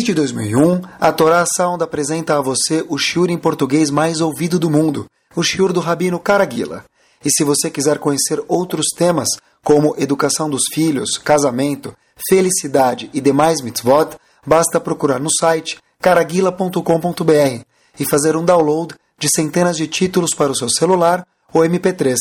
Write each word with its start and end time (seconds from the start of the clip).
Desde 0.00 0.14
2001, 0.14 0.80
a 0.98 1.12
Torá 1.12 1.44
Sound 1.44 1.84
apresenta 1.84 2.38
a 2.38 2.40
você 2.40 2.82
o 2.88 2.96
shiur 2.96 3.28
em 3.28 3.36
português 3.36 3.90
mais 3.90 4.22
ouvido 4.22 4.58
do 4.58 4.70
mundo, 4.70 5.04
o 5.36 5.42
shiur 5.42 5.74
do 5.74 5.80
Rabino 5.80 6.18
Caraguila. 6.18 6.86
E 7.22 7.30
se 7.30 7.44
você 7.44 7.68
quiser 7.68 7.98
conhecer 7.98 8.42
outros 8.48 8.86
temas, 8.96 9.28
como 9.62 9.94
educação 9.98 10.48
dos 10.48 10.62
filhos, 10.72 11.18
casamento, 11.18 11.94
felicidade 12.30 13.10
e 13.12 13.20
demais 13.20 13.60
mitzvot, 13.60 14.16
basta 14.46 14.80
procurar 14.80 15.20
no 15.20 15.28
site 15.30 15.76
caraguila.com.br 16.00 17.62
e 17.98 18.04
fazer 18.06 18.36
um 18.36 18.44
download 18.44 18.94
de 19.18 19.28
centenas 19.28 19.76
de 19.76 19.86
títulos 19.86 20.34
para 20.34 20.50
o 20.50 20.56
seu 20.56 20.70
celular 20.70 21.26
ou 21.52 21.60
MP3. 21.60 22.16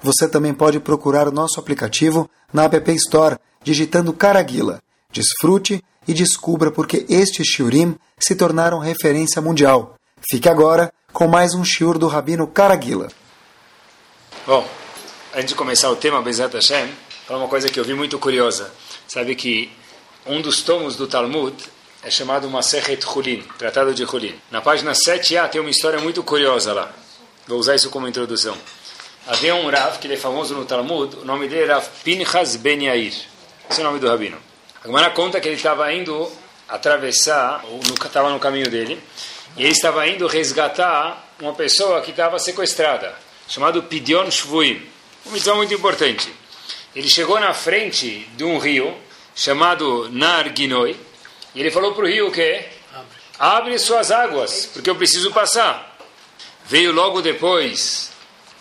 Você 0.00 0.28
também 0.28 0.54
pode 0.54 0.78
procurar 0.78 1.32
nosso 1.32 1.58
aplicativo 1.58 2.30
na 2.52 2.66
App 2.66 2.92
Store, 2.92 3.36
digitando 3.64 4.12
Caraguila. 4.12 4.80
Desfrute 5.10 5.82
e 6.06 6.14
descubra 6.14 6.70
porque 6.70 7.04
estes 7.08 7.46
shiurim 7.46 7.96
se 8.18 8.34
tornaram 8.34 8.78
referência 8.78 9.42
mundial. 9.42 9.94
Fique 10.30 10.48
agora 10.48 10.92
com 11.12 11.26
mais 11.26 11.54
um 11.54 11.64
shiur 11.64 11.98
do 11.98 12.08
Rabino 12.08 12.46
Caraguila. 12.46 13.08
Bom, 14.46 14.66
antes 15.34 15.48
de 15.48 15.54
começar 15.54 15.90
o 15.90 15.96
tema 15.96 16.22
Bezat 16.22 16.54
Hashem, 16.54 16.88
falar 17.26 17.40
uma 17.40 17.48
coisa 17.48 17.68
que 17.68 17.80
eu 17.80 17.84
vi 17.84 17.94
muito 17.94 18.18
curiosa. 18.18 18.70
Sabe 19.08 19.34
que 19.34 19.70
um 20.26 20.40
dos 20.40 20.62
tomos 20.62 20.96
do 20.96 21.06
Talmud 21.06 21.54
é 22.02 22.10
chamado 22.10 22.48
Masechet 22.48 23.04
Hulin, 23.04 23.42
Tratado 23.58 23.94
de 23.94 24.04
Hulin. 24.04 24.34
Na 24.50 24.60
página 24.60 24.92
7a 24.92 25.48
tem 25.48 25.60
uma 25.60 25.70
história 25.70 25.98
muito 26.00 26.22
curiosa 26.22 26.72
lá. 26.72 26.92
Vou 27.46 27.58
usar 27.58 27.74
isso 27.74 27.90
como 27.90 28.08
introdução. 28.08 28.56
Havia 29.26 29.56
um 29.56 29.68
Rav, 29.68 29.98
que 29.98 30.06
ele 30.06 30.14
é 30.14 30.16
famoso 30.16 30.54
no 30.54 30.64
Talmud, 30.64 31.16
o 31.16 31.24
nome 31.24 31.48
dele 31.48 31.62
era 31.62 31.80
Pinchas 31.80 32.54
Ben 32.56 32.84
Yair. 32.84 33.14
Esse 33.68 33.80
é 33.80 33.82
o 33.82 33.86
nome 33.86 33.98
do 33.98 34.08
Rabino. 34.08 34.45
A 34.88 35.10
conta 35.10 35.40
que 35.40 35.48
ele 35.48 35.56
estava 35.56 35.92
indo 35.92 36.30
atravessar, 36.68 37.64
estava 38.04 38.30
no 38.30 38.38
caminho 38.38 38.70
dele, 38.70 39.00
e 39.56 39.62
ele 39.62 39.72
estava 39.72 40.06
indo 40.06 40.26
resgatar 40.26 41.32
uma 41.40 41.54
pessoa 41.54 42.00
que 42.02 42.10
estava 42.10 42.38
sequestrada 42.38 43.14
chamado 43.48 43.82
Pidion 43.82 44.30
Shvuim. 44.30 44.84
Uma 45.24 45.34
mitzvah 45.34 45.54
muito 45.54 45.74
importante. 45.74 46.32
Ele 46.94 47.08
chegou 47.08 47.38
na 47.40 47.52
frente 47.52 48.28
de 48.36 48.44
um 48.44 48.58
rio 48.58 48.96
chamado 49.34 50.08
Narginoi 50.10 50.96
e 51.54 51.60
ele 51.60 51.70
falou 51.70 51.92
para 51.92 52.04
o 52.04 52.08
rio? 52.08 52.28
Abre. 52.28 52.68
Abre 53.38 53.78
suas 53.78 54.10
águas, 54.10 54.66
porque 54.72 54.88
eu 54.88 54.96
preciso 54.96 55.32
passar. 55.32 55.96
Veio 56.66 56.92
logo 56.92 57.20
depois 57.20 58.10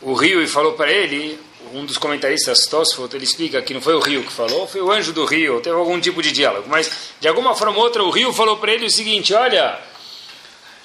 o 0.01 0.13
rio 0.13 0.41
e 0.41 0.47
falou 0.47 0.73
para 0.73 0.91
ele, 0.91 1.39
um 1.73 1.85
dos 1.85 1.97
comentaristas 1.97 2.65
Tosfot, 2.65 3.15
ele 3.15 3.23
explica 3.23 3.61
que 3.61 3.73
não 3.73 3.81
foi 3.81 3.95
o 3.95 3.99
rio 3.99 4.23
que 4.23 4.31
falou, 4.31 4.67
foi 4.67 4.81
o 4.81 4.91
anjo 4.91 5.13
do 5.13 5.25
rio, 5.25 5.61
teve 5.61 5.75
algum 5.75 5.99
tipo 5.99 6.21
de 6.21 6.31
diálogo, 6.31 6.67
mas 6.69 7.11
de 7.19 7.27
alguma 7.27 7.55
forma 7.55 7.77
ou 7.77 7.83
outra 7.83 8.03
o 8.03 8.09
rio 8.09 8.31
falou 8.33 8.57
para 8.57 8.73
ele 8.73 8.85
o 8.85 8.91
seguinte, 8.91 9.33
olha, 9.33 9.79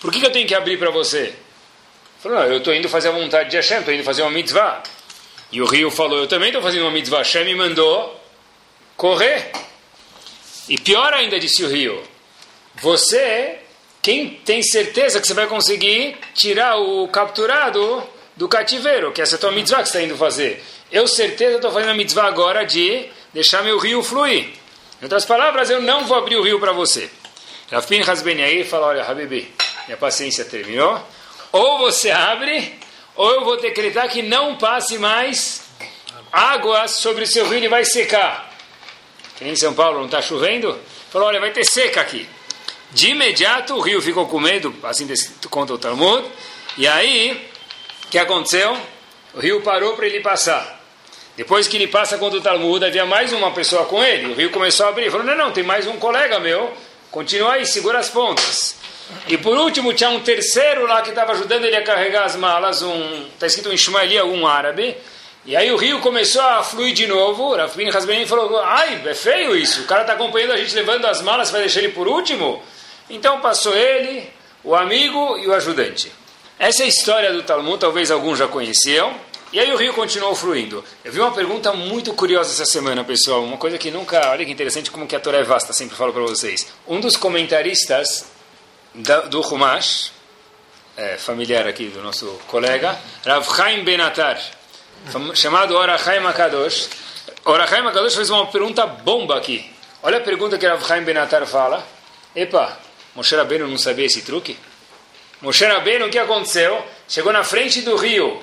por 0.01 0.11
que, 0.11 0.21
que 0.21 0.27
eu 0.27 0.33
tenho 0.33 0.47
que 0.47 0.55
abrir 0.55 0.79
para 0.79 0.91
você? 0.91 1.35
Falou, 2.21 2.39
não, 2.39 2.47
eu 2.47 2.59
estou 2.59 2.75
indo 2.75 2.89
fazer 2.89 3.09
a 3.09 3.13
vontade 3.13 3.51
de 3.51 3.57
Hashem, 3.57 3.79
estou 3.79 3.95
indo 3.95 4.05
fazer 4.05 4.23
uma 4.23 4.31
mitzvah. 4.31 4.83
E 5.53 5.61
o 5.63 5.65
rio 5.65 5.91
falou, 5.91 6.19
eu 6.19 6.27
também 6.27 6.49
estou 6.49 6.63
fazendo 6.63 6.83
uma 6.83 6.91
mitzvah. 6.91 7.19
Hashem 7.19 7.45
me 7.45 7.55
mandou 7.55 8.21
correr. 8.97 9.51
E 10.69 10.79
pior 10.79 11.13
ainda, 11.15 11.41
disse 11.41 11.65
o 11.65 11.69
rio, 11.69 12.03
você, 12.75 13.59
quem 14.03 14.31
tem 14.45 14.63
certeza 14.63 15.19
que 15.19 15.27
você 15.27 15.35
vai 15.35 15.47
conseguir 15.47 16.17
tirar 16.35 16.77
o 16.77 17.09
capturado 17.09 18.03
do 18.41 18.49
cativeiro, 18.49 19.13
que 19.13 19.21
essa 19.21 19.35
é 19.35 19.37
a 19.37 19.39
tua 19.39 19.53
mitzvah 19.53 19.83
que 19.83 19.91
você 19.91 19.99
está 19.99 20.03
indo 20.03 20.17
fazer. 20.17 20.65
Eu 20.91 21.07
certeza 21.07 21.57
estou 21.57 21.71
fazendo 21.71 21.91
a 21.91 21.95
mitzvah 21.95 22.25
agora 22.25 22.65
de 22.65 23.07
deixar 23.35 23.63
meu 23.63 23.79
rio 23.79 24.03
fluir. 24.03 24.45
Em 24.99 25.03
outras 25.03 25.27
palavras, 25.27 25.69
eu 25.69 25.83
não 25.83 26.07
vou 26.07 26.17
abrir 26.17 26.37
o 26.37 26.43
rio 26.43 26.59
para 26.59 26.73
você. 26.73 27.11
Rafin 27.71 28.01
Hasben 28.01 28.43
aí 28.43 28.65
fala, 28.65 28.87
olha, 28.87 29.03
Habibi, 29.03 29.55
minha 29.87 29.99
paciência 29.99 30.43
terminou 30.47 31.07
ou 31.53 31.81
você 31.81 32.11
abre, 32.11 32.79
ou 33.15 33.31
eu 33.31 33.45
vou 33.45 33.61
decretar 33.61 34.09
que 34.09 34.23
não 34.23 34.57
passe 34.57 34.97
mais 34.97 35.65
água 36.33 36.89
sobre 36.89 37.25
o 37.25 37.27
seu 37.27 37.47
rio 37.47 37.63
e 37.63 37.69
vai 37.69 37.85
secar. 37.85 38.51
Que 39.37 39.45
nem 39.45 39.53
em 39.53 39.57
São 39.57 39.75
Paulo 39.75 39.99
não 39.99 40.07
está 40.07 40.23
chovendo. 40.23 40.79
Falou, 41.11 41.29
olha, 41.29 41.41
vai 41.41 41.51
ter 41.51 41.67
seca 41.67 42.01
aqui. 42.01 42.27
De 42.91 43.11
imediato 43.11 43.75
o 43.75 43.81
rio 43.81 44.01
ficou 44.01 44.27
com 44.27 44.41
medo, 44.41 44.75
assim 44.83 45.07
conta 45.51 45.75
o 45.75 45.79
Talmud. 45.79 46.27
E 46.79 46.89
aí, 46.89 47.50
que 48.11 48.19
aconteceu? 48.19 48.77
O 49.33 49.41
rio 49.41 49.63
parou 49.63 49.95
para 49.95 50.07
ele 50.07 50.21
passar. 50.21 50.79
Depois 51.37 51.69
que 51.69 51.77
ele 51.77 51.87
passa 51.87 52.19
contra 52.19 52.39
o 52.39 52.43
Talmud, 52.43 52.85
havia 52.85 53.07
mais 53.07 53.33
uma 53.33 53.53
pessoa 53.53 53.85
com 53.85 54.03
ele. 54.03 54.33
O 54.33 54.35
rio 54.35 54.51
começou 54.51 54.87
a 54.87 54.89
abrir. 54.89 55.05
Ele 55.05 55.11
falou, 55.13 55.25
não, 55.25 55.37
não, 55.37 55.53
tem 55.53 55.63
mais 55.63 55.87
um 55.87 55.97
colega 55.97 56.41
meu. 56.41 56.73
Continua 57.11 57.55
aí, 57.55 57.65
segura 57.65 58.01
as 58.01 58.09
pontas. 58.09 58.77
E 59.29 59.39
por 59.39 59.57
último, 59.57 59.95
tinha 59.95 60.11
um 60.11 60.21
terceiro 60.21 60.87
lá 60.87 61.03
que 61.03 61.11
estava 61.11 61.33
ajudando 61.33 61.65
ele 61.65 61.77
a 61.77 61.83
carregar 61.83 62.25
as 62.25 62.37
malas, 62.37 62.83
um 62.83 63.27
está 63.33 63.47
escrito 63.47 63.71
um 63.71 63.73
Ismaeli, 63.73 64.19
algum 64.19 64.47
árabe. 64.47 64.97
E 65.47 65.57
aí 65.57 65.71
o 65.73 65.77
rio 65.77 66.01
começou 66.01 66.43
a 66.43 66.63
fluir 66.63 66.93
de 66.93 67.07
novo. 67.07 67.55
Rafin 67.55 67.89
Hasbenin 67.89 68.27
falou: 68.27 68.61
Ai, 68.61 69.01
é 69.05 69.15
feio 69.15 69.57
isso. 69.57 69.83
O 69.83 69.87
cara 69.87 70.03
está 70.03 70.13
acompanhando 70.13 70.53
a 70.53 70.57
gente 70.57 70.75
levando 70.75 71.05
as 71.07 71.23
malas, 71.23 71.51
vai 71.51 71.61
deixar 71.63 71.81
ele 71.81 71.93
por 71.93 72.07
último? 72.07 72.63
Então 73.09 73.41
passou 73.41 73.75
ele, 73.75 74.29
o 74.63 74.75
amigo 74.75 75.39
e 75.39 75.47
o 75.47 75.55
ajudante. 75.55 76.13
Essa 76.61 76.83
é 76.83 76.85
a 76.85 76.89
história 76.91 77.33
do 77.33 77.43
Talmud, 77.43 77.79
talvez 77.79 78.11
alguns 78.11 78.39
já 78.39 78.47
conheciam. 78.47 79.19
E 79.51 79.59
aí 79.59 79.73
o 79.73 79.79
rio 79.79 79.95
continuou 79.95 80.35
fluindo. 80.35 80.85
Eu 81.03 81.11
vi 81.11 81.19
uma 81.19 81.33
pergunta 81.33 81.73
muito 81.73 82.13
curiosa 82.13 82.53
essa 82.53 82.71
semana, 82.71 83.03
pessoal. 83.03 83.43
Uma 83.43 83.57
coisa 83.57 83.79
que 83.79 83.91
nunca. 83.91 84.31
Olha 84.31 84.45
que 84.45 84.53
interessante 84.53 84.91
como 84.91 85.07
que 85.07 85.17
a 85.17 85.21
Torá 85.21 85.39
é 85.39 85.43
vasta, 85.43 85.73
sempre 85.73 85.97
falo 85.97 86.13
para 86.13 86.21
vocês. 86.21 86.71
Um 86.87 87.01
dos 87.01 87.17
comentaristas 87.17 88.27
do 89.31 89.41
Humash, 89.41 90.13
é, 90.99 91.17
familiar 91.17 91.67
aqui 91.67 91.87
do 91.87 92.03
nosso 92.03 92.27
colega, 92.47 92.95
Rav 93.25 93.57
Chaim 93.57 93.83
Benatar, 93.83 94.39
chamado 95.35 95.75
Orachaim 95.75 96.27
Akadosh. 96.27 96.91
Orachaim 97.43 97.87
Akadosh 97.87 98.17
fez 98.17 98.29
uma 98.29 98.47
pergunta 98.49 98.87
bomba 98.87 99.39
aqui. 99.39 99.65
Olha 100.03 100.19
a 100.19 100.21
pergunta 100.21 100.59
que 100.59 100.67
Rav 100.67 100.87
Chaim 100.87 101.05
Benatar 101.05 101.47
fala. 101.47 101.83
Epa, 102.37 102.79
Moshe 103.17 103.35
Rabbeinu 103.35 103.67
não 103.67 103.79
sabia 103.79 104.05
esse 104.05 104.21
truque? 104.21 104.59
Moshe 105.41 105.65
Rabbeinu, 105.65 106.07
o 106.07 106.11
que 106.11 106.19
aconteceu? 106.19 106.85
Chegou 107.09 107.33
na 107.33 107.43
frente 107.43 107.81
do 107.81 107.97
rio, 107.97 108.43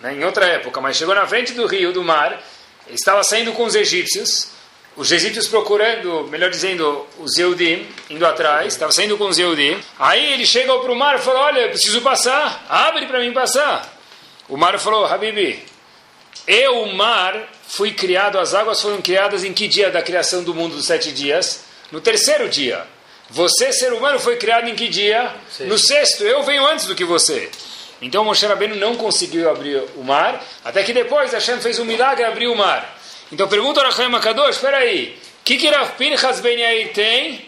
né, 0.00 0.14
em 0.14 0.24
outra 0.24 0.46
época, 0.46 0.80
mas 0.80 0.96
chegou 0.96 1.14
na 1.14 1.26
frente 1.26 1.52
do 1.52 1.66
rio, 1.66 1.92
do 1.92 2.02
mar, 2.02 2.42
estava 2.88 3.22
saindo 3.22 3.52
com 3.52 3.64
os 3.64 3.74
egípcios, 3.74 4.48
os 4.96 5.10
egípcios 5.12 5.48
procurando, 5.48 6.26
melhor 6.30 6.48
dizendo, 6.50 7.06
os 7.18 7.36
Eudim, 7.36 7.86
indo 8.08 8.24
atrás, 8.24 8.72
estava 8.72 8.92
saindo 8.92 9.18
com 9.18 9.26
os 9.26 9.38
Eudim. 9.38 9.78
Aí 9.98 10.32
ele 10.32 10.46
chega 10.46 10.78
para 10.78 10.92
o 10.92 10.96
mar 10.96 11.16
e 11.16 11.18
fala: 11.18 11.40
Olha, 11.40 11.60
eu 11.60 11.70
preciso 11.70 12.00
passar, 12.00 12.64
abre 12.68 13.06
para 13.06 13.18
mim 13.18 13.32
passar. 13.32 13.92
O 14.48 14.56
mar 14.56 14.78
falou: 14.78 15.04
Habibi, 15.04 15.64
eu, 16.46 16.82
o 16.82 16.94
mar, 16.94 17.48
fui 17.66 17.92
criado, 17.92 18.38
as 18.38 18.54
águas 18.54 18.80
foram 18.80 19.02
criadas 19.02 19.42
em 19.42 19.52
que 19.52 19.66
dia 19.66 19.90
da 19.90 20.00
criação 20.00 20.44
do 20.44 20.54
mundo 20.54 20.76
dos 20.76 20.86
sete 20.86 21.10
dias? 21.10 21.64
No 21.90 22.00
terceiro 22.00 22.48
dia. 22.48 22.86
Você, 23.34 23.72
ser 23.72 23.92
humano, 23.92 24.20
foi 24.20 24.36
criado 24.36 24.68
em 24.68 24.76
que 24.76 24.88
dia? 24.88 25.34
Sim. 25.50 25.64
No 25.64 25.76
sexto. 25.76 26.22
Eu 26.22 26.44
venho 26.44 26.64
antes 26.66 26.86
do 26.86 26.94
que 26.94 27.04
você. 27.04 27.50
Então 28.00 28.24
Moshe 28.24 28.46
Rabbeinu 28.46 28.76
não 28.76 28.94
conseguiu 28.96 29.50
abrir 29.50 29.82
o 29.96 30.04
mar, 30.04 30.40
até 30.64 30.82
que 30.84 30.92
depois 30.92 31.32
Hashem 31.32 31.60
fez 31.60 31.78
um 31.80 31.84
milagre 31.84 32.22
e 32.22 32.26
abriu 32.26 32.52
o 32.52 32.56
mar. 32.56 32.96
Então 33.32 33.48
pergunta 33.48 33.80
ao 33.80 33.86
Rachaim 33.86 34.14
Akadosh, 34.14 34.56
espera 34.56 34.76
aí, 34.76 35.18
o 35.40 35.44
que 35.44 35.56
que 35.56 35.68
Rav 35.68 35.92
Pinchas 35.96 36.40
Ben 36.40 36.60
Yair 36.60 36.92
tem 36.92 37.44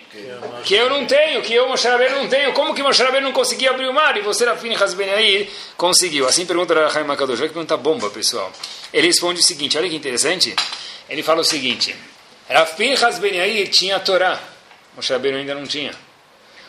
que 0.64 0.74
eu 0.74 0.88
não 0.88 1.04
tenho, 1.04 1.42
que 1.42 1.52
eu, 1.54 1.68
Moshe 1.68 1.86
Rabbeinu, 1.86 2.16
não 2.16 2.28
tenho? 2.28 2.52
Como 2.52 2.74
que 2.74 2.82
Moshe 2.82 3.02
Rabbeinu 3.02 3.26
não 3.26 3.32
conseguiu 3.32 3.70
abrir 3.70 3.86
o 3.86 3.92
mar 3.92 4.16
e 4.16 4.22
você, 4.22 4.44
Rav 4.44 4.60
Pinchas 4.60 4.94
Ben 4.94 5.08
Yair, 5.08 5.48
conseguiu? 5.76 6.26
Assim 6.26 6.44
pergunta 6.46 6.74
o 6.74 6.76
Rachaim 6.76 7.08
Akadosh, 7.08 7.38
vai 7.38 7.48
que 7.48 7.54
pergunta 7.54 7.76
bomba, 7.76 8.10
pessoal. 8.10 8.50
Ele 8.92 9.06
responde 9.06 9.40
o 9.40 9.44
seguinte, 9.44 9.78
olha 9.78 9.88
que 9.88 9.94
interessante, 9.94 10.56
ele 11.08 11.22
fala 11.22 11.42
o 11.42 11.44
seguinte, 11.44 11.94
Rav 12.48 12.74
Pinchas 12.74 13.18
Ben 13.18 13.36
Yair 13.36 13.68
tinha 13.68 13.96
a 13.96 14.00
Torá, 14.00 14.40
Moshe 14.96 15.12
Rabbeinu 15.12 15.38
ainda 15.38 15.54
não 15.54 15.66
tinha. 15.66 15.92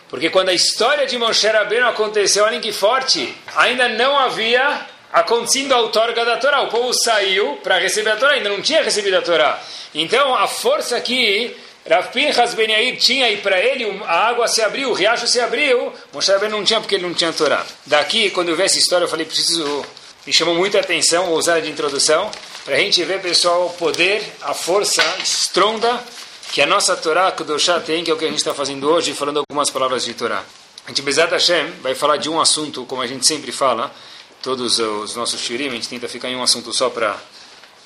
Porque 0.10 0.30
quando 0.30 0.50
a 0.50 0.54
história 0.54 1.06
de 1.06 1.18
Moshe 1.18 1.48
Rabbeinu 1.48 1.88
aconteceu, 1.88 2.44
olhem 2.44 2.62
que 2.62 2.72
forte, 2.72 3.34
ainda 3.56 3.90
não 3.90 4.18
havia 4.18 4.86
acontecendo 5.12 5.74
a 5.74 5.80
outorga 5.80 6.26
da 6.26 6.38
Torá. 6.38 6.62
O 6.62 6.68
povo 6.68 6.94
saiu 6.94 7.58
para 7.64 7.80
receber 7.80 8.12
a 8.12 8.18
Torá, 8.18 8.34
ainda 8.34 8.50
não 8.50 8.62
tinha 8.62 8.84
recebido 8.84 9.18
a 9.18 9.22
Torá. 9.22 9.60
Então, 9.96 10.36
a 10.36 10.48
força 10.48 11.00
que 11.00 11.56
Rav 11.90 12.10
Pinchas 12.12 12.54
Ben 12.54 12.70
Yair 12.70 12.98
tinha 12.98 13.30
e 13.32 13.38
para 13.38 13.60
ele 13.60 14.02
a 14.06 14.28
água 14.28 14.48
se 14.48 14.62
abriu, 14.62 14.90
o 14.90 14.94
riacho 14.94 15.28
se 15.28 15.40
abriu, 15.40 15.94
Moshe 16.14 16.32
Rabbeinu 16.32 16.58
não 16.58 16.64
tinha 16.64 16.80
porque 16.82 16.96
ele 16.96 17.06
não 17.06 17.14
tinha 17.14 17.32
Torá. 17.32 17.66
Daqui, 17.86 18.30
quando 18.30 18.50
eu 18.50 18.56
vi 18.56 18.64
essa 18.64 18.78
história, 18.78 19.06
eu 19.06 19.10
falei, 19.10 19.26
preciso... 19.26 19.86
Me 20.26 20.34
chamou 20.34 20.54
muita 20.54 20.82
atenção, 20.82 21.32
usar 21.32 21.62
de 21.62 21.70
introdução, 21.70 22.30
para 22.66 22.76
a 22.76 22.80
gente 22.80 23.02
ver, 23.06 23.22
pessoal, 23.22 23.68
o 23.68 23.70
poder, 23.70 24.22
a 24.42 24.54
força 24.54 25.02
estronda 25.24 26.04
que 26.52 26.62
a 26.62 26.66
nossa 26.66 26.96
Torá 26.96 27.32
Kudoshá 27.32 27.80
tem, 27.80 28.04
que 28.04 28.12
é 28.12 28.14
o 28.14 28.18
que 28.18 28.26
a 28.26 28.28
gente 28.28 28.38
está 28.38 28.54
fazendo 28.54 28.90
hoje, 28.90 29.14
falando 29.14 29.40
algumas 29.40 29.70
palavras 29.70 30.06
de 30.06 30.14
Torá. 30.14 30.44
A 30.86 30.90
gente, 30.90 31.02
Bezat 31.02 31.32
Hashem, 31.32 31.72
vai 31.82 31.94
falar 31.94 32.18
de 32.18 32.30
um 32.30 32.40
assunto, 32.40 32.86
como 32.86 33.02
a 33.02 33.08
gente 33.08 33.28
sempre 33.28 33.52
fala, 33.52 33.94
todos 34.42 34.80
os 34.80 35.16
nossos 35.16 35.40
shirim, 35.40 35.68
a 35.68 35.72
gente 35.72 35.90
tenta 35.90 36.08
ficar 36.08 36.30
em 36.30 36.36
um 36.36 36.44
assunto 36.44 36.74
só 36.74 36.90
para 36.90 37.18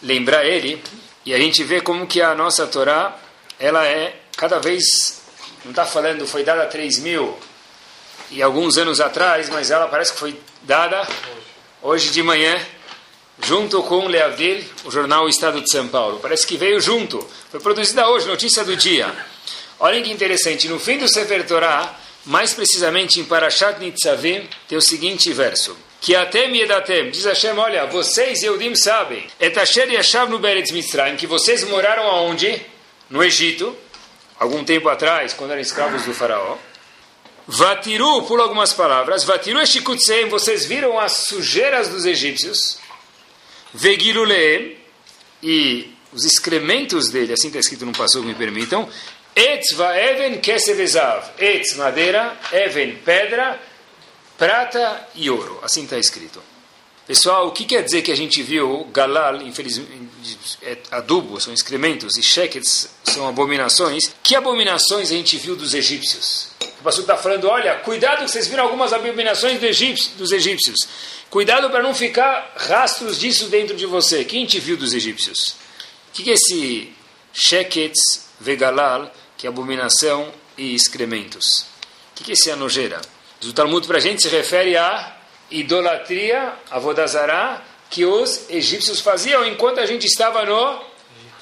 lembrar 0.03 0.45
ele, 0.45 0.81
e 1.25 1.33
a 1.33 1.37
gente 1.37 1.63
vê 1.63 1.81
como 1.81 2.05
que 2.05 2.21
a 2.21 2.35
nossa 2.35 2.67
Torá, 2.67 3.17
ela 3.59 3.85
é 3.85 4.21
cada 4.37 4.59
vez 4.59 5.21
não 5.63 5.71
está 5.71 5.85
falando 5.85 6.25
foi 6.25 6.43
dada 6.43 6.65
3 6.65 6.99
mil 6.99 7.37
e 8.31 8.41
alguns 8.41 8.77
anos 8.77 8.99
atrás, 8.99 9.49
mas 9.49 9.69
ela 9.69 9.87
parece 9.87 10.13
que 10.13 10.19
foi 10.19 10.39
dada 10.63 11.07
hoje 11.81 12.09
de 12.09 12.23
manhã, 12.23 12.59
junto 13.43 13.81
com 13.83 14.07
Leavdil, 14.07 14.63
o 14.85 14.91
jornal 14.91 15.27
Estado 15.27 15.61
de 15.61 15.69
São 15.71 15.87
Paulo. 15.87 16.19
Parece 16.19 16.45
que 16.45 16.57
veio 16.57 16.79
junto. 16.79 17.25
Foi 17.49 17.59
produzida 17.59 18.07
hoje, 18.07 18.27
notícia 18.27 18.63
do 18.63 18.75
dia. 18.75 19.13
Olhem 19.79 20.03
que 20.03 20.11
interessante, 20.11 20.67
no 20.67 20.79
fim 20.79 20.97
do 20.97 21.09
Sefer 21.09 21.45
Torah, 21.45 21.99
mais 22.25 22.53
precisamente 22.53 23.19
em 23.19 23.25
Parashat 23.25 23.79
Nitzavim, 23.79 24.47
tem 24.67 24.77
o 24.77 24.81
seguinte 24.81 25.33
verso. 25.33 25.75
Que 25.99 26.15
até 26.15 26.47
Miedatem, 26.47 27.11
diz 27.11 27.25
Hashem, 27.25 27.57
olha, 27.57 27.85
vocês, 27.85 28.43
Eudim, 28.43 28.75
sabem, 28.75 29.27
Etasher 29.39 29.91
Yashav 29.91 30.31
no 30.31 30.39
Beretz 30.39 30.71
Mitzrayim, 30.71 31.15
que 31.15 31.27
vocês 31.27 31.63
moraram 31.63 32.05
aonde? 32.07 32.61
No 33.09 33.23
Egito, 33.23 33.75
algum 34.39 34.63
tempo 34.63 34.87
atrás, 34.87 35.33
quando 35.33 35.51
eram 35.51 35.61
escravos 35.61 36.03
do 36.03 36.13
faraó. 36.13 36.57
Vatiru, 37.47 38.23
por 38.23 38.39
algumas 38.39 38.73
palavras, 38.73 39.23
Vatiru 39.23 39.59
Eshikutseim, 39.59 40.29
vocês 40.29 40.65
viram 40.65 40.99
as 40.99 41.25
sujeiras 41.27 41.89
dos 41.89 42.05
egípcios. 42.05 42.79
Vegiluleem, 43.73 44.77
e 45.41 45.93
os 46.11 46.25
excrementos 46.25 47.09
dele, 47.09 47.33
assim 47.33 47.47
está 47.47 47.59
escrito 47.59 47.85
no 47.85 47.93
passo, 47.93 48.21
me 48.21 48.35
permitam. 48.35 48.87
Etz 49.35 49.77
even 49.79 50.39
kesevezav. 50.39 51.31
Etz, 51.39 51.75
madeira, 51.75 52.37
even, 52.51 52.95
pedra, 52.97 53.59
prata 54.37 55.07
e 55.15 55.29
ouro. 55.29 55.59
Assim 55.63 55.83
está 55.83 55.97
escrito. 55.97 56.41
Pessoal, 57.07 57.47
o 57.47 57.51
que 57.51 57.65
quer 57.65 57.83
dizer 57.83 58.03
que 58.03 58.11
a 58.11 58.15
gente 58.15 58.41
viu 58.43 58.85
galal, 58.93 59.41
infelizmente, 59.41 59.89
é 60.61 60.77
adubo, 60.91 61.41
são 61.41 61.53
excrementos, 61.53 62.15
e 62.15 62.23
shekets 62.23 62.89
são 63.03 63.27
abominações? 63.27 64.13
Que 64.21 64.35
abominações 64.35 65.11
a 65.11 65.15
gente 65.15 65.35
viu 65.37 65.55
dos 65.55 65.73
egípcios? 65.73 66.49
O 66.79 66.83
pastor 66.83 67.03
está 67.03 67.17
falando, 67.17 67.49
olha, 67.49 67.75
cuidado 67.75 68.23
que 68.25 68.31
vocês 68.31 68.47
viram 68.47 68.63
algumas 68.63 68.93
abominações 68.93 69.59
dos 69.59 70.31
egípcios. 70.31 70.87
Cuidado 71.31 71.69
para 71.69 71.81
não 71.81 71.95
ficar 71.95 72.53
rastros 72.57 73.17
disso 73.17 73.47
dentro 73.47 73.73
de 73.73 73.85
você. 73.85 74.25
Quem 74.25 74.45
te 74.45 74.59
viu 74.59 74.75
dos 74.75 74.93
egípcios? 74.93 75.55
O 76.09 76.11
que 76.11 76.29
é 76.29 76.33
esse 76.33 76.93
shekets 77.33 78.27
vegalal, 78.37 79.09
que 79.37 79.47
é 79.47 79.49
abominação 79.49 80.29
e 80.57 80.75
excrementos? 80.75 81.65
O 82.11 82.15
que 82.15 82.31
é 82.31 82.33
esse 82.33 82.51
a 82.51 82.57
nojeira? 82.57 82.99
O 83.45 83.53
Talmud 83.53 83.87
para 83.87 83.97
a 83.97 84.01
gente 84.01 84.21
se 84.21 84.27
refere 84.27 84.75
a 84.75 85.15
idolatria, 85.49 86.53
a 86.69 86.77
Vodazará, 86.79 87.63
que 87.89 88.03
os 88.03 88.49
egípcios 88.49 88.99
faziam 88.99 89.45
enquanto 89.45 89.79
a 89.79 89.85
gente 89.85 90.05
estava 90.05 90.43
no 90.43 90.83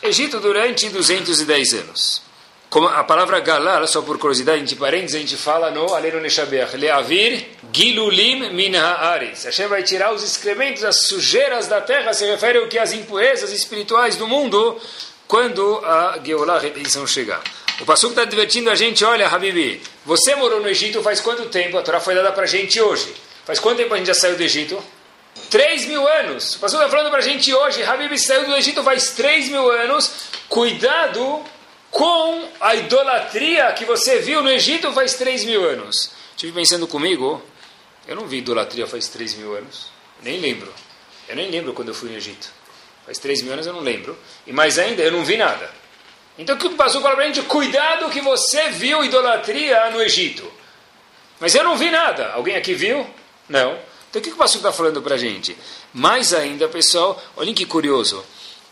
Egito 0.04 0.40
durante 0.40 0.88
210 0.88 1.74
anos. 1.74 2.29
Como 2.70 2.88
a 2.88 3.04
palavra 3.04 3.40
galar, 3.40 3.88
só 3.88 4.04
por 4.04 4.20
curiosidade, 4.20 4.62
entre 4.62 4.76
parênteses, 4.76 5.16
a 5.16 5.20
gente 5.20 5.36
fala 5.36 5.72
no 5.72 5.92
Aleno 5.92 6.20
Neshaber, 6.22 6.70
Leavir 6.76 7.48
Gilulim 7.74 8.54
Min 8.54 8.76
Haaretz. 8.76 9.46
Hashem 9.46 9.66
vai 9.68 9.82
tirar 9.82 10.14
os 10.14 10.24
excrementos, 10.24 10.84
as 10.84 11.08
sujeiras 11.08 11.66
da 11.66 11.82
terra, 11.82 12.14
se 12.14 12.26
refere 12.26 12.60
ao 12.60 12.68
que 12.68 12.78
as 12.78 12.94
impurezas 12.94 13.52
espirituais 13.52 14.18
do 14.18 14.28
mundo, 14.28 14.80
quando 15.28 15.84
a 15.84 16.20
Geulah, 16.24 16.58
a 16.58 16.60
redenção, 16.60 17.08
chegar. 17.08 17.42
O 17.82 17.86
Passuco 17.86 18.12
está 18.12 18.24
divertindo 18.24 18.70
a 18.70 18.76
gente, 18.76 19.04
olha, 19.04 19.28
Habibi, 19.28 19.82
você 20.06 20.36
morou 20.36 20.60
no 20.60 20.70
Egito 20.70 21.02
faz 21.02 21.20
quanto 21.20 21.46
tempo? 21.48 21.76
A 21.76 21.82
Torá 21.82 22.00
foi 22.00 22.14
dada 22.14 22.32
para 22.32 22.44
a 22.44 22.48
gente 22.48 22.80
hoje. 22.80 23.16
Faz 23.46 23.58
quanto 23.60 23.78
tempo 23.78 23.96
a 23.96 23.98
gente 23.98 24.08
já 24.08 24.14
saiu 24.14 24.38
do 24.38 24.44
Egito? 24.44 24.78
Três 25.50 25.86
mil 25.88 26.08
anos. 26.08 26.58
O 26.58 26.60
pastor 26.60 26.82
está 26.82 26.92
falando 26.92 27.10
para 27.10 27.20
a 27.20 27.24
gente 27.24 27.52
hoje, 27.52 27.82
Habib 27.82 28.16
saiu 28.20 28.46
do 28.46 28.56
Egito 28.56 28.84
faz 28.84 29.10
três 29.14 29.50
mil 29.50 29.72
anos. 29.72 30.12
Cuidado 30.48 31.44
com 31.92 32.48
a 32.60 32.76
idolatria 32.76 33.72
que 33.74 33.86
você 33.86 34.20
viu 34.20 34.42
no 34.42 34.50
Egito 34.50 34.92
faz 34.92 35.16
três 35.16 35.44
mil 35.44 35.68
anos. 35.68 36.12
Estive 36.32 36.54
pensando 36.54 36.88
comigo, 36.88 37.42
eu 38.08 38.16
não 38.16 38.28
vi 38.28 38.38
idolatria 38.38 38.88
faz 38.88 39.08
três 39.08 39.34
mil 39.34 39.56
anos. 39.56 39.92
Nem 40.22 40.40
lembro. 40.40 40.74
Eu 41.28 41.36
nem 41.36 41.50
lembro 41.50 41.74
quando 41.74 41.90
eu 41.90 41.94
fui 41.94 42.10
no 42.10 42.18
Egito. 42.18 42.52
Faz 43.06 43.18
três 43.18 43.42
mil 43.42 43.54
anos 43.54 43.66
eu 43.66 43.74
não 43.74 43.82
lembro. 43.82 44.18
E 44.46 44.54
mais 44.54 44.78
ainda, 44.78 45.02
eu 45.02 45.12
não 45.12 45.24
vi 45.24 45.38
nada. 45.38 45.70
Então 46.38 46.56
o 46.56 46.60
que 46.60 46.68
o 46.68 46.76
pastor 46.76 47.02
fala 47.02 47.16
para 47.16 47.26
a 47.26 47.28
gente? 47.28 47.42
Cuidado 47.44 48.10
que 48.10 48.22
você 48.22 48.70
viu 48.70 49.04
idolatria 49.04 49.90
no 49.92 50.02
Egito. 50.02 50.50
Mas 51.40 51.56
eu 51.56 51.64
não 51.64 51.78
vi 51.78 51.90
nada. 51.90 52.32
Alguém 52.34 52.56
aqui 52.56 52.74
viu? 52.74 53.06
Não. 53.48 53.78
Então 54.10 54.22
o 54.22 54.24
que 54.24 54.32
o 54.32 54.36
pastor 54.36 54.60
está 54.60 54.72
falando 54.72 55.02
para 55.02 55.16
a 55.16 55.18
gente? 55.18 55.58
Mais 55.94 56.34
ainda, 56.34 56.68
pessoal, 56.68 57.22
olhem 57.36 57.54
que 57.54 57.66
curioso. 57.66 58.24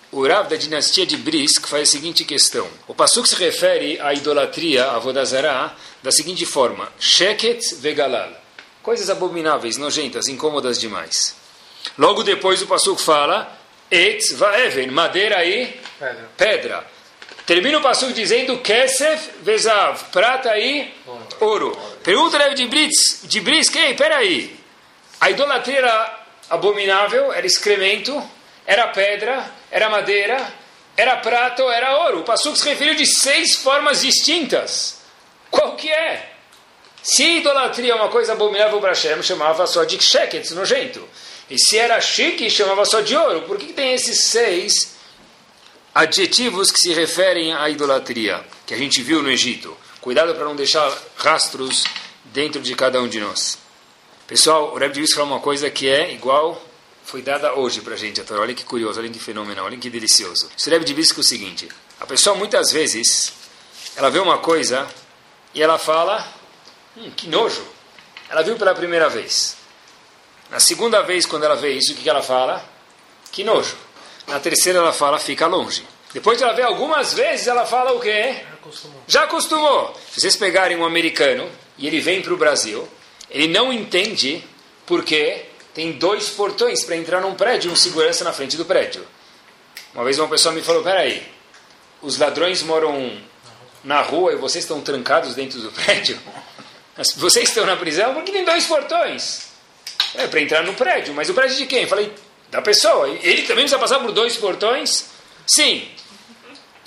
O 0.09 0.25
Rav 0.25 0.47
da 0.47 0.55
dinastia 0.55 1.05
de 1.05 1.17
Brisk 1.17 1.67
faz 1.67 1.89
a 1.89 1.91
seguinte 1.91 2.23
questão. 2.23 2.65
O 2.87 2.95
Passuk 2.95 3.27
se 3.27 3.35
refere 3.35 3.99
à 3.99 4.13
idolatria, 4.13 4.91
a 4.91 4.99
Vodazara, 4.99 5.75
da 6.01 6.11
seguinte 6.13 6.45
forma: 6.45 6.87
Sheket 6.97 7.75
vegalal. 7.75 8.31
Coisas 8.81 9.09
abomináveis, 9.09 9.75
nojentas, 9.75 10.29
incômodas 10.29 10.79
demais. 10.79 11.35
Logo 11.97 12.23
depois 12.23 12.61
o 12.61 12.67
Passuk 12.67 13.01
fala: 13.01 13.51
Etz 13.91 14.31
vaeven, 14.31 14.91
madeira 14.91 15.43
e 15.43 15.77
pedra. 15.99 16.29
pedra. 16.37 16.87
Termina 17.45 17.77
o 17.77 17.81
Passuk 17.81 18.13
dizendo 18.13 18.59
Kesef 18.59 19.29
vezav, 19.41 20.05
prata 20.11 20.57
e 20.57 20.93
ouro. 21.41 21.77
Pergunta 22.01 22.37
Rav 22.37 22.53
de 22.53 22.65
Brisk, 23.41 23.75
ei, 23.75 23.93
peraí. 23.93 24.57
A 25.19 25.29
idolatria 25.29 25.79
era 25.79 26.25
abominável, 26.49 27.33
era 27.33 27.45
excremento, 27.45 28.21
era 28.67 28.89
pedra, 28.89 29.49
era 29.71 29.89
madeira, 29.89 30.53
era 30.97 31.15
prata 31.15 31.63
ou 31.63 31.71
era 31.71 32.03
ouro. 32.03 32.19
O 32.19 32.23
Passuco 32.23 32.57
se 32.57 32.67
referiu 32.67 32.95
de 32.95 33.05
seis 33.05 33.55
formas 33.55 34.01
distintas. 34.01 34.99
Qual 35.49 35.77
que 35.77 35.89
é? 35.89 36.33
Se 37.01 37.37
idolatria 37.37 37.93
é 37.93 37.95
uma 37.95 38.09
coisa 38.09 38.33
abominável 38.33 38.81
para 38.81 38.89
Hashem, 38.89 39.23
chamava 39.23 39.65
só 39.65 39.85
de 39.85 39.97
shekets, 40.03 40.51
nojento. 40.51 41.07
E 41.49 41.57
se 41.57 41.77
era 41.77 42.01
chique, 42.01 42.49
chamava 42.49 42.83
só 42.83 42.99
de 42.99 43.15
ouro. 43.15 43.43
Por 43.43 43.57
que, 43.57 43.67
que 43.67 43.73
tem 43.73 43.93
esses 43.93 44.25
seis 44.25 44.97
adjetivos 45.95 46.69
que 46.69 46.81
se 46.81 46.93
referem 46.93 47.53
à 47.53 47.69
idolatria, 47.69 48.43
que 48.65 48.73
a 48.73 48.77
gente 48.77 49.01
viu 49.01 49.23
no 49.23 49.31
Egito? 49.31 49.77
Cuidado 50.01 50.35
para 50.35 50.43
não 50.43 50.57
deixar 50.57 50.93
rastros 51.15 51.85
dentro 52.25 52.61
de 52.61 52.75
cada 52.75 53.01
um 53.01 53.07
de 53.07 53.21
nós. 53.21 53.57
Pessoal, 54.27 54.73
o 54.73 54.77
Rebbe 54.77 54.95
Divis 54.95 55.13
fala 55.13 55.27
uma 55.27 55.39
coisa 55.39 55.69
que 55.69 55.87
é 55.87 56.11
igual, 56.11 56.61
foi 57.07 57.21
dada 57.21 57.53
hoje 57.53 57.79
para 57.79 57.93
a 57.93 57.97
gente, 57.97 58.19
a 58.19 58.23
Torá. 58.25 58.41
Olha 58.41 58.53
que 58.53 58.65
curioso, 58.65 58.99
olha 58.99 59.09
que 59.09 59.17
fenomenal, 59.17 59.63
olha 59.63 59.77
que 59.77 59.89
delicioso. 59.89 60.47
O 60.47 60.69
Rebbe 60.69 60.83
Divis 60.83 61.09
é 61.15 61.19
o 61.19 61.23
seguinte, 61.23 61.69
a 62.01 62.05
pessoa 62.05 62.35
muitas 62.35 62.69
vezes, 62.69 63.31
ela 63.95 64.09
vê 64.09 64.19
uma 64.19 64.39
coisa 64.39 64.85
e 65.53 65.63
ela 65.63 65.77
fala, 65.79 66.27
hum, 66.97 67.09
que 67.15 67.29
nojo. 67.29 67.65
Ela 68.29 68.41
viu 68.41 68.57
pela 68.57 68.75
primeira 68.75 69.07
vez. 69.07 69.55
Na 70.51 70.59
segunda 70.59 71.01
vez, 71.01 71.25
quando 71.25 71.45
ela 71.45 71.55
vê 71.55 71.71
isso, 71.71 71.93
o 71.93 71.95
que 71.95 72.09
ela 72.09 72.21
fala? 72.21 72.61
Que 73.31 73.41
nojo. 73.41 73.77
Na 74.27 74.37
terceira, 74.41 74.79
ela 74.79 74.91
fala, 74.91 75.17
fica 75.17 75.47
longe. 75.47 75.87
Depois 76.13 76.37
de 76.37 76.43
ela 76.43 76.51
ver 76.51 76.63
algumas 76.63 77.13
vezes, 77.13 77.47
ela 77.47 77.65
fala 77.65 77.93
o 77.93 78.01
quê? 78.01 78.41
Já 78.43 78.53
acostumou. 78.53 79.03
Já 79.07 79.23
acostumou. 79.23 79.99
Se 80.11 80.19
vocês 80.19 80.35
pegarem 80.35 80.75
um 80.75 80.83
americano 80.83 81.49
e 81.77 81.87
ele 81.87 82.01
vem 82.01 82.21
para 82.21 82.33
o 82.33 82.37
Brasil, 82.37 82.85
ele 83.29 83.47
não 83.47 83.71
entende 83.71 84.43
porque 84.85 85.45
tem 85.77 85.91
dois 85.91 86.29
portões 86.29 86.83
para 86.83 86.95
entrar 86.95 87.21
num 87.21 87.35
prédio, 87.35 87.71
um 87.71 87.75
segurança 87.75 88.23
na 88.23 88.33
frente 88.33 88.57
do 88.57 88.65
prédio. 88.65 89.07
Uma 89.93 90.03
vez 90.03 90.17
uma 90.17 90.27
pessoa 90.27 90.51
me 90.51 90.63
falou: 90.63 90.81
peraí, 90.81 91.21
os 92.01 92.17
ladrões 92.17 92.63
moram 92.63 93.15
na 93.83 94.01
rua 94.01 94.33
e 94.33 94.37
vocês 94.37 94.63
estão 94.63 94.81
trancados 94.81 95.35
dentro 95.35 95.61
do 95.61 95.69
prédio? 95.83 96.19
Vocês 97.17 97.49
estão 97.49 97.63
na 97.63 97.77
prisão 97.77 98.15
porque 98.15 98.31
tem 98.31 98.43
dois 98.43 98.65
portões. 98.65 99.49
É 100.15 100.25
para 100.25 100.41
entrar 100.41 100.63
no 100.63 100.73
prédio, 100.73 101.13
mas 101.13 101.29
o 101.29 101.35
prédio 101.35 101.55
de 101.57 101.67
quem? 101.67 101.83
Eu 101.83 101.87
falei, 101.87 102.11
da 102.49 102.59
pessoa. 102.59 103.07
Ele 103.09 103.43
também 103.43 103.65
precisa 103.65 103.77
passar 103.77 103.99
por 103.99 104.11
dois 104.11 104.35
portões? 104.35 105.05
Sim. 105.45 105.87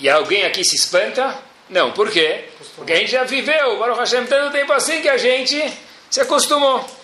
E 0.01 0.09
alguém 0.09 0.43
aqui 0.43 0.65
se 0.65 0.75
espanta? 0.75 1.39
Não, 1.69 1.93
por 1.93 2.11
quê? 2.11 2.43
Porque 2.75 2.91
a 2.91 2.97
gente 2.97 3.11
já 3.11 3.23
viveu, 3.23 3.79
Baruch 3.79 3.99
Hashem, 3.99 4.25
tanto 4.25 4.51
tempo 4.51 4.73
assim 4.73 5.01
que 5.01 5.07
a 5.07 5.17
gente 5.17 5.63
se 6.09 6.19
acostumou. 6.19 7.00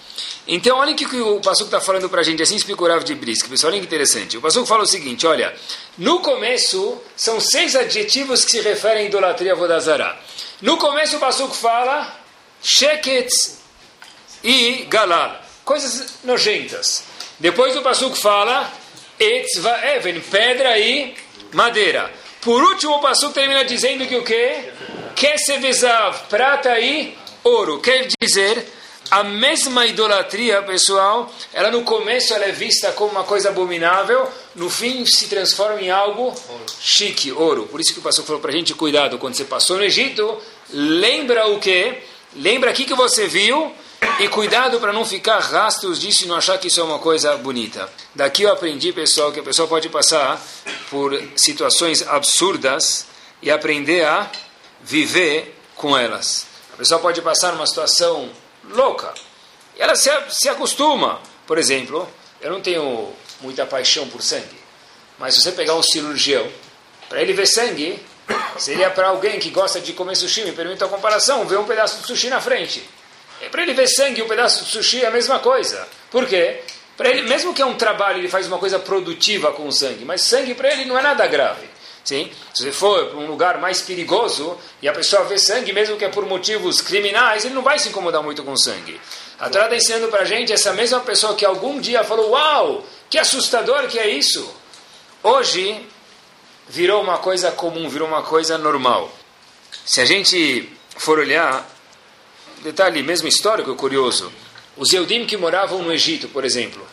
Então, 0.48 0.78
olha 0.78 0.94
o 0.94 0.96
que 0.96 1.06
o 1.06 1.40
Passuco 1.42 1.66
está 1.66 1.82
falando 1.82 2.10
para 2.10 2.22
a 2.22 2.24
gente, 2.24 2.42
assim 2.42 2.56
explica 2.56 3.00
de 3.00 3.16
Brisk, 3.16 3.50
pessoal, 3.50 3.72
olha 3.72 3.82
que 3.82 3.88
interessante. 3.88 4.38
O 4.38 4.42
Passuco 4.42 4.66
fala 4.66 4.84
o 4.84 4.88
seguinte, 4.88 5.28
olha, 5.28 5.54
no 5.98 6.20
começo, 6.22 7.02
são 7.16 7.40
seis 7.40 7.76
adjetivos 7.76 8.46
que 8.46 8.52
se 8.52 8.62
referem 8.62 9.04
à 9.04 9.08
idolatria 9.08 9.56
Vodazara. 9.56 10.18
No 10.62 10.78
começo, 10.78 11.18
o 11.18 11.20
Passuco 11.20 11.54
fala 11.54 12.20
Sheket 12.62 13.30
e 14.44 14.86
Galal, 14.90 15.42
coisas 15.66 16.16
nojentas. 16.24 17.04
Depois 17.40 17.76
o 17.76 17.82
Passuco 17.82 18.16
fala 18.16 18.72
Etzva 19.20 19.78
Even, 19.96 20.20
pedra 20.22 20.80
e 20.80 21.16
madeira. 21.52 22.12
Por 22.42 22.64
último, 22.64 22.96
o 22.96 23.02
Passuco 23.02 23.34
termina 23.34 23.66
dizendo 23.66 24.08
que 24.08 24.16
o 24.16 24.24
quê? 24.24 24.72
Kesevezav, 25.16 26.28
prata 26.30 26.80
e 26.80 27.18
ouro. 27.44 27.80
Quer 27.80 28.08
dizer 28.20 28.77
A 29.10 29.24
mesma 29.24 29.86
idolatria, 29.86 30.62
pessoal, 30.64 31.32
ela 31.54 31.72
no 31.72 31.84
começo 31.84 32.34
ela 32.34 32.46
é 32.46 32.52
vista 32.52 32.92
como 32.92 33.12
uma 33.12 33.24
coisa 33.24 33.50
abominável, 33.50 34.28
no 34.54 34.70
fim 34.70 35.06
se 35.06 35.28
transforma 35.28 35.82
em 35.82 35.90
algo 35.90 36.34
chique, 36.82 37.32
ouro. 37.32 37.68
Por 37.68 37.80
isso 37.80 37.94
que 37.94 38.00
o 38.00 38.02
pastor 38.02 38.26
falou 38.26 38.42
para 38.42 38.52
a 38.52 38.54
gente, 38.54 38.74
cuidado, 38.74 39.18
quando 39.18 39.36
você 39.36 39.46
passou 39.46 39.78
no 39.78 39.84
Egito, 39.84 40.38
lembra 40.72 41.48
o 41.48 41.60
quê? 41.60 42.04
Lembra 42.36 42.72
aqui 42.72 42.84
que 42.84 42.94
você 42.94 43.28
viu 43.28 43.74
e 44.20 44.28
cuidado 44.28 44.80
para 44.80 44.92
não 44.92 45.06
ficar 45.06 45.40
rastros 45.40 46.00
disso 46.00 46.26
e 46.26 46.28
não 46.28 46.36
achar 46.36 46.58
que 46.58 46.68
isso 46.68 46.82
é 46.82 46.84
uma 46.84 47.00
coisa 47.00 47.38
bonita. 47.38 47.90
Daqui 48.14 48.44
eu 48.44 48.52
aprendi, 48.52 48.92
pessoal, 48.92 49.32
que 49.32 49.40
a 49.40 49.44
pessoa 49.44 49.68
pode 49.68 49.88
passar 49.88 50.42
por 50.90 51.18
situações 51.36 52.06
absurdas 52.06 53.06
e 53.42 53.50
aprender 53.50 54.04
a 54.04 54.30
viver 54.82 55.56
com 55.76 55.98
elas. 55.98 56.46
A 56.74 56.78
pessoa 56.78 57.00
pode 57.00 57.22
passar 57.22 57.54
numa 57.54 57.66
situação 57.66 58.30
louca. 58.70 59.14
E 59.76 59.82
ela 59.82 59.96
se, 59.96 60.10
se 60.30 60.50
acostuma. 60.50 61.22
Por 61.46 61.58
exemplo, 61.58 62.08
eu 62.42 62.52
não 62.52 62.62
tenho 62.62 63.14
muita 63.42 63.66
paixão 63.66 64.08
por 64.10 64.22
sangue. 64.22 64.58
Mas 65.18 65.36
se 65.36 65.42
você 65.42 65.52
pegar 65.52 65.76
um 65.76 65.84
cirurgião, 65.84 66.48
para 67.10 67.22
ele 67.22 67.34
ver 67.34 67.48
sangue, 67.48 68.00
seria 68.58 68.90
para 68.90 69.08
alguém 69.08 69.40
que 69.40 69.50
gosta 69.50 69.80
de 69.80 69.94
comer 69.94 70.16
sushi, 70.16 70.44
me 70.44 70.52
permita 70.52 70.86
a 70.86 70.88
comparação, 70.88 71.46
ver 71.46 71.58
um 71.58 71.66
pedaço 71.66 72.02
de 72.02 72.08
sushi 72.08 72.30
na 72.30 72.42
frente. 72.42 72.88
Para 73.52 73.62
ele 73.62 73.74
ver 73.74 73.88
sangue 73.88 74.22
um 74.22 74.28
pedaço 74.28 74.66
de 74.66 74.72
sushi 74.72 75.04
é 75.04 75.08
a 75.08 75.12
mesma 75.12 75.40
coisa. 75.40 75.88
Por 76.12 76.26
quê? 76.26 76.62
Para 76.96 77.10
ele, 77.10 77.30
mesmo 77.30 77.54
que 77.54 77.62
é 77.62 77.66
um 77.66 77.76
trabalho, 77.76 78.18
ele 78.18 78.28
faz 78.28 78.48
uma 78.48 78.58
coisa 78.58 78.80
produtiva 78.80 79.52
com 79.52 79.68
o 79.68 79.72
sangue, 79.72 80.04
mas 80.04 80.24
sangue 80.24 80.56
para 80.56 80.72
ele 80.72 80.86
não 80.86 80.98
é 80.98 81.02
nada 81.02 81.28
grave. 81.28 81.68
Sim? 82.08 82.32
Se 82.54 82.64
você 82.64 82.72
for 82.72 83.08
para 83.08 83.18
um 83.18 83.28
lugar 83.28 83.58
mais 83.60 83.82
perigoso 83.82 84.58
e 84.82 84.88
a 84.88 84.94
pessoa 84.94 85.26
vê 85.26 85.38
sangue, 85.38 85.74
mesmo 85.74 85.98
que 85.98 86.06
é 86.06 86.08
por 86.08 86.26
motivos 86.26 86.80
criminais, 86.80 87.44
ele 87.44 87.54
não 87.54 87.62
vai 87.62 87.78
se 87.78 87.90
incomodar 87.90 88.24
muito 88.24 88.46
com 88.46 88.56
sangue. 88.56 88.98
A 89.38 89.50
Torá 89.50 89.66
está 89.66 89.76
ensinando 89.76 90.08
para 90.08 90.22
a 90.22 90.26
gente 90.26 90.54
essa 90.54 90.72
mesma 90.72 91.02
pessoa 91.02 91.36
que 91.36 91.44
algum 91.44 91.82
dia 91.82 92.06
falou: 92.06 92.30
Uau, 92.30 92.86
que 93.10 93.18
assustador 93.18 93.90
que 93.90 94.00
é 94.00 94.08
isso! 94.08 94.50
Hoje 95.22 95.86
virou 96.70 97.04
uma 97.04 97.18
coisa 97.18 97.52
comum, 97.52 97.90
virou 97.90 98.08
uma 98.08 98.24
coisa 98.24 98.58
normal. 98.58 99.12
Se 99.86 100.00
a 100.00 100.06
gente 100.06 100.72
for 100.96 101.20
olhar, 101.20 101.70
detalhe 102.64 103.04
mesmo 103.04 103.28
histórico 103.28 103.76
curioso: 103.76 104.32
os 104.78 104.94
Eudim 104.94 105.26
que 105.26 105.36
moravam 105.36 105.84
no 105.84 105.92
Egito, 105.92 106.30
por 106.30 106.46
exemplo, 106.46 106.88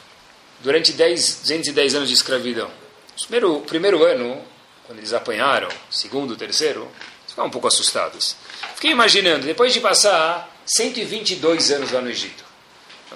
durante 0.59 0.93
10, 0.93 1.43
210 1.43 1.95
anos 1.95 2.09
de 2.09 2.15
escravidão. 2.17 2.69
O 2.69 3.27
primeiro, 3.29 3.61
primeiro 3.61 4.05
ano, 4.05 4.54
quando 4.87 4.99
eles 4.99 5.13
apanharam, 5.13 5.69
segundo, 5.91 6.37
terceiro, 6.37 6.91
ficaram 7.27 7.49
um 7.49 7.51
pouco 7.51 7.67
assustados. 7.67 8.37
Fiquei 8.75 8.91
imaginando, 8.91 9.47
depois 9.47 9.73
de 9.73 9.81
passar 9.81 10.51
122 10.67 11.71
anos 11.71 11.93
lá 11.93 12.01
no 12.01 12.11
Egito, 12.11 12.45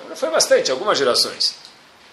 não 0.09 0.17
foi 0.17 0.31
bastante, 0.31 0.71
algumas 0.71 0.97
gerações, 0.99 1.55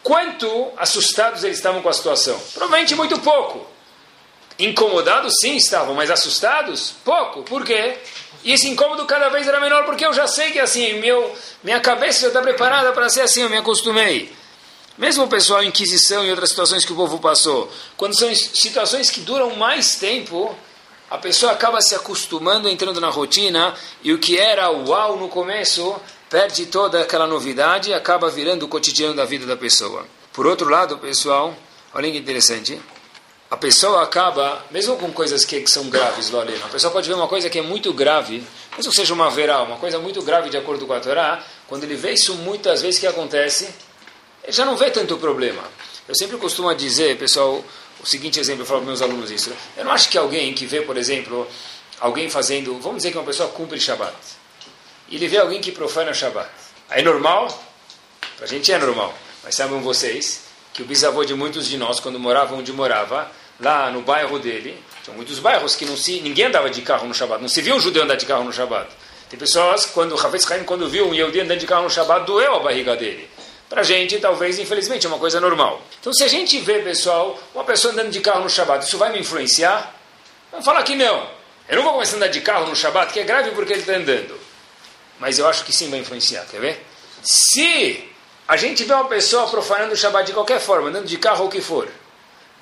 quanto 0.04 0.72
assustados 0.78 1.44
eles 1.44 1.58
estavam 1.58 1.82
com 1.82 1.90
a 1.90 1.94
situação? 1.94 2.40
Provavelmente 2.54 2.96
muito 2.96 3.20
pouco. 3.20 3.66
Incomodados 4.58 5.34
sim 5.42 5.56
estavam, 5.58 5.94
mas 5.94 6.10
assustados? 6.10 6.94
Pouco. 7.04 7.44
Por 7.44 7.66
quê? 7.66 7.98
E 8.44 8.54
esse 8.54 8.70
incômodo 8.70 9.06
cada 9.06 9.28
vez 9.30 9.48
era 9.48 9.60
menor, 9.60 9.86
porque 9.86 10.06
eu 10.06 10.14
já 10.14 10.28
sei 10.28 10.52
que 10.52 10.60
assim, 10.60 11.00
meu, 11.00 11.36
minha 11.64 11.80
cabeça 11.80 12.22
já 12.22 12.28
está 12.28 12.42
preparada 12.42 12.94
para 12.94 13.10
ser 13.10 13.22
assim, 13.22 13.42
eu 13.42 13.50
me 13.50 13.58
acostumei. 13.58 14.32
Mesmo 14.98 15.25
o 15.25 15.28
pessoal 15.28 15.62
em 15.62 15.68
Inquisição 15.68 16.24
e 16.25 16.30
outras 16.30 16.50
situações 16.50 16.86
que 16.86 16.94
o 16.94 16.96
povo 16.96 17.20
passou, 17.20 17.70
quando 17.98 18.18
são 18.18 18.34
situações 18.34 19.10
que 19.10 19.20
duram 19.20 19.54
mais 19.58 19.96
tempo, 19.96 20.56
a 21.12 21.18
pessoa 21.18 21.52
acaba 21.52 21.82
se 21.82 21.94
acostumando, 21.94 22.70
entrando 22.70 23.02
na 23.02 23.10
rotina, 23.10 23.74
e 24.02 24.14
o 24.14 24.18
que 24.18 24.38
era 24.38 24.70
uau 24.72 25.18
no 25.18 25.28
começo, 25.28 25.96
perde 26.30 26.66
toda 26.68 27.02
aquela 27.02 27.28
novidade 27.28 27.90
e 27.90 27.94
acaba 27.94 28.30
virando 28.30 28.64
o 28.64 28.70
cotidiano 28.70 29.14
da 29.14 29.25
vida 29.25 29.46
da 29.46 29.58
pessoa. 29.58 30.06
Por 30.32 30.48
outro 30.48 30.70
lado, 30.70 30.98
pessoal, 30.98 31.54
olha 31.94 32.10
que 32.10 32.18
interessante, 32.18 32.82
a 33.52 33.58
pessoa 33.58 34.02
acaba, 34.02 34.66
mesmo 34.72 34.96
com 34.98 35.12
coisas 35.12 35.46
que 35.46 35.68
são 35.68 35.90
graves, 35.90 36.30
Lolena, 36.30 36.66
a 36.66 36.70
pessoa 36.70 36.92
pode 36.92 37.08
ver 37.08 37.16
uma 37.16 37.28
coisa 37.28 37.50
que 37.50 37.60
é 37.60 37.62
muito 37.62 37.94
grave, 37.94 38.44
mesmo 38.75 38.92
que 38.92 38.98
seja 38.98 39.14
uma 39.14 39.30
verá, 39.30 39.62
uma 39.62 39.78
coisa 39.78 40.00
muito 40.00 40.22
grave 40.22 40.50
de 40.50 40.58
acordo 40.58 40.88
com 40.88 40.94
a 40.94 41.00
Torá, 41.00 41.44
quando 41.68 41.84
ele 41.84 41.96
vê 41.96 42.14
isso 42.14 42.34
muitas 42.36 42.82
vezes, 42.82 43.00
que 43.00 43.08
acontece? 43.08 43.70
Já 44.50 44.66
não 44.66 44.75
vê 44.75 44.90
tanto 44.92 45.18
problema. 45.18 45.64
Eu 46.08 46.16
sempre 46.16 46.38
costumo 46.38 46.74
dizer, 46.75 47.18
pessoal, 47.18 47.64
o 48.02 48.06
seguinte 48.06 48.40
exemplo, 48.40 48.62
eu 48.62 48.66
falo 48.66 48.82
para 48.82 48.88
meus 48.88 49.02
alunos 49.02 49.32
isso. 49.32 49.52
Eu 49.75 49.86
não 49.86 49.92
acho 49.92 50.10
que 50.10 50.18
alguém 50.18 50.54
que 50.54 50.66
vê, 50.66 50.82
por 50.82 50.98
exemplo, 50.98 51.48
alguém 52.00 52.30
fazendo, 52.30 52.78
vamos 52.80 52.98
dizer 52.98 53.12
que 53.12 53.18
uma 53.18 53.24
pessoa 53.25 53.50
cumpre 53.50 53.80
Shabbat, 53.80 54.16
e 55.10 55.16
ele 55.16 55.28
vê 55.28 55.38
alguém 55.38 55.62
que 55.62 55.72
profana 55.72 56.14
Shabbat. 56.14 56.50
Aí 56.90 57.02
é 57.02 57.04
normal? 57.04 57.48
Para 58.38 58.46
a 58.46 58.48
gente 58.48 58.72
é 58.72 58.78
normal. 58.78 59.14
Mas 59.44 59.56
sabem 59.56 59.80
vocês 59.82 60.42
que 60.74 60.82
o 60.82 60.86
bisavô 60.86 61.24
de 61.24 61.34
muitos 61.34 61.68
de 61.68 61.78
nós, 61.78 62.00
quando 62.00 62.20
morava 62.20 62.56
onde 62.56 62.74
morava, 62.74 63.32
lá 63.60 63.90
no 63.90 64.02
bairro 64.02 64.38
dele, 64.40 64.78
tinha 65.04 65.16
muitos 65.16 65.40
bairros 65.40 65.75
que 65.75 65.86
não 65.86 65.96
se, 65.96 66.20
ninguém 66.22 66.46
andava 66.46 66.70
de 66.70 66.82
carro 66.82 67.08
no 67.08 67.14
Shabbat, 67.14 67.42
não 67.42 67.48
se 67.48 67.62
viu 67.62 67.75
um 67.75 67.80
judeu 67.80 68.04
andar 68.04 68.16
de 68.16 68.25
carro 68.25 68.44
no 68.44 68.52
Shabbat. 68.52 68.90
Tem 69.30 69.40
pessoas, 69.40 69.86
quando 69.86 70.14
o 70.14 70.20
Haim, 70.20 70.64
quando 70.66 70.90
viu 70.90 71.08
um 71.08 71.14
Yehudi 71.14 71.42
andando 71.42 71.60
de 71.60 71.66
carro 71.66 71.84
no 71.84 71.90
Shabbat, 71.90 72.25
doeu 72.25 72.56
a 72.56 72.60
barriga 72.60 72.96
dele. 72.96 73.28
Para 73.75 73.82
a 73.82 73.86
gente, 73.86 74.17
talvez, 74.20 74.58
infelizmente, 74.58 75.05
é 75.05 75.10
uma 75.10 75.20
coisa 75.20 75.38
normal. 75.41 75.82
Então, 76.00 76.13
se 76.13 76.24
a 76.24 76.29
gente 76.29 76.58
vê, 76.60 76.79
pessoal, 76.79 77.38
uma 77.53 77.65
pessoa 77.65 77.91
andando 77.91 78.10
de 78.10 78.22
carro 78.22 78.39
no 78.39 78.50
Shabat, 78.50 78.86
isso 78.86 78.98
vai 78.98 79.12
me 79.12 79.20
influenciar? 79.20 79.94
Vamos 80.50 80.65
falar 80.65 80.82
que 80.84 80.96
não. 80.96 81.27
Eu 81.67 81.75
não 81.75 81.84
vou 81.84 81.91
começar 81.91 82.13
a 82.13 82.15
andar 82.15 82.27
de 82.29 82.39
carro 82.39 82.67
no 82.67 82.74
Shabat, 82.74 83.12
que 83.12 83.20
é 83.20 83.25
grave 83.25 83.51
porque 83.51 83.74
ele 83.74 83.82
está 83.82 83.91
andando. 83.91 84.39
Mas 85.20 85.39
eu 85.39 85.46
acho 85.46 85.65
que 85.65 85.74
sim 85.74 85.89
vai 85.89 86.00
influenciar, 86.00 86.46
quer 86.46 86.62
ver? 86.62 86.86
Se 87.22 88.10
a 88.48 88.55
gente 88.55 88.86
vê 88.86 88.94
uma 88.94 89.10
pessoa 89.10 89.46
profanando 89.50 89.91
o 89.91 89.98
Shabat 89.98 90.27
de 90.27 90.32
qualquer 90.32 90.62
forma, 90.62 90.88
andando 90.88 91.08
de 91.08 91.17
carro 91.17 91.41
ou 91.41 91.48
o 91.48 91.51
que 91.51 91.60
for, 91.60 91.89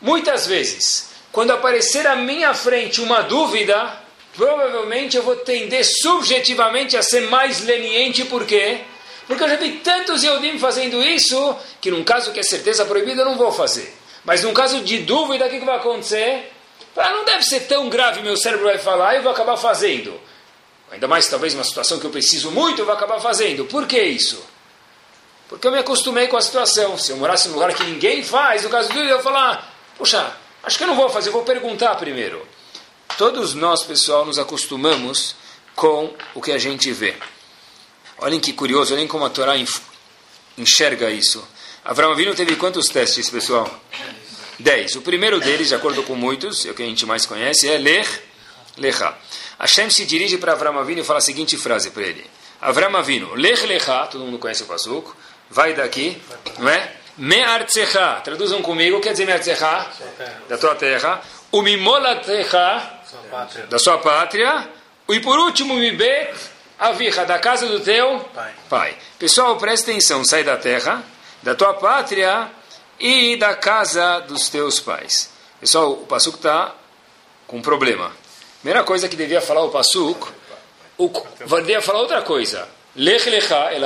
muitas 0.02 0.48
vezes, 0.48 1.10
quando 1.32 1.52
aparecer 1.52 2.08
à 2.08 2.16
minha 2.16 2.56
frente 2.56 3.00
uma 3.02 3.22
dúvida, 3.22 4.00
provavelmente 4.36 5.16
eu 5.16 5.22
vou 5.22 5.36
tender 5.36 5.86
subjetivamente 5.86 6.98
a 6.98 7.04
ser 7.04 7.30
mais 7.30 7.62
leniente, 7.62 8.26
por 8.26 8.48
quê? 8.48 8.80
Porque 8.80 8.93
eu 9.30 9.50
já 9.50 9.56
vi 9.56 9.78
tantos 9.78 10.24
Yehudim 10.24 10.60
fazendo 10.60 11.02
isso, 11.02 11.56
que 11.80 11.90
num 11.90 12.04
caso 12.04 12.32
que 12.32 12.40
é 12.40 12.44
certeza 12.44 12.86
proibida, 12.86 13.22
eu 13.22 13.26
não 13.26 13.38
vou 13.38 13.52
fazer. 13.52 13.94
Mas 14.24 14.44
num 14.44 14.54
caso 14.54 14.82
de 14.82 15.00
dúvida, 15.00 15.46
o 15.46 15.50
que, 15.50 15.60
que 15.60 15.66
vai 15.66 15.78
acontecer? 15.78 16.52
Ah, 16.96 17.12
não 17.12 17.26
deve 17.26 17.44
ser 17.44 17.62
tão 17.62 17.90
grave, 17.90 18.22
meu 18.22 18.38
cérebro 18.38 18.66
vai 18.66 18.78
falar, 18.78 19.16
eu 19.16 19.24
vou 19.24 19.32
acabar 19.32 19.58
fazendo. 19.58 20.20
Ainda 20.92 21.08
mais, 21.08 21.28
talvez, 21.28 21.54
uma 21.54 21.64
situação 21.64 22.00
que 22.00 22.06
eu 22.06 22.12
preciso 22.12 22.52
muito, 22.52 22.80
eu 22.80 22.86
vou 22.86 22.94
acabar 22.94 23.20
fazendo. 23.20 23.66
Por 23.66 23.88
que 23.88 24.00
isso? 24.00 24.44
Porque 25.50 25.68
eu 25.68 25.72
me 25.72 25.80
acostumei 25.80 26.28
com 26.28 26.38
a 26.38 26.42
situação. 26.42 26.98
Se 26.98 27.12
eu 27.12 27.18
morasse 27.18 27.48
num 27.48 27.56
lugar 27.56 27.74
que 27.74 27.84
ninguém 27.84 28.24
faz, 28.24 28.64
no 28.64 28.70
caso 28.70 28.92
do 28.92 29.00
eu 29.00 29.16
vou 29.16 29.24
falar, 29.24 29.74
puxa, 29.98 30.36
acho 30.64 30.78
que 30.78 30.84
eu 30.84 30.88
não 30.88 30.96
vou 30.96 31.10
fazer, 31.10 31.30
eu 31.30 31.34
vou 31.34 31.44
perguntar 31.44 31.96
primeiro. 31.96 32.46
Todos 33.18 33.54
nós, 33.54 33.84
pessoal, 33.84 34.26
nos 34.26 34.38
acostumamos 34.38 35.36
com 35.76 36.14
o 36.36 36.42
que 36.42 36.52
a 36.52 36.58
gente 36.58 36.92
vê. 36.92 37.16
Olhem 38.20 38.40
que 38.40 38.54
curioso, 38.54 38.94
olhem 38.94 39.08
como 39.08 39.26
a 39.26 39.30
Torá 39.30 39.54
enxerga 40.58 41.10
isso. 41.10 41.46
Avram 41.84 42.12
Avinu 42.12 42.34
teve 42.34 42.56
quantos 42.56 42.88
testes, 42.88 43.30
pessoal? 43.30 43.70
Dez. 44.60 44.96
O 44.96 45.02
primeiro 45.02 45.40
deles, 45.40 45.68
de 45.70 45.76
acordo 45.76 46.04
com 46.04 46.16
muitos, 46.16 46.66
é 46.66 46.72
o 46.72 46.74
que 46.74 46.84
a 46.84 46.86
gente 46.86 47.06
mais 47.06 47.26
conhece, 47.26 47.68
é 47.70 47.78
Ler, 47.78 48.08
Lecha. 48.78 49.14
Hashem 49.60 49.90
se 49.90 50.06
dirige 50.06 50.38
para 50.38 50.54
Avram 50.54 50.80
Avinu 50.80 51.02
e 51.02 51.04
fala 51.04 51.20
a 51.20 51.22
seguinte 51.22 51.58
frase 51.58 51.90
para 51.92 52.04
ele. 52.04 52.26
Avram 52.62 52.96
Avinu, 52.96 53.36
Lech 53.36 53.66
Lecha, 53.66 54.08
todo 54.08 54.24
mundo 54.24 54.40
conhece 54.40 54.64
o 54.64 54.66
Pasuk, 54.66 55.12
vai 55.50 55.74
daqui, 55.74 56.22
não 56.58 56.70
é? 56.70 56.96
Me'artzecha, 57.18 58.22
traduzam 58.24 58.62
comigo, 58.62 59.00
quer 59.02 59.12
dizer 59.12 59.26
Me'artzecha? 59.26 59.88
Da 60.48 60.58
tua 60.58 60.76
terra. 60.76 61.22
Umimolatecha, 61.52 62.92
da 63.70 63.78
sua 63.78 63.98
pátria. 63.98 64.70
E 65.10 65.20
por 65.20 65.38
último, 65.38 65.76
Mibet, 65.76 66.34
Avicha, 66.80 67.26
da 67.26 67.40
casa 67.40 67.68
do 67.68 67.80
teu 67.80 68.20
pai. 68.34 68.54
pai. 68.70 68.98
Pessoal, 69.20 69.58
presta 69.58 69.92
atenção, 69.92 70.24
sai 70.26 70.44
da 70.44 70.58
terra, 70.58 71.04
da 71.42 71.56
tua 71.56 71.74
pátria 71.76 72.50
e 73.00 73.36
da 73.38 73.56
casa 73.56 74.20
dos 74.22 74.50
teus 74.50 74.80
pais. 74.80 75.30
Pessoal, 75.60 75.92
o 75.94 76.06
Passuco 76.06 76.38
está 76.38 76.76
com 77.48 77.58
um 77.58 77.62
problema. 77.62 78.12
Primeira 78.60 78.84
coisa 78.84 79.08
que 79.08 79.16
devia 79.16 79.42
falar 79.42 79.64
o 79.64 79.70
Passuco, 79.70 80.32
o, 80.98 81.10
devia 81.62 81.82
falar 81.82 82.00
outra 82.00 82.22
coisa. 82.22 82.68
Lech 82.96 83.30
lecha 83.30 83.72
el 83.74 83.84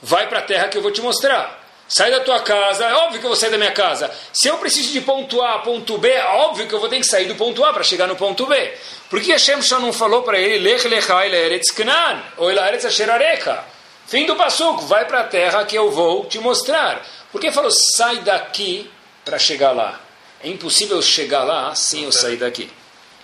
Vai 0.00 0.28
para 0.28 0.38
a 0.40 0.42
terra 0.42 0.68
que 0.68 0.78
eu 0.78 0.82
vou 0.82 0.90
te 0.90 1.00
mostrar. 1.00 1.67
Sai 1.88 2.10
da 2.10 2.20
tua 2.20 2.40
casa, 2.40 2.84
é 2.84 2.94
óbvio 2.94 3.18
que 3.18 3.24
eu 3.24 3.30
vou 3.30 3.36
sair 3.36 3.50
da 3.50 3.56
minha 3.56 3.72
casa. 3.72 4.10
Se 4.30 4.46
eu 4.46 4.58
preciso 4.58 4.92
de 4.92 5.00
ponto 5.00 5.40
A 5.40 5.54
a 5.54 5.58
ponto 5.60 5.96
B, 5.96 6.10
é 6.10 6.24
óbvio 6.24 6.66
que 6.66 6.74
eu 6.74 6.80
vou 6.80 6.88
ter 6.88 6.98
que 6.98 7.06
sair 7.06 7.26
do 7.26 7.34
ponto 7.34 7.64
A 7.64 7.72
para 7.72 7.82
chegar 7.82 8.06
no 8.06 8.14
ponto 8.14 8.44
B. 8.44 8.74
Por 9.08 9.22
que 9.22 9.32
Hashem 9.32 9.62
só 9.62 9.80
não 9.80 9.90
falou 9.90 10.22
para 10.22 10.38
ele, 10.38 10.58
Lech 10.58 10.86
lechai 10.86 11.34
eretz 11.34 11.70
knan, 11.70 12.22
ou 12.36 12.50
eretz 12.50 12.84
asherareka? 12.84 13.64
Fim 14.06 14.26
do 14.26 14.36
passuco, 14.36 14.86
vai 14.86 15.06
para 15.06 15.20
a 15.20 15.24
terra 15.24 15.64
que 15.64 15.76
eu 15.76 15.90
vou 15.90 16.26
te 16.26 16.38
mostrar. 16.38 17.06
Por 17.32 17.40
que 17.40 17.50
falou, 17.50 17.70
sai 17.70 18.18
daqui 18.18 18.90
para 19.24 19.38
chegar 19.38 19.72
lá? 19.72 19.98
É 20.42 20.48
impossível 20.48 21.00
chegar 21.00 21.42
lá 21.42 21.74
sem 21.74 22.04
eu 22.04 22.12
sair 22.12 22.36
daqui. 22.36 22.70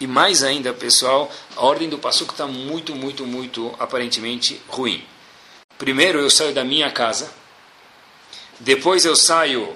E 0.00 0.06
mais 0.06 0.42
ainda, 0.42 0.73
pessoal, 0.73 1.30
a 1.56 1.64
ordem 1.64 1.88
do 1.88 1.99
passuco 1.99 2.33
está 2.33 2.47
muito, 2.47 2.94
muito, 2.94 3.26
muito, 3.26 3.75
aparentemente, 3.78 4.61
ruim. 4.68 5.04
primeiro 5.78 6.18
eu 6.18 6.28
saio 6.28 6.52
da 6.52 6.64
minha 6.64 6.90
casa, 6.90 7.30
depois 8.61 9.04
eu 9.04 9.16
saio 9.16 9.75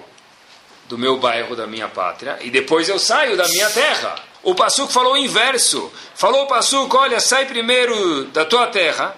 do 0.88 0.96
meu 0.96 1.18
bairro, 1.18 1.54
da 1.54 1.66
minha 1.66 1.88
pátria, 1.88 2.38
e 2.40 2.50
depois 2.50 2.88
eu 2.88 2.98
saio 2.98 3.36
da 3.36 3.46
minha 3.48 3.68
terra. 3.70 4.16
O 4.42 4.54
Passuco 4.54 4.92
falou 4.92 5.12
o 5.12 5.16
inverso. 5.16 5.92
Falou 6.14 6.44
o 6.44 6.46
Passuco, 6.46 6.96
olha, 6.96 7.20
sai 7.20 7.44
primeiro 7.46 8.24
da 8.26 8.44
tua 8.44 8.68
terra, 8.68 9.14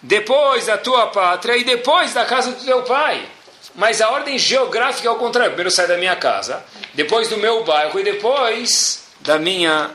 depois 0.00 0.66
da 0.66 0.78
tua 0.78 1.08
pátria 1.08 1.56
e 1.56 1.64
depois 1.64 2.14
da 2.14 2.24
casa 2.24 2.52
do 2.52 2.64
teu 2.64 2.82
pai. 2.82 3.26
Mas 3.74 4.00
a 4.00 4.10
ordem 4.10 4.38
geográfica 4.38 5.08
é 5.08 5.10
o 5.10 5.16
contrário. 5.16 5.52
Primeiro 5.52 5.70
sai 5.70 5.86
da 5.86 5.96
minha 5.96 6.16
casa, 6.16 6.64
depois 6.94 7.28
do 7.28 7.36
meu 7.36 7.64
bairro 7.64 7.98
e 7.98 8.04
depois 8.04 9.04
da 9.20 9.38
minha 9.38 9.90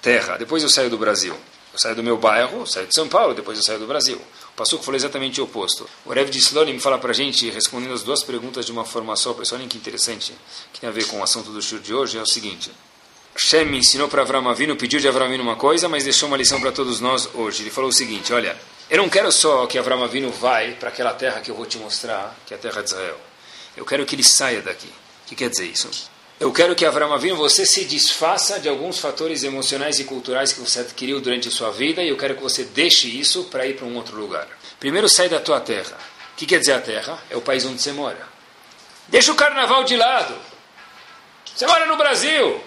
terra. 0.00 0.36
Depois 0.36 0.62
eu 0.62 0.68
saio 0.68 0.90
do 0.90 0.98
Brasil. 0.98 1.36
Eu 1.72 1.78
saio 1.78 1.94
do 1.94 2.02
meu 2.02 2.16
bairro, 2.16 2.66
saio 2.66 2.86
de 2.86 2.94
São 2.94 3.08
Paulo, 3.08 3.34
depois 3.34 3.56
eu 3.56 3.64
saio 3.64 3.78
do 3.78 3.86
Brasil. 3.86 4.20
O 4.52 4.56
Passuco 4.56 4.84
falou 4.84 4.96
exatamente 4.96 5.40
o 5.40 5.44
oposto. 5.44 5.88
O 6.04 6.12
Rev 6.12 6.28
de 6.28 6.38
Slonim 6.38 6.78
fala 6.78 6.98
para 6.98 7.10
a 7.10 7.14
gente, 7.14 7.48
respondendo 7.50 7.94
as 7.94 8.02
duas 8.02 8.22
perguntas 8.22 8.66
de 8.66 8.72
uma 8.72 8.84
forma 8.84 9.16
só, 9.16 9.32
pessoal, 9.32 9.60
olha 9.60 9.68
que 9.68 9.78
interessante, 9.78 10.34
que 10.72 10.80
tem 10.80 10.88
a 10.88 10.92
ver 10.92 11.06
com 11.06 11.20
o 11.20 11.22
assunto 11.22 11.50
do 11.50 11.62
show 11.62 11.78
de 11.78 11.94
hoje, 11.94 12.18
é 12.18 12.22
o 12.22 12.26
seguinte. 12.26 12.70
Shem 13.36 13.74
ensinou 13.76 14.08
para 14.08 14.22
Avram 14.22 14.48
Avinu, 14.48 14.76
pediu 14.76 15.00
de 15.00 15.08
Avram 15.08 15.26
Avinu 15.26 15.42
uma 15.42 15.56
coisa, 15.56 15.88
mas 15.88 16.04
deixou 16.04 16.28
uma 16.28 16.36
lição 16.36 16.60
para 16.60 16.72
todos 16.72 17.00
nós 17.00 17.28
hoje. 17.34 17.62
Ele 17.62 17.70
falou 17.70 17.88
o 17.88 17.92
seguinte, 17.92 18.32
olha, 18.32 18.58
eu 18.90 18.98
não 18.98 19.08
quero 19.08 19.30
só 19.30 19.66
que 19.66 19.78
Avram 19.78 20.02
Avinu 20.02 20.30
vai 20.30 20.72
para 20.72 20.88
aquela 20.88 21.14
terra 21.14 21.40
que 21.40 21.50
eu 21.50 21.54
vou 21.54 21.64
te 21.64 21.78
mostrar, 21.78 22.36
que 22.44 22.52
é 22.52 22.56
a 22.56 22.60
terra 22.60 22.82
de 22.82 22.90
Israel. 22.90 23.18
Eu 23.76 23.84
quero 23.86 24.04
que 24.04 24.14
ele 24.14 24.24
saia 24.24 24.60
daqui. 24.60 24.88
O 24.88 25.28
que 25.28 25.36
quer 25.36 25.48
dizer 25.48 25.66
isso? 25.66 26.09
Eu 26.40 26.50
quero 26.50 26.74
que 26.74 26.86
Avram 26.86 27.12
Avinu, 27.12 27.36
você 27.36 27.66
se 27.66 27.84
desfaça 27.84 28.58
de 28.58 28.66
alguns 28.66 28.98
fatores 28.98 29.44
emocionais 29.44 30.00
e 30.00 30.04
culturais 30.04 30.54
que 30.54 30.60
você 30.60 30.80
adquiriu 30.80 31.20
durante 31.20 31.48
a 31.48 31.50
sua 31.50 31.70
vida 31.70 32.02
e 32.02 32.08
eu 32.08 32.16
quero 32.16 32.34
que 32.34 32.42
você 32.42 32.64
deixe 32.64 33.08
isso 33.08 33.44
para 33.44 33.66
ir 33.66 33.76
para 33.76 33.84
um 33.84 33.94
outro 33.94 34.16
lugar. 34.16 34.48
Primeiro, 34.78 35.06
sai 35.06 35.28
da 35.28 35.38
tua 35.38 35.60
terra. 35.60 35.98
O 36.32 36.36
que 36.36 36.46
quer 36.46 36.58
dizer 36.58 36.72
a 36.72 36.80
terra? 36.80 37.22
É 37.28 37.36
o 37.36 37.42
país 37.42 37.66
onde 37.66 37.82
você 37.82 37.92
mora. 37.92 38.26
Deixa 39.08 39.30
o 39.30 39.34
carnaval 39.34 39.84
de 39.84 39.94
lado. 39.98 40.34
Você 41.54 41.66
mora 41.66 41.84
no 41.84 41.98
Brasil. 41.98 42.58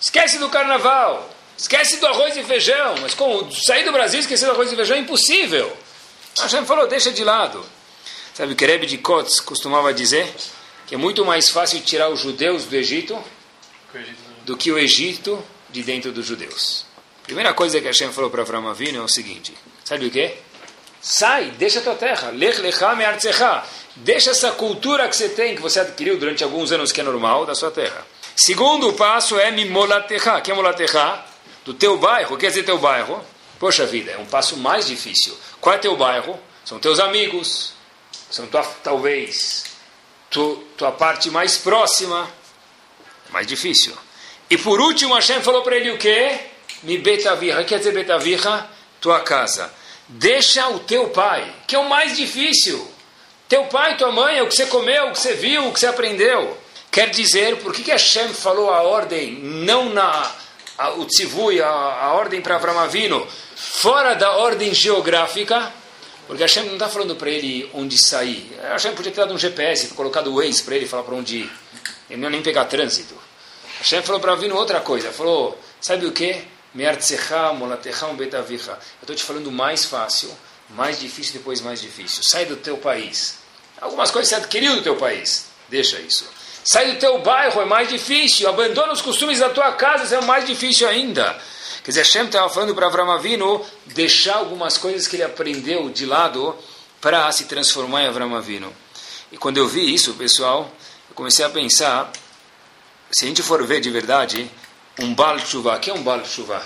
Esquece 0.00 0.38
do 0.38 0.48
carnaval. 0.48 1.28
Esquece 1.58 1.98
do 1.98 2.06
arroz 2.06 2.34
e 2.34 2.42
feijão. 2.42 2.94
Mas 3.02 3.12
como 3.12 3.52
sair 3.52 3.84
do 3.84 3.92
Brasil 3.92 4.20
esquecer 4.20 4.46
do 4.46 4.52
arroz 4.52 4.72
e 4.72 4.76
feijão 4.76 4.96
é 4.96 5.00
impossível. 5.00 5.76
A 6.38 6.44
Hashem 6.44 6.64
falou, 6.64 6.88
deixa 6.88 7.12
de 7.12 7.22
lado. 7.22 7.62
Sabe 8.32 8.54
o 8.54 8.56
que 8.56 8.64
Rebbe 8.64 8.86
de 8.86 8.96
Kotz 8.96 9.38
costumava 9.38 9.92
dizer? 9.92 10.34
Que 10.88 10.94
é 10.94 10.98
muito 10.98 11.24
mais 11.24 11.50
fácil 11.50 11.80
tirar 11.82 12.08
os 12.08 12.18
judeus 12.18 12.64
do 12.64 12.74
Egito 12.74 13.22
do 14.44 14.56
que 14.56 14.72
o 14.72 14.78
Egito 14.78 15.44
de 15.68 15.82
dentro 15.82 16.10
dos 16.10 16.24
judeus. 16.24 16.86
Primeira 17.24 17.52
coisa 17.52 17.78
que 17.78 17.86
Hashem 17.86 18.10
falou 18.10 18.30
para 18.30 18.40
Avram 18.40 18.66
Avinu 18.66 19.02
é 19.02 19.04
o 19.04 19.08
seguinte: 19.08 19.54
sabe 19.84 20.06
o 20.06 20.10
que? 20.10 20.34
Sai, 21.00 21.52
deixa 21.58 21.80
a 21.80 21.82
tua 21.82 21.94
terra, 21.94 22.30
lech 22.30 22.58
lecha 22.60 22.94
me 22.96 23.04
Deixa 23.96 24.30
essa 24.30 24.52
cultura 24.52 25.08
que 25.08 25.16
você 25.16 25.28
tem, 25.28 25.54
que 25.54 25.60
você 25.60 25.80
adquiriu 25.80 26.18
durante 26.18 26.42
alguns 26.42 26.72
anos, 26.72 26.90
que 26.90 27.00
é 27.00 27.04
normal, 27.04 27.44
da 27.44 27.54
sua 27.54 27.70
terra. 27.70 28.06
Segundo 28.34 28.92
passo 28.92 29.38
é 29.38 29.50
mimolatecha. 29.50 30.40
Que 30.40 30.52
é 30.52 30.54
molatecha? 30.54 31.24
Do 31.64 31.74
teu 31.74 31.98
bairro. 31.98 32.36
Quer 32.38 32.48
dizer 32.48 32.62
teu 32.62 32.78
bairro? 32.78 33.22
Poxa 33.58 33.84
vida, 33.84 34.12
é 34.12 34.18
um 34.18 34.26
passo 34.26 34.56
mais 34.56 34.86
difícil. 34.86 35.36
Qual 35.60 35.74
é 35.74 35.78
teu 35.78 35.96
bairro? 35.96 36.38
São 36.64 36.78
teus 36.78 37.00
amigos. 37.00 37.72
São 38.30 38.46
tua, 38.46 38.62
talvez 38.84 39.67
tu, 40.30 40.64
tua 40.76 40.92
parte 40.92 41.30
mais 41.30 41.58
próxima, 41.58 42.28
mais 43.30 43.46
difícil. 43.46 43.94
E 44.50 44.56
por 44.56 44.80
último, 44.80 45.14
Hashem 45.14 45.42
falou 45.42 45.62
para 45.62 45.76
ele 45.76 45.90
o 45.90 45.98
quê? 45.98 46.38
Mi 46.82 46.98
betavirra. 46.98 47.64
Quer 47.64 47.78
dizer 47.78 47.92
betavirra? 47.92 48.68
Tua 49.00 49.20
casa. 49.20 49.72
Deixa 50.08 50.66
o 50.68 50.80
teu 50.80 51.08
pai, 51.10 51.52
que 51.66 51.76
é 51.76 51.78
o 51.78 51.88
mais 51.88 52.16
difícil. 52.16 52.90
Teu 53.48 53.64
pai, 53.64 53.96
tua 53.96 54.10
mãe, 54.10 54.38
é 54.38 54.42
o 54.42 54.48
que 54.48 54.54
você 54.54 54.66
comeu, 54.66 55.08
o 55.08 55.12
que 55.12 55.20
você 55.20 55.34
viu, 55.34 55.68
o 55.68 55.72
que 55.72 55.80
você 55.80 55.86
aprendeu. 55.86 56.56
Quer 56.90 57.10
dizer, 57.10 57.56
por 57.58 57.72
que, 57.74 57.82
que 57.82 57.90
Hashem 57.90 58.28
falou 58.28 58.70
a 58.70 58.82
ordem, 58.82 59.34
não 59.34 59.90
na 59.90 60.34
a, 60.78 60.90
o 60.92 61.04
tzivui, 61.04 61.60
a, 61.60 61.68
a 61.68 62.12
ordem 62.14 62.40
para 62.40 62.54
Avramavino, 62.54 63.26
fora 63.54 64.14
da 64.14 64.32
ordem 64.36 64.72
geográfica? 64.72 65.72
Porque 66.28 66.42
Hashem 66.42 66.66
não 66.66 66.74
está 66.74 66.90
falando 66.90 67.16
para 67.16 67.30
ele 67.30 67.68
onde 67.72 67.96
sair. 68.06 68.54
Hashem 68.62 68.94
podia 68.94 69.10
ter 69.10 69.22
dado 69.22 69.32
um 69.32 69.38
GPS, 69.38 69.88
colocado 69.94 70.28
o 70.28 70.36
Waze 70.36 70.62
para 70.62 70.76
ele 70.76 70.86
falar 70.86 71.02
para 71.02 71.14
onde 71.14 71.38
ir. 71.38 71.52
Ele 72.10 72.20
não 72.20 72.28
ia 72.28 72.32
nem 72.32 72.42
pegar 72.42 72.66
trânsito. 72.66 73.14
Hashem 73.78 74.02
falou 74.02 74.20
para 74.20 74.34
vir 74.34 74.52
outra 74.52 74.78
coisa. 74.78 75.10
Falou, 75.10 75.58
sabe 75.80 76.04
o 76.04 76.12
que? 76.12 76.44
Eu 76.74 76.92
estou 79.00 79.16
te 79.16 79.24
falando 79.24 79.50
mais 79.50 79.86
fácil, 79.86 80.30
mais 80.68 81.00
difícil, 81.00 81.32
depois 81.32 81.62
mais 81.62 81.80
difícil. 81.80 82.22
Sai 82.22 82.44
do 82.44 82.56
teu 82.56 82.76
país. 82.76 83.38
Algumas 83.80 84.10
coisas 84.10 84.28
você 84.28 84.34
adquiriu 84.34 84.76
do 84.76 84.82
teu 84.82 84.96
país. 84.96 85.46
Deixa 85.70 85.98
isso. 85.98 86.28
Sai 86.62 86.92
do 86.92 86.98
teu 86.98 87.20
bairro, 87.20 87.62
é 87.62 87.64
mais 87.64 87.88
difícil. 87.88 88.46
Abandona 88.50 88.92
os 88.92 89.00
costumes 89.00 89.38
da 89.38 89.48
tua 89.48 89.72
casa, 89.72 90.14
é 90.14 90.20
mais 90.20 90.46
difícil 90.46 90.86
ainda. 90.86 91.40
Quer 91.88 91.92
dizer, 91.92 92.02
Hashem 92.02 92.26
estava 92.26 92.50
falando 92.50 92.74
para 92.74 92.86
Avram 92.86 93.10
Avinu 93.10 93.64
deixar 93.86 94.34
algumas 94.34 94.76
coisas 94.76 95.08
que 95.08 95.16
ele 95.16 95.22
aprendeu 95.22 95.88
de 95.88 96.04
lado 96.04 96.54
para 97.00 97.32
se 97.32 97.46
transformar 97.46 98.02
em 98.02 98.08
Avram 98.08 98.36
Avinu. 98.36 98.70
E 99.32 99.38
quando 99.38 99.56
eu 99.56 99.66
vi 99.66 99.94
isso, 99.94 100.12
pessoal, 100.12 100.70
eu 101.08 101.14
comecei 101.14 101.42
a 101.46 101.48
pensar, 101.48 102.12
se 103.10 103.24
a 103.24 103.28
gente 103.28 103.42
for 103.42 103.66
ver 103.66 103.80
de 103.80 103.88
verdade, 103.88 104.50
um 104.98 105.14
Baal 105.14 105.38
Tshuva, 105.38 105.76
o 105.76 105.80
que 105.80 105.88
é 105.88 105.94
um 105.94 106.02
Baal 106.02 106.20
Tshuva? 106.20 106.62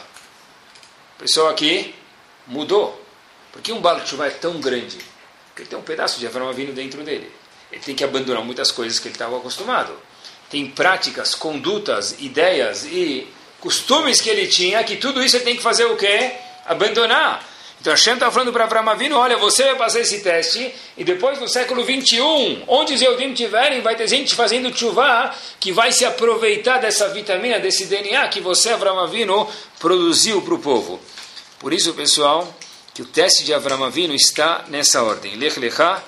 O 1.15 1.21
pessoal 1.21 1.51
aqui 1.51 1.95
mudou. 2.49 3.01
Por 3.53 3.63
que 3.63 3.73
um 3.73 3.81
Baal 3.81 4.01
Tshuva 4.01 4.27
é 4.27 4.31
tão 4.31 4.61
grande? 4.61 4.99
Porque 5.55 5.71
tem 5.71 5.79
um 5.79 5.83
pedaço 5.83 6.19
de 6.19 6.27
Avram 6.27 6.49
Avinu 6.49 6.73
dentro 6.73 7.05
dele. 7.05 7.31
Ele 7.71 7.81
tem 7.81 7.95
que 7.95 8.03
abandonar 8.03 8.43
muitas 8.43 8.73
coisas 8.73 8.99
que 8.99 9.07
ele 9.07 9.15
estava 9.15 9.37
acostumado. 9.37 9.97
Tem 10.51 10.69
práticas, 10.69 11.33
condutas, 11.33 12.17
ideias 12.19 12.85
e 12.87 13.29
costumes 13.63 14.21
que 14.21 14.29
ele 14.29 14.49
tinha, 14.49 14.83
que 14.83 14.97
tudo 14.97 15.23
isso 15.23 15.37
ele 15.37 15.45
tem 15.45 15.57
que 15.57 15.63
fazer 15.63 15.85
o 15.85 15.97
quê? 15.97 16.33
Abandonar. 16.67 17.49
Então 17.81 17.93
Hashem 17.93 18.15
está 18.15 18.31
falando 18.31 18.53
para 18.53 18.65
Avraham 18.65 18.89
Avinu, 18.91 19.17
olha, 19.17 19.37
você 19.37 19.65
vai 19.65 19.77
passar 19.77 20.01
esse 20.01 20.21
teste, 20.21 20.73
e 20.97 21.05
depois 21.05 21.41
no 21.41 21.49
século 21.49 21.85
21, 21.85 22.65
onde 22.67 22.95
os 22.95 23.03
Eudim 23.03 23.33
tiverem, 23.33 23.81
vai 23.81 23.95
ter 23.95 24.09
gente 24.09 24.35
fazendo 24.35 24.77
chuvá, 24.77 25.35
que 25.59 25.73
vai 25.73 25.93
se 25.93 26.05
aproveitar 26.05 26.79
dessa 26.79 27.09
vitamina, 27.09 27.61
desse 27.61 27.87
DNA 27.87 28.29
que 28.29 28.41
você, 28.41 28.71
Avraham 28.71 29.01
Avinu, 29.01 29.49
produziu 29.79 30.43
para 30.43 30.55
o 30.55 30.59
povo. 30.59 31.01
Por 31.59 31.73
isso, 31.73 31.93
pessoal, 31.95 32.53
que 32.93 33.03
o 33.03 33.07
teste 33.07 33.45
de 33.45 33.55
Avraham 33.55 33.85
Avinu 33.85 34.15
está 34.15 34.65
nessa 34.69 35.03
ordem. 35.03 35.37
Lech 35.37 35.59
Lechá, 35.59 36.03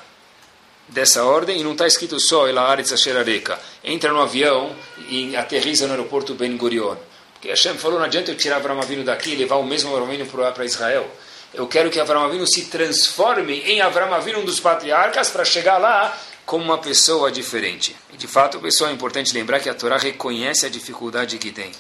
dessa 0.89 1.25
ordem, 1.25 1.61
e 1.61 1.65
não 1.65 1.73
está 1.73 1.87
escrito 1.87 2.21
só 2.21 2.49
Elaharetz 2.49 2.93
Asherareka. 2.93 3.59
Entra 3.83 4.13
no 4.13 4.21
avião 4.21 4.75
e 5.09 5.35
aterriza 5.37 5.87
no 5.87 5.93
aeroporto 5.93 6.35
Ben 6.35 6.57
Gurion. 6.57 6.97
Que 7.45 7.51
Hashem 7.51 7.77
falou, 7.77 7.99
não 7.99 8.07
adianta 8.07 8.31
eu 8.31 8.39
tirar 8.39 8.57
Avram 8.57 8.81
Avinu 8.81 9.05
daqui 9.05 9.33
e 9.33 9.37
levar 9.37 9.57
o 9.57 9.65
mesmo 9.65 9.95
Avram 9.95 10.09
para 10.55 10.65
Israel. 10.65 11.07
Eu 11.53 11.69
quero 11.69 11.91
que 11.91 12.01
Avram 12.01 12.25
Avinu 12.25 12.47
se 12.47 12.65
transforme 12.71 13.61
em 13.61 13.83
Avram 13.83 14.15
Avinu, 14.15 14.39
um 14.39 14.47
dos 14.47 14.61
patriarcas, 14.61 15.29
para 15.29 15.45
chegar 15.45 15.77
lá 15.77 16.19
como 16.47 16.65
uma 16.65 16.79
pessoa 16.79 17.31
diferente. 17.31 17.95
E 18.15 18.17
de 18.17 18.27
fato, 18.27 18.59
pessoal, 18.61 18.89
é 18.89 18.95
importante 18.95 19.35
lembrar 19.35 19.61
que 19.61 19.69
a 19.69 19.75
Torá 19.75 19.99
reconhece 19.99 20.65
a 20.65 20.71
dificuldade 20.71 21.37
que 21.37 21.53
tem. 21.53 21.71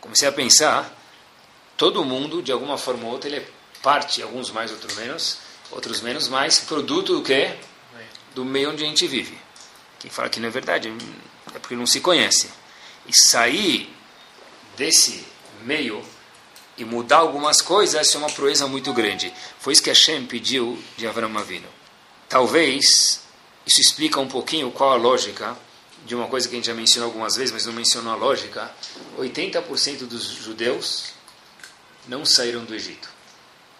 Comecei 0.00 0.26
a 0.26 0.32
pensar, 0.32 0.92
todo 1.76 2.04
mundo, 2.04 2.42
de 2.42 2.50
alguma 2.50 2.76
forma 2.76 3.06
ou 3.06 3.12
outra, 3.12 3.30
ele 3.30 3.36
é 3.36 3.46
parte, 3.84 4.20
alguns 4.20 4.50
mais, 4.50 4.72
outros 4.72 4.96
menos, 4.96 5.38
outros 5.70 6.00
menos, 6.00 6.26
mais 6.26 6.58
produto 6.58 7.14
do 7.14 7.22
que? 7.22 7.54
Do 8.34 8.44
meio 8.44 8.72
onde 8.72 8.82
a 8.82 8.88
gente 8.88 9.06
vive. 9.06 9.38
Quem 10.00 10.10
fala 10.10 10.28
que 10.28 10.40
não 10.40 10.48
é 10.48 10.50
verdade 10.50 10.92
é 11.54 11.58
porque 11.60 11.76
não 11.76 11.86
se 11.86 12.00
conhece. 12.00 12.50
E 13.06 13.12
sair 13.30 13.93
desse 14.76 15.24
meio 15.64 16.04
e 16.76 16.84
mudar 16.84 17.18
algumas 17.18 17.62
coisas, 17.62 17.94
essa 17.94 18.16
é 18.16 18.18
uma 18.18 18.30
proeza 18.30 18.66
muito 18.66 18.92
grande. 18.92 19.32
Foi 19.58 19.72
isso 19.72 19.82
que 19.82 19.90
Hashem 19.90 20.26
pediu 20.26 20.78
de 20.96 21.06
Avram 21.06 21.36
Avinu. 21.38 21.68
Talvez 22.28 23.20
isso 23.66 23.80
explica 23.80 24.20
um 24.20 24.28
pouquinho 24.28 24.70
qual 24.70 24.92
a 24.92 24.96
lógica 24.96 25.56
de 26.04 26.14
uma 26.14 26.26
coisa 26.26 26.48
que 26.48 26.54
a 26.54 26.58
gente 26.58 26.66
já 26.66 26.74
mencionou 26.74 27.08
algumas 27.08 27.36
vezes, 27.36 27.52
mas 27.52 27.66
não 27.66 27.72
mencionou 27.72 28.12
a 28.12 28.16
lógica. 28.16 28.70
80% 29.18 30.06
dos 30.06 30.24
judeus 30.24 31.12
não 32.06 32.24
saíram 32.26 32.64
do 32.64 32.74
Egito. 32.74 33.08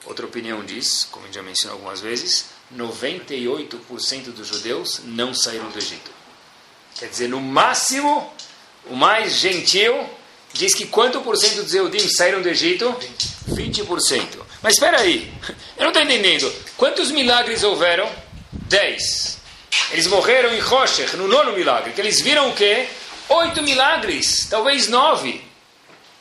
Outra 0.06 0.24
opinião 0.24 0.64
diz, 0.64 1.04
como 1.10 1.24
a 1.24 1.26
gente 1.26 1.34
já 1.34 1.42
mencionou 1.42 1.78
algumas 1.78 2.00
vezes, 2.00 2.46
98% 2.74 4.32
dos 4.32 4.48
judeus 4.48 5.00
não 5.04 5.34
saíram 5.34 5.70
do 5.70 5.78
Egito. 5.78 6.10
Quer 6.94 7.08
dizer, 7.08 7.28
no 7.28 7.40
máximo, 7.40 8.32
o 8.86 8.96
mais 8.96 9.34
gentil 9.34 10.08
diz 10.54 10.74
que 10.74 10.86
quanto 10.86 11.20
por 11.20 11.36
cento 11.36 11.62
dos 11.62 11.74
Eudim 11.74 12.08
saíram 12.08 12.40
do 12.40 12.48
Egito? 12.48 12.96
20%. 13.50 14.26
Mas 14.62 14.74
espera 14.74 15.00
aí, 15.00 15.30
eu 15.76 15.82
não 15.82 15.88
estou 15.88 16.02
entendendo. 16.02 16.50
Quantos 16.76 17.10
milagres 17.10 17.62
houveram? 17.62 18.10
10. 18.52 19.38
Eles 19.90 20.06
morreram 20.06 20.54
em 20.54 20.60
Rocher, 20.60 21.16
no 21.16 21.28
nono 21.28 21.52
milagre. 21.52 21.92
Que 21.92 22.00
eles 22.00 22.20
viram 22.20 22.48
o 22.48 22.54
quê? 22.54 22.86
Oito 23.28 23.62
milagres, 23.62 24.46
talvez 24.48 24.88
nove. 24.88 25.44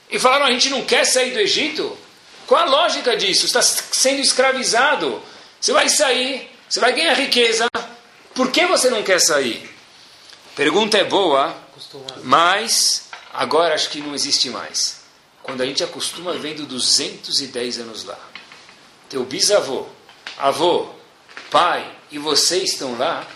E 0.10 0.20
falaram, 0.20 0.46
a 0.46 0.52
gente 0.52 0.70
não 0.70 0.84
quer 0.84 1.06
sair 1.06 1.32
do 1.32 1.40
Egito? 1.40 1.98
Qual 2.46 2.62
a 2.62 2.66
lógica 2.66 3.16
disso? 3.16 3.46
Está 3.46 3.62
sendo 3.62 4.20
escravizado. 4.20 5.22
Você 5.60 5.72
vai 5.72 5.88
sair, 5.88 6.50
Você 6.68 6.80
vai 6.80 6.92
ganhar 6.92 7.14
riqueza. 7.14 7.68
Por 8.34 8.52
que 8.52 8.66
você 8.66 8.90
não 8.90 9.04
quer 9.04 9.20
sair? 9.20 9.70
Pergunta 10.56 10.98
é 10.98 11.04
boa, 11.04 11.56
mas 12.24 13.03
agora 13.34 13.74
acho 13.74 13.90
que 13.90 14.00
não 14.00 14.14
existe 14.14 14.50
mais. 14.50 15.02
Quando 15.42 15.62
a 15.62 15.66
gente 15.66 15.84
acostuma 15.84 16.34
vendo 16.34 16.66
210 16.66 17.80
anos 17.80 18.06
lá, 18.06 18.20
teu 19.10 19.24
bisavô, 19.26 19.86
avô, 20.38 20.88
pai 21.52 21.86
e 22.12 22.18
você 22.18 22.60
estão 22.60 22.98
lá, 22.98 23.28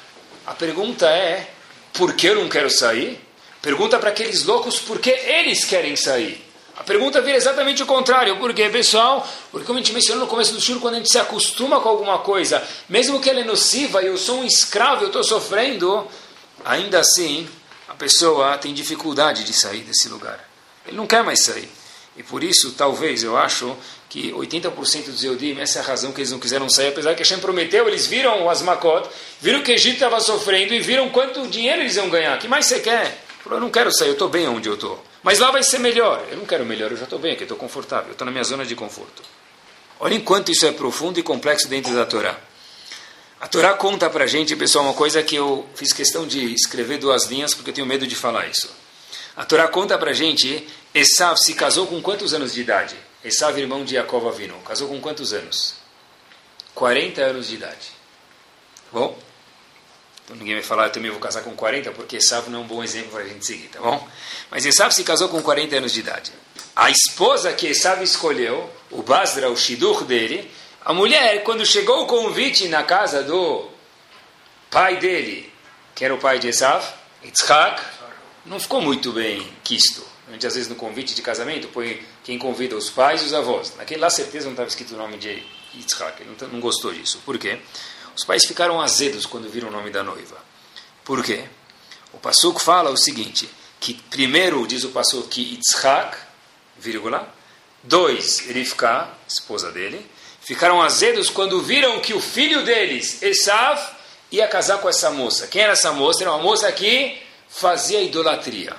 a 0.46 0.54
pergunta 0.54 1.10
é: 1.10 1.52
por 1.94 2.14
que 2.14 2.28
eu 2.28 2.36
não 2.36 2.48
quero 2.48 2.70
sair? 2.70 3.20
Pergunta 3.62 4.00
para 4.00 4.10
aqueles 4.10 4.44
loucos 4.44 4.80
por 4.80 5.00
que 5.00 5.10
eles 5.10 5.66
querem 5.66 5.96
sair. 5.96 6.48
A 6.78 6.84
pergunta 6.84 7.20
vira 7.22 7.36
exatamente 7.36 7.82
o 7.82 7.88
contrário. 7.88 8.38
Por 8.38 8.54
quê, 8.54 8.70
pessoal? 8.70 9.28
Porque, 9.52 9.66
como 9.66 9.80
a 9.80 9.82
gente 9.82 9.94
mencionou 9.94 10.26
no 10.26 10.30
começo 10.30 10.54
do 10.54 10.62
show, 10.62 10.80
quando 10.80 10.94
a 10.94 10.98
gente 10.98 11.12
se 11.12 11.18
acostuma 11.18 11.82
com 11.82 11.90
alguma 11.90 12.20
coisa, 12.20 12.66
mesmo 12.88 13.20
que 13.20 13.30
ela 13.30 13.40
é 13.40 13.44
nociva 13.44 14.04
e 14.04 14.06
eu 14.06 14.18
sou 14.18 14.42
um 14.42 14.44
escravo, 14.46 15.04
eu 15.04 15.08
estou 15.08 15.24
sofrendo, 15.24 16.08
ainda 16.64 17.00
assim, 17.00 17.50
a 17.88 17.94
pessoa 17.94 18.58
tem 18.58 18.74
dificuldade 18.74 19.44
de 19.44 19.54
sair 19.54 19.82
desse 19.82 20.10
lugar. 20.10 20.48
Ele 20.86 20.98
não 20.98 21.08
quer 21.08 21.24
mais 21.24 21.44
sair. 21.44 21.70
E 22.16 22.24
por 22.24 22.44
isso, 22.44 22.72
talvez, 22.72 23.24
eu 23.24 23.38
acho 23.38 23.78
que 24.10 24.32
80% 24.32 25.06
dos 25.06 25.24
Eudim, 25.24 25.60
essa 25.60 25.80
é 25.80 25.82
a 25.82 25.86
razão 25.86 26.12
que 26.12 26.20
eles 26.20 26.32
não 26.32 26.40
quiseram 26.40 26.70
sair, 26.70 26.88
apesar 26.88 27.14
que 27.14 27.22
Hashem 27.22 27.40
prometeu, 27.40 27.88
eles 27.88 28.08
viram 28.08 28.44
o 28.44 28.50
Asmakot, 28.50 29.08
viram 29.40 29.62
que 29.62 29.72
o 29.72 29.76
Egito 29.76 29.96
estava 29.96 30.20
sofrendo 30.20 30.74
e 30.74 30.80
viram 30.80 31.10
quanto 31.10 31.48
dinheiro 31.48 31.82
eles 31.82 31.96
iam 31.96 32.10
ganhar. 32.10 32.38
Que 32.40 32.48
mais 32.48 32.66
você 32.66 32.80
quer? 32.80 33.24
Eu 33.46 33.60
não 33.60 33.70
quero 33.70 33.94
sair, 33.94 34.10
eu 34.10 34.14
estou 34.14 34.28
bem 34.28 34.48
onde 34.48 34.68
eu 34.68 34.74
estou. 34.74 35.02
Mas 35.22 35.40
lá 35.40 35.52
vai 35.52 35.64
ser 35.64 35.80
melhor. 35.80 36.26
Eu 36.30 36.38
não 36.38 36.46
quero 36.46 36.66
melhor, 36.66 36.92
eu 36.92 36.98
já 36.98 37.04
estou 37.04 37.20
bem 37.20 37.34
aqui, 37.34 37.44
estou 37.44 37.58
confortável, 37.58 38.12
estou 38.12 38.26
na 38.26 38.32
minha 38.32 38.44
zona 38.44 38.66
de 38.66 38.76
conforto. 38.76 39.22
Olha 40.00 40.16
enquanto 40.16 40.52
isso 40.52 40.66
é 40.66 40.72
profundo 40.72 41.20
e 41.20 41.24
complexo 41.24 41.68
dentro 41.68 41.94
da 41.94 42.06
Torá. 42.06 42.38
A 43.40 43.48
Torá 43.48 43.76
conta 43.76 44.10
para 44.10 44.24
a 44.24 44.28
gente, 44.28 44.56
pessoal, 44.56 44.84
uma 44.84 44.96
coisa 44.96 45.22
que 45.22 45.36
eu 45.36 45.68
fiz 45.76 45.94
questão 45.94 46.26
de 46.26 46.54
escrever 46.54 46.98
duas 46.98 47.26
linhas 47.26 47.54
porque 47.54 47.70
eu 47.70 47.74
tenho 47.74 47.86
medo 47.86 48.08
de 48.08 48.16
falar 48.16 48.48
isso. 48.48 48.68
A 49.36 49.46
Torá 49.46 49.68
conta 49.68 49.96
para 49.98 50.10
a 50.10 50.14
gente, 50.14 50.68
Esav 50.92 51.38
se 51.38 51.54
casou 51.54 51.86
com 51.86 52.02
quantos 52.02 52.34
anos 52.34 52.54
de 52.54 52.62
idade? 52.62 52.96
Esav, 53.24 53.60
irmão 53.60 53.86
de 53.86 53.94
Jacob 53.94 54.26
Avinu, 54.28 54.58
casou 54.62 54.88
com 54.88 55.00
quantos 55.00 55.34
anos? 55.34 55.76
40 56.74 57.22
anos 57.22 57.48
de 57.48 57.56
idade. 57.56 57.92
Bom, 58.92 59.16
então 60.26 60.36
ninguém 60.36 60.56
vai 60.56 60.64
falar, 60.64 60.88
eu 60.88 60.92
também 60.92 61.12
vou 61.12 61.20
casar 61.20 61.44
com 61.44 61.56
40, 61.56 61.92
porque 61.92 62.18
Esav 62.18 62.50
não 62.50 62.62
é 62.62 62.64
um 62.64 62.68
bom 62.68 62.84
exemplo 62.84 63.12
para 63.12 63.22
a 63.22 63.28
gente 63.28 63.46
seguir, 63.46 63.68
tá 63.68 63.80
bom? 63.80 64.08
Mas 64.50 64.66
Esav 64.66 64.92
se 64.92 65.04
casou 65.04 65.30
com 65.30 65.44
40 65.44 65.76
anos 65.76 65.94
de 65.94 66.00
idade. 66.00 66.32
A 66.76 66.90
esposa 66.90 67.54
que 67.54 67.68
Esav 67.68 68.02
escolheu, 68.04 68.68
o 68.90 69.04
Basra, 69.04 69.48
o 69.50 69.56
Shidur 69.56 70.04
dele, 70.06 70.50
a 70.88 70.94
mulher, 70.94 71.44
quando 71.44 71.66
chegou 71.66 72.04
o 72.04 72.08
convite 72.08 72.70
na 72.70 72.82
casa 72.82 73.22
do 73.22 73.68
pai 74.72 74.96
dele, 74.96 75.52
que 75.94 76.06
era 76.06 76.16
o 76.16 76.18
pai 76.18 76.40
de 76.40 76.48
Esav, 76.48 76.82
Yitzhak, 77.22 77.84
não 78.46 78.58
ficou 78.58 78.80
muito 78.80 79.12
bem 79.12 79.46
quisto. 79.66 80.02
A 80.30 80.32
gente, 80.32 80.48
às 80.48 80.54
vezes, 80.54 80.70
no 80.70 80.76
convite 80.76 81.14
de 81.14 81.22
casamento, 81.22 81.68
põe 81.68 82.02
quem 82.24 82.40
convida 82.40 82.74
os 82.74 82.90
pais 82.90 83.22
e 83.22 83.26
os 83.26 83.34
avós. 83.34 83.76
Naquele 83.76 84.00
lá, 84.00 84.10
certeza, 84.10 84.46
não 84.46 84.54
estava 84.54 84.70
escrito 84.70 84.94
o 84.94 84.98
nome 84.98 85.18
de 85.18 85.44
Yitzhak. 85.76 86.22
Ele 86.22 86.34
não, 86.40 86.48
não 86.48 86.60
gostou 86.62 86.94
disso. 86.94 87.22
Por 87.26 87.38
quê? 87.38 87.60
Os 88.16 88.24
pais 88.24 88.46
ficaram 88.46 88.80
azedos 88.82 89.26
quando 89.26 89.50
viram 89.50 89.68
o 89.68 89.72
nome 89.72 89.90
da 89.90 90.04
noiva. 90.04 90.38
Por 91.04 91.22
quê? 91.22 91.44
O 92.14 92.18
Passuco 92.18 92.62
fala 92.62 92.92
o 92.92 92.96
seguinte, 92.96 93.50
que 93.82 93.94
primeiro 93.94 94.66
diz 94.66 94.86
o 94.86 94.90
Passuco 94.92 95.28
que 95.28 95.42
Yitzhak, 95.42 96.18
vírgula, 96.78 97.28
dois, 97.84 98.40
Rivka, 98.40 99.10
esposa 99.28 99.70
dele, 99.70 100.10
ficaram 100.48 100.82
azedos 100.82 101.30
quando 101.30 101.62
viram 101.62 102.00
que 102.00 102.14
o 102.14 102.22
filho 102.22 102.64
deles, 102.64 103.22
Esav, 103.22 103.82
ia 104.32 104.48
casar 104.48 104.78
com 104.78 104.88
essa 104.88 105.12
moça. 105.12 105.46
Quem 105.46 105.62
era 105.62 105.74
essa 105.74 105.92
moça? 105.92 106.24
Era 106.24 106.32
uma 106.32 106.42
moça 106.42 106.72
que 106.72 107.22
fazia 107.50 108.02
idolatria. 108.02 108.74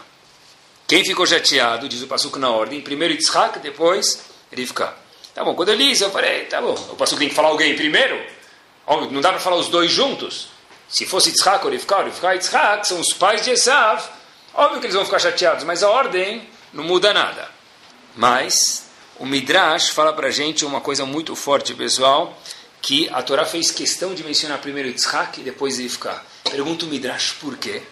Quem 0.86 1.04
ficou 1.04 1.26
chateado, 1.26 1.86
diz 1.86 2.00
o 2.00 2.06
Passuco 2.06 2.38
na 2.38 2.48
ordem, 2.48 2.80
primeiro 2.80 3.12
Yitzhak, 3.12 3.58
depois 3.58 4.24
Rivka. 4.50 4.94
Tá 5.34 5.44
bom, 5.44 5.54
quando 5.54 5.68
eu 5.68 5.74
li 5.74 5.92
isso, 5.92 6.04
eu 6.04 6.10
falei, 6.10 6.46
tá 6.46 6.58
bom, 6.62 6.72
o 6.72 6.96
Passuco 6.96 7.18
tem 7.18 7.28
que 7.28 7.34
falar 7.34 7.48
alguém 7.50 7.76
primeiro? 7.76 8.18
Óbvio, 8.86 9.10
não 9.10 9.20
dá 9.20 9.28
para 9.28 9.40
falar 9.40 9.56
os 9.56 9.68
dois 9.68 9.90
juntos. 9.90 10.48
Se 10.88 11.04
fosse 11.04 11.28
Yitzhak 11.28 11.66
ou 11.66 11.70
Rivka, 11.70 12.02
Rivka 12.02 12.34
e 12.34 12.86
são 12.86 12.98
os 12.98 13.12
pais 13.12 13.44
de 13.44 13.50
Esav, 13.50 14.02
óbvio 14.54 14.80
que 14.80 14.86
eles 14.86 14.96
vão 14.96 15.04
ficar 15.04 15.18
chateados, 15.18 15.64
mas 15.64 15.82
a 15.82 15.90
ordem 15.90 16.48
não 16.72 16.82
muda 16.82 17.12
nada. 17.12 17.50
Mas 18.16 18.87
o 19.18 19.26
Midrash 19.26 19.90
fala 19.90 20.12
para 20.12 20.28
a 20.28 20.30
gente 20.30 20.64
uma 20.64 20.80
coisa 20.80 21.04
muito 21.04 21.34
forte, 21.34 21.74
pessoal, 21.74 22.40
que 22.80 23.08
a 23.08 23.20
Torá 23.20 23.44
fez 23.44 23.70
questão 23.70 24.14
de 24.14 24.22
mencionar 24.22 24.60
primeiro 24.60 24.88
Yitzhak 24.88 25.40
e 25.40 25.44
depois 25.44 25.78
Rivka. 25.78 26.22
Pergunta 26.44 26.84
o 26.84 26.88
Midrash 26.88 27.32
por 27.32 27.56
quê. 27.56 27.82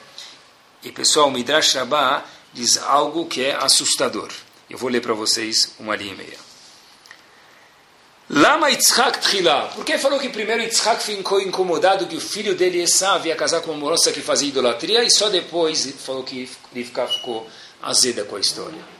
E 0.84 0.92
pessoal, 0.92 1.28
o 1.28 1.30
Midrash 1.32 1.74
Rabbah 1.74 2.24
diz 2.52 2.78
algo 2.78 3.26
que 3.26 3.44
é 3.44 3.56
assustador. 3.56 4.30
Eu 4.70 4.78
vou 4.78 4.88
ler 4.88 5.00
para 5.00 5.14
vocês 5.14 5.74
uma 5.80 5.96
linha 5.96 6.12
e 6.12 6.16
meia. 6.16 6.46
Lama 8.30 8.70
Yitzhak 8.70 9.20
Tchila. 9.20 9.72
Por 9.74 9.84
que 9.84 9.98
falou 9.98 10.20
que 10.20 10.28
primeiro 10.28 10.62
Yitzhak 10.62 11.02
ficou 11.02 11.40
incomodado 11.40 12.06
que 12.06 12.16
o 12.16 12.20
filho 12.20 12.54
dele, 12.54 12.82
Esav, 12.82 13.26
ia 13.26 13.34
casar 13.34 13.62
com 13.62 13.72
uma 13.72 13.90
moça 13.90 14.12
que 14.12 14.20
fazia 14.20 14.48
idolatria 14.48 15.02
e 15.02 15.10
só 15.10 15.28
depois 15.28 15.92
falou 16.04 16.22
que 16.22 16.48
Rivka 16.72 17.06
ficou 17.08 17.48
azeda 17.82 18.24
com 18.24 18.36
a 18.36 18.40
história? 18.40 18.96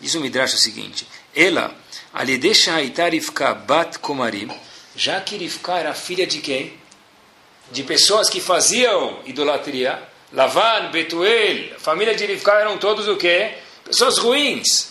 Diz 0.00 0.14
o 0.14 0.20
Midrash 0.20 0.54
o 0.54 0.58
seguinte: 0.58 1.06
Ela, 1.38 1.72
Alidesha 2.12 2.74
Haitar 2.74 3.12
Rivka 3.12 3.54
Bat 3.54 4.00
Komarim, 4.00 4.50
já 4.96 5.20
que 5.20 5.36
Rivka 5.36 5.78
era 5.78 5.94
filha 5.94 6.26
de 6.26 6.40
quem? 6.40 6.76
De 7.70 7.84
pessoas 7.84 8.28
que 8.28 8.40
faziam 8.40 9.20
idolatria. 9.24 10.02
Lavan, 10.32 10.90
Betuel, 10.90 11.76
a 11.76 11.78
família 11.78 12.12
de 12.16 12.26
Rivka 12.26 12.50
eram 12.54 12.76
todos 12.76 13.06
o 13.06 13.16
quê? 13.16 13.54
Pessoas 13.84 14.18
ruins. 14.18 14.90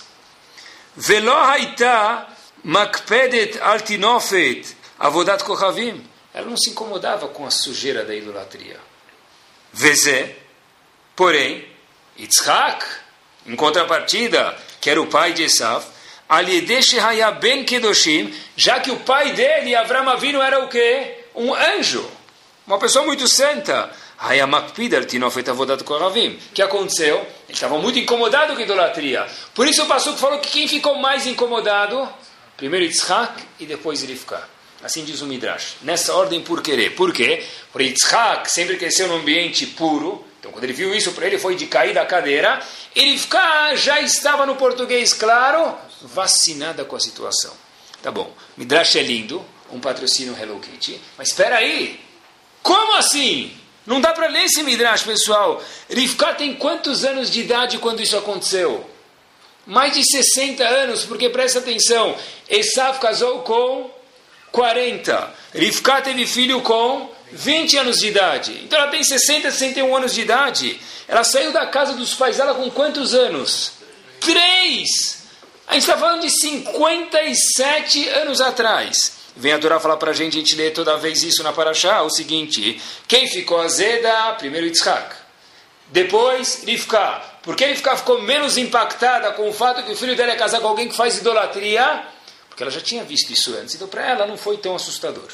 Velo 0.96 1.34
Haitar 1.34 2.34
Makpedet 2.64 3.60
altinofet 3.62 4.74
avodat 4.98 5.44
kochavim. 5.44 6.02
Ela 6.34 6.46
não 6.46 6.56
se 6.56 6.70
incomodava 6.70 7.28
com 7.28 7.46
a 7.46 7.52
sujeira 7.52 8.06
da 8.06 8.16
idolatria. 8.16 8.80
Vezé, 9.74 10.38
porém, 11.14 11.68
Yitzhak, 12.18 12.86
em 13.46 13.56
contrapartida, 13.58 14.58
que 14.80 14.90
era 14.90 15.02
o 15.02 15.08
pai 15.08 15.34
de 15.34 15.44
Aliedesh 15.44 15.97
ben 17.40 17.64
Kedoshim, 17.64 18.34
já 18.56 18.80
que 18.80 18.92
o 18.92 18.98
pai 18.98 19.34
dele, 19.34 19.76
Avram 19.76 20.10
Avinu, 20.10 20.42
era 20.42 20.64
o 20.64 20.68
quê? 20.68 21.26
Um 21.36 21.54
anjo, 21.54 22.10
uma 22.66 22.80
pessoa 22.80 23.06
muito 23.06 23.28
santa. 23.28 23.92
O 24.20 24.28
que 26.54 26.62
aconteceu? 26.62 27.18
Ele 27.18 27.54
estava 27.54 27.78
muito 27.78 28.00
incomodado 28.00 28.54
com 28.54 28.60
a 28.60 28.64
idolatria. 28.64 29.28
Por 29.54 29.68
isso 29.68 29.84
o 29.84 29.86
Passuco 29.86 30.18
falou 30.18 30.40
que 30.40 30.50
quem 30.50 30.68
ficou 30.68 30.98
mais 30.98 31.28
incomodado 31.28 32.10
Primeiro 32.58 32.86
Yitzhak 32.86 33.44
e 33.60 33.68
depois 33.68 34.02
Rivka. 34.02 34.42
Assim 34.84 35.06
diz 35.06 35.22
o 35.22 35.28
Midrash. 35.28 35.76
Nessa 35.84 36.16
ordem 36.16 36.42
por 36.42 36.64
querer. 36.64 36.96
Por 36.96 37.14
quê? 37.14 37.46
Porque 37.72 37.90
Yitzhak 37.90 38.52
sempre 38.52 38.78
cresceu 38.78 39.08
num 39.08 39.18
ambiente 39.18 39.68
puro. 39.68 40.26
Então, 40.40 40.52
quando 40.52 40.64
ele 40.64 40.74
viu 40.74 40.94
isso, 40.96 41.12
para 41.12 41.28
ele 41.28 41.38
foi 41.38 41.56
de 41.56 41.68
cair 41.68 41.94
da 41.94 42.04
cadeira. 42.04 42.60
E 42.96 43.12
Rivka 43.12 43.76
já 43.76 44.02
estava 44.02 44.48
no 44.48 44.56
português, 44.56 45.14
claro, 45.14 45.78
vacinada 46.02 46.86
com 46.86 46.96
a 46.96 47.00
situação. 47.00 47.54
Tá 48.02 48.12
bom. 48.12 48.32
Midrash 48.56 48.96
é 48.96 49.04
lindo. 49.04 49.44
Um 49.72 49.80
patrocínio 49.80 50.38
Hello 50.40 50.60
Kitty. 50.60 51.02
Mas 51.18 51.30
espera 51.30 51.58
aí. 51.58 52.00
Como 52.64 52.96
assim? 52.96 53.56
Não 53.86 54.00
dá 54.00 54.14
para 54.14 54.28
ler 54.28 54.46
esse 54.46 54.64
Midrash, 54.64 55.04
pessoal. 55.04 55.62
Rivka 55.90 56.34
tem 56.36 56.56
quantos 56.56 57.04
anos 57.04 57.30
de 57.30 57.42
idade 57.42 57.78
quando 57.78 58.02
isso 58.02 58.18
aconteceu? 58.18 58.90
mais 59.68 59.94
de 59.94 60.04
60 60.04 60.64
anos, 60.64 61.04
porque 61.04 61.30
presta 61.30 61.60
atenção, 61.60 62.16
Esav 62.50 63.00
casou 63.00 63.42
com 63.42 63.92
40, 64.52 65.34
Rivka 65.54 66.02
teve 66.02 66.26
filho 66.26 66.62
com 66.62 67.12
20 67.34 67.78
anos 67.78 68.00
de 68.00 68.08
idade, 68.08 68.62
então 68.64 68.80
ela 68.80 68.90
tem 68.90 69.04
60, 69.04 69.52
61 69.52 69.96
anos 69.96 70.14
de 70.16 70.22
idade. 70.22 70.80
Ela 71.06 71.26
saiu 71.26 71.52
da 71.52 71.66
casa 71.68 71.94
dos 71.94 72.16
pais 72.16 72.38
dela 72.38 72.54
com 72.56 72.70
quantos 72.72 73.14
anos? 73.14 73.74
Três! 74.22 75.17
A 75.68 75.74
gente 75.74 75.84
está 75.84 75.98
falando 75.98 76.22
de 76.22 76.30
57 76.30 78.08
anos 78.10 78.40
atrás. 78.40 79.18
Vem 79.36 79.54
a 79.54 79.60
Torá 79.60 79.80
falar 79.80 79.98
para 79.98 80.12
a 80.12 80.14
gente, 80.14 80.38
a 80.38 80.40
gente 80.40 80.56
lê 80.56 80.72
toda 80.72 80.98
vez 80.98 81.22
isso 81.22 81.44
na 81.44 81.54
Paraxá, 81.54 82.02
o 82.02 82.10
seguinte, 82.10 82.82
quem 83.08 83.28
ficou 83.28 83.62
azeda? 83.62 84.34
Primeiro 84.34 84.66
Yitzhak. 84.66 85.16
Depois 85.90 86.64
Rivka. 86.64 87.22
Porque 87.44 87.64
ele 87.64 87.76
ficou 87.76 88.22
menos 88.22 88.58
impactada 88.58 89.32
com 89.34 89.50
o 89.50 89.54
fato 89.54 89.84
que 89.84 89.92
o 89.92 89.96
filho 89.96 90.16
dela 90.16 90.34
é 90.34 90.36
casar 90.36 90.60
com 90.60 90.68
alguém 90.68 90.90
que 90.90 90.96
faz 90.96 91.18
idolatria? 91.18 92.06
Porque 92.50 92.64
ela 92.64 92.72
já 92.72 92.82
tinha 92.82 93.04
visto 93.04 93.32
isso 93.32 93.56
antes. 93.56 93.76
Então, 93.76 93.88
para 93.88 94.06
ela, 94.06 94.26
não 94.26 94.38
foi 94.38 94.58
tão 94.58 94.76
assustador. 94.76 95.30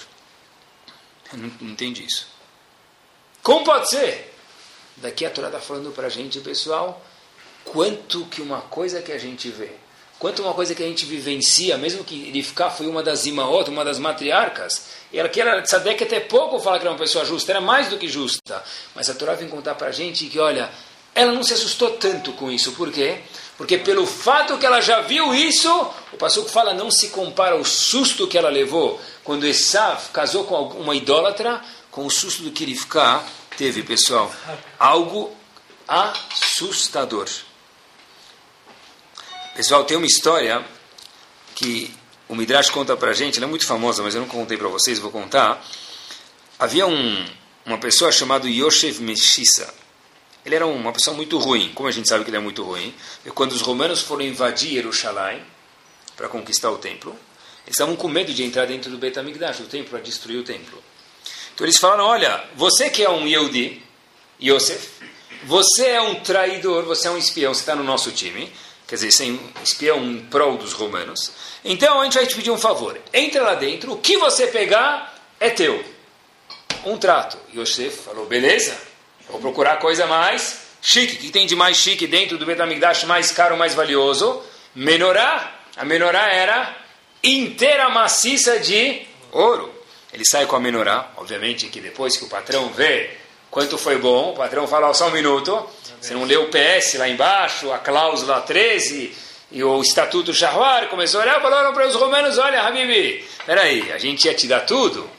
Eu 1.31 1.39
não, 1.39 1.51
não 1.61 1.71
entendi 1.71 2.05
isso. 2.05 2.27
Como 3.41 3.63
pode 3.65 3.89
ser? 3.89 4.31
Daqui 4.97 5.25
a 5.25 5.29
Torá 5.29 5.47
está 5.47 5.59
falando 5.59 5.91
para 5.91 6.07
a 6.07 6.09
gente, 6.09 6.39
pessoal, 6.41 7.03
quanto 7.65 8.25
que 8.25 8.41
uma 8.41 8.61
coisa 8.61 9.01
que 9.01 9.11
a 9.11 9.17
gente 9.17 9.49
vê, 9.49 9.71
quanto 10.23 10.41
uma 10.41 10.53
coisa 10.53 10.73
que 10.73 10.81
a 10.81 10.87
gente 10.87 11.05
vivencia, 11.05 11.77
mesmo 11.77 12.01
que 12.01 12.15
ele 12.29 12.41
ficar 12.41 12.69
foi 12.69 12.87
uma 12.87 13.03
das 13.03 13.25
imaot, 13.25 13.69
uma 13.69 13.83
das 13.83 13.99
matriarcas, 13.99 14.85
ela 15.13 15.27
que 15.27 15.41
era 15.41 15.61
tzadek 15.61 16.01
até 16.01 16.21
pouco 16.21 16.61
falar 16.61 16.77
que 16.79 16.85
era 16.85 16.91
uma 16.91 16.97
pessoa 16.97 17.25
justa, 17.25 17.51
era 17.51 17.59
mais 17.59 17.89
do 17.89 17.97
que 17.97 18.07
justa. 18.07 18.63
Mas 18.95 19.09
a 19.09 19.13
Torá 19.15 19.33
vem 19.33 19.49
contar 19.49 19.75
para 19.75 19.87
a 19.87 19.91
gente 19.91 20.27
que, 20.27 20.39
olha, 20.39 20.69
ela 21.13 21.33
não 21.33 21.43
se 21.43 21.53
assustou 21.53 21.89
tanto 21.97 22.31
com 22.31 22.49
isso. 22.49 22.71
Por 22.71 22.89
quê? 22.89 23.19
Porque 23.57 23.77
pelo 23.77 24.05
fato 24.05 24.57
que 24.57 24.65
ela 24.65 24.79
já 24.79 25.01
viu 25.01 25.35
isso, 25.35 25.69
o 26.13 26.15
Passuco 26.15 26.47
fala, 26.47 26.73
não 26.73 26.89
se 26.89 27.09
compara 27.09 27.57
o 27.57 27.65
susto 27.65 28.25
que 28.25 28.37
ela 28.37 28.49
levou 28.49 29.01
quando 29.25 29.45
Esav 29.45 30.09
casou 30.13 30.45
com 30.45 30.55
uma 30.79 30.95
idólatra, 30.95 31.61
com 31.91 32.05
o 32.05 32.09
susto 32.09 32.43
do 32.43 32.51
que 32.51 32.63
ele 32.63 32.75
ficar 32.75 33.27
teve, 33.57 33.83
pessoal. 33.83 34.33
Algo 34.79 35.35
assustador. 35.85 37.27
Pessoal, 39.55 39.83
tem 39.83 39.95
uma 39.95 40.07
história 40.07 40.65
que 41.53 41.93
o 42.27 42.35
Midrash 42.35 42.71
conta 42.71 42.97
para 42.97 43.11
a 43.11 43.13
gente, 43.13 43.37
ela 43.37 43.45
é 43.45 43.49
muito 43.49 43.67
famosa, 43.67 44.01
mas 44.01 44.15
eu 44.15 44.21
não 44.21 44.27
contei 44.27 44.57
para 44.57 44.67
vocês, 44.67 44.97
vou 44.97 45.11
contar. 45.11 45.63
Havia 46.57 46.87
um, 46.87 47.25
uma 47.63 47.77
pessoa 47.77 48.11
chamada 48.11 48.49
Yoshev 48.49 48.99
Meshissa. 49.01 49.71
Ele 50.43 50.55
era 50.55 50.65
uma 50.65 50.91
pessoa 50.91 51.15
muito 51.15 51.37
ruim, 51.37 51.71
como 51.75 51.87
a 51.87 51.91
gente 51.91 52.09
sabe 52.09 52.23
que 52.23 52.31
ele 52.31 52.37
é 52.37 52.39
muito 52.39 52.63
ruim. 52.63 52.95
E 53.23 53.29
quando 53.29 53.51
os 53.51 53.61
romanos 53.61 54.01
foram 54.01 54.23
invadir 54.23 54.71
Jerusalém 54.71 55.43
para 56.17 56.27
conquistar 56.27 56.71
o 56.71 56.79
templo, 56.79 57.11
eles 57.63 57.75
estavam 57.75 57.95
com 57.95 58.07
medo 58.07 58.33
de 58.33 58.43
entrar 58.43 58.65
dentro 58.65 58.89
do 58.89 58.97
Bet 58.97 59.19
HaMikdash, 59.19 59.59
o 59.59 59.65
templo, 59.65 59.91
para 59.91 59.99
destruir 59.99 60.39
o 60.39 60.43
templo. 60.43 60.83
Então 61.53 61.63
eles 61.63 61.77
falaram, 61.77 62.05
olha, 62.05 62.43
você 62.55 62.89
que 62.89 63.03
é 63.03 63.09
um 63.09 63.27
Yehudi, 63.27 63.83
Yosef, 64.41 64.89
você 65.43 65.89
é 65.89 66.01
um 66.01 66.15
traidor, 66.21 66.85
você 66.85 67.07
é 67.07 67.11
um 67.11 67.19
espião, 67.19 67.53
você 67.53 67.59
está 67.59 67.75
no 67.75 67.83
nosso 67.83 68.11
time, 68.11 68.51
quer 68.87 68.95
dizer, 68.95 69.23
é 69.23 69.31
um 69.31 69.39
espião 69.63 70.03
em 70.03 70.19
prol 70.19 70.57
dos 70.57 70.73
romanos. 70.73 71.31
Então 71.63 72.01
a 72.01 72.03
gente 72.03 72.15
vai 72.15 72.27
te 72.27 72.35
pedir 72.35 72.51
um 72.51 72.57
favor. 72.57 72.99
Entra 73.13 73.41
lá 73.43 73.55
dentro, 73.55 73.93
o 73.93 73.97
que 73.97 74.17
você 74.17 74.47
pegar 74.47 75.15
é 75.39 75.49
teu. 75.49 75.83
Um 76.85 76.97
trato. 76.97 77.37
Yosef 77.55 78.03
falou, 78.03 78.25
beleza, 78.25 78.77
vou 79.29 79.39
procurar 79.39 79.77
coisa 79.77 80.05
mais 80.05 80.63
chique. 80.81 81.15
O 81.15 81.19
que 81.19 81.31
tem 81.31 81.47
de 81.47 81.55
mais 81.55 81.77
chique 81.77 82.05
dentro 82.05 82.37
do 82.37 82.45
Betamigdash, 82.45 83.05
mais 83.05 83.31
caro, 83.31 83.57
mais 83.57 83.73
valioso? 83.73 84.43
Menorá. 84.75 85.59
A 85.77 85.85
menorá 85.85 86.31
era 86.33 86.75
inteira 87.23 87.89
maciça 87.89 88.59
de 88.59 89.01
ouro. 89.31 89.73
Ele 90.11 90.23
sai 90.25 90.45
com 90.45 90.55
a 90.55 90.59
menorá, 90.59 91.11
obviamente 91.17 91.67
que 91.67 91.79
depois 91.79 92.15
que 92.15 92.25
o 92.25 92.29
patrão 92.29 92.69
vê 92.69 93.09
quanto 93.49 93.77
foi 93.77 93.97
bom, 93.97 94.31
o 94.31 94.35
patrão 94.35 94.67
fala, 94.67 94.93
só 94.93 95.07
um 95.07 95.11
minuto, 95.11 95.67
você 96.03 96.13
não 96.13 96.25
leu 96.25 96.43
o 96.43 96.49
PS 96.49 96.95
lá 96.95 97.07
embaixo, 97.07 97.71
a 97.71 97.77
cláusula 97.77 98.41
13 98.41 99.15
e 99.49 99.63
o 99.63 99.81
estatuto 99.81 100.33
Shahwar, 100.33 100.89
começou 100.89 101.21
a 101.21 101.23
olhar, 101.23 101.41
falaram 101.41 101.73
para 101.73 101.87
os 101.87 101.95
romanos, 101.95 102.37
olha, 102.37 102.61
Habibi, 102.61 103.25
peraí, 103.45 103.89
a 103.89 103.97
gente 103.97 104.25
ia 104.25 104.33
te 104.33 104.45
dar 104.45 104.65
tudo, 104.65 105.09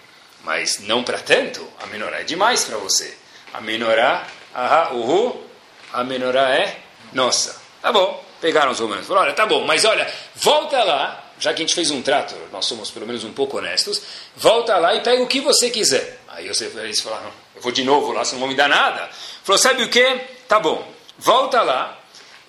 mas 0.43 0.81
não 0.81 1.03
para 1.03 1.17
tanto, 1.17 1.67
a 1.83 1.87
menorá 1.87 2.21
é 2.21 2.25
demais 2.25 2.67
para 2.67 2.77
você. 2.77 3.17
A 3.55 3.63
menorá, 3.63 4.27
aha, 4.55 4.91
uhu, 4.93 5.43
a 5.91 6.05
menorá 6.05 6.51
é 6.51 6.77
nossa. 7.15 7.59
Tá 7.81 7.91
bom, 7.91 8.23
pegaram 8.39 8.71
os 8.71 8.79
romanos, 8.79 9.07
falaram, 9.07 9.29
olha, 9.29 9.35
tá 9.35 9.47
bom, 9.47 9.65
mas 9.65 9.87
olha, 9.87 10.07
volta 10.35 10.85
lá, 10.85 11.31
já 11.39 11.55
que 11.55 11.63
a 11.63 11.65
gente 11.65 11.75
fez 11.75 11.91
um 11.91 12.03
trato, 12.03 12.35
nós 12.53 12.67
somos 12.67 12.91
pelo 12.91 13.07
menos 13.07 13.25
um 13.25 13.33
pouco 13.33 13.57
honestos, 13.57 14.03
volta 14.37 14.77
lá 14.77 14.95
e 14.95 15.01
pega 15.01 15.23
o 15.23 15.27
que 15.27 15.41
você 15.41 15.71
quiser. 15.71 16.21
Aí 16.29 16.47
eles 16.47 17.01
falaram, 17.01 17.33
eu 17.57 17.63
vou 17.63 17.73
de 17.73 17.85
novo 17.85 18.13
lá, 18.13 18.23
você 18.23 18.33
não 18.33 18.41
vão 18.41 18.49
me 18.49 18.55
dar 18.55 18.69
nada. 18.69 19.09
Falou, 19.43 19.57
sabe 19.57 19.83
o 19.83 19.89
que? 19.89 20.34
Tá 20.49 20.61
bom, 20.61 20.93
volta 21.19 21.63
lá 21.63 22.01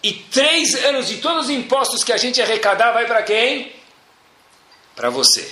e 0.05 0.13
três 0.13 0.75
anos 0.85 1.07
de 1.07 1.17
todos 1.17 1.45
os 1.45 1.49
impostos 1.49 2.03
que 2.03 2.13
a 2.13 2.17
gente 2.17 2.41
arrecadar 2.41 2.91
vai 2.91 3.07
para 3.07 3.23
quem? 3.23 3.73
Para 4.95 5.09
você. 5.09 5.51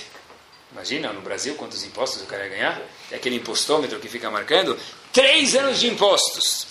Imagina, 0.70 1.12
no 1.12 1.20
Brasil, 1.20 1.56
quantos 1.56 1.84
impostos 1.84 2.22
o 2.22 2.26
cara 2.26 2.44
ia 2.44 2.50
ganhar? 2.50 2.82
É 3.10 3.16
aquele 3.16 3.36
impostômetro 3.36 3.98
que 3.98 4.08
fica 4.08 4.30
marcando. 4.30 4.78
Três 5.12 5.56
anos 5.56 5.80
de 5.80 5.88
impostos. 5.88 6.66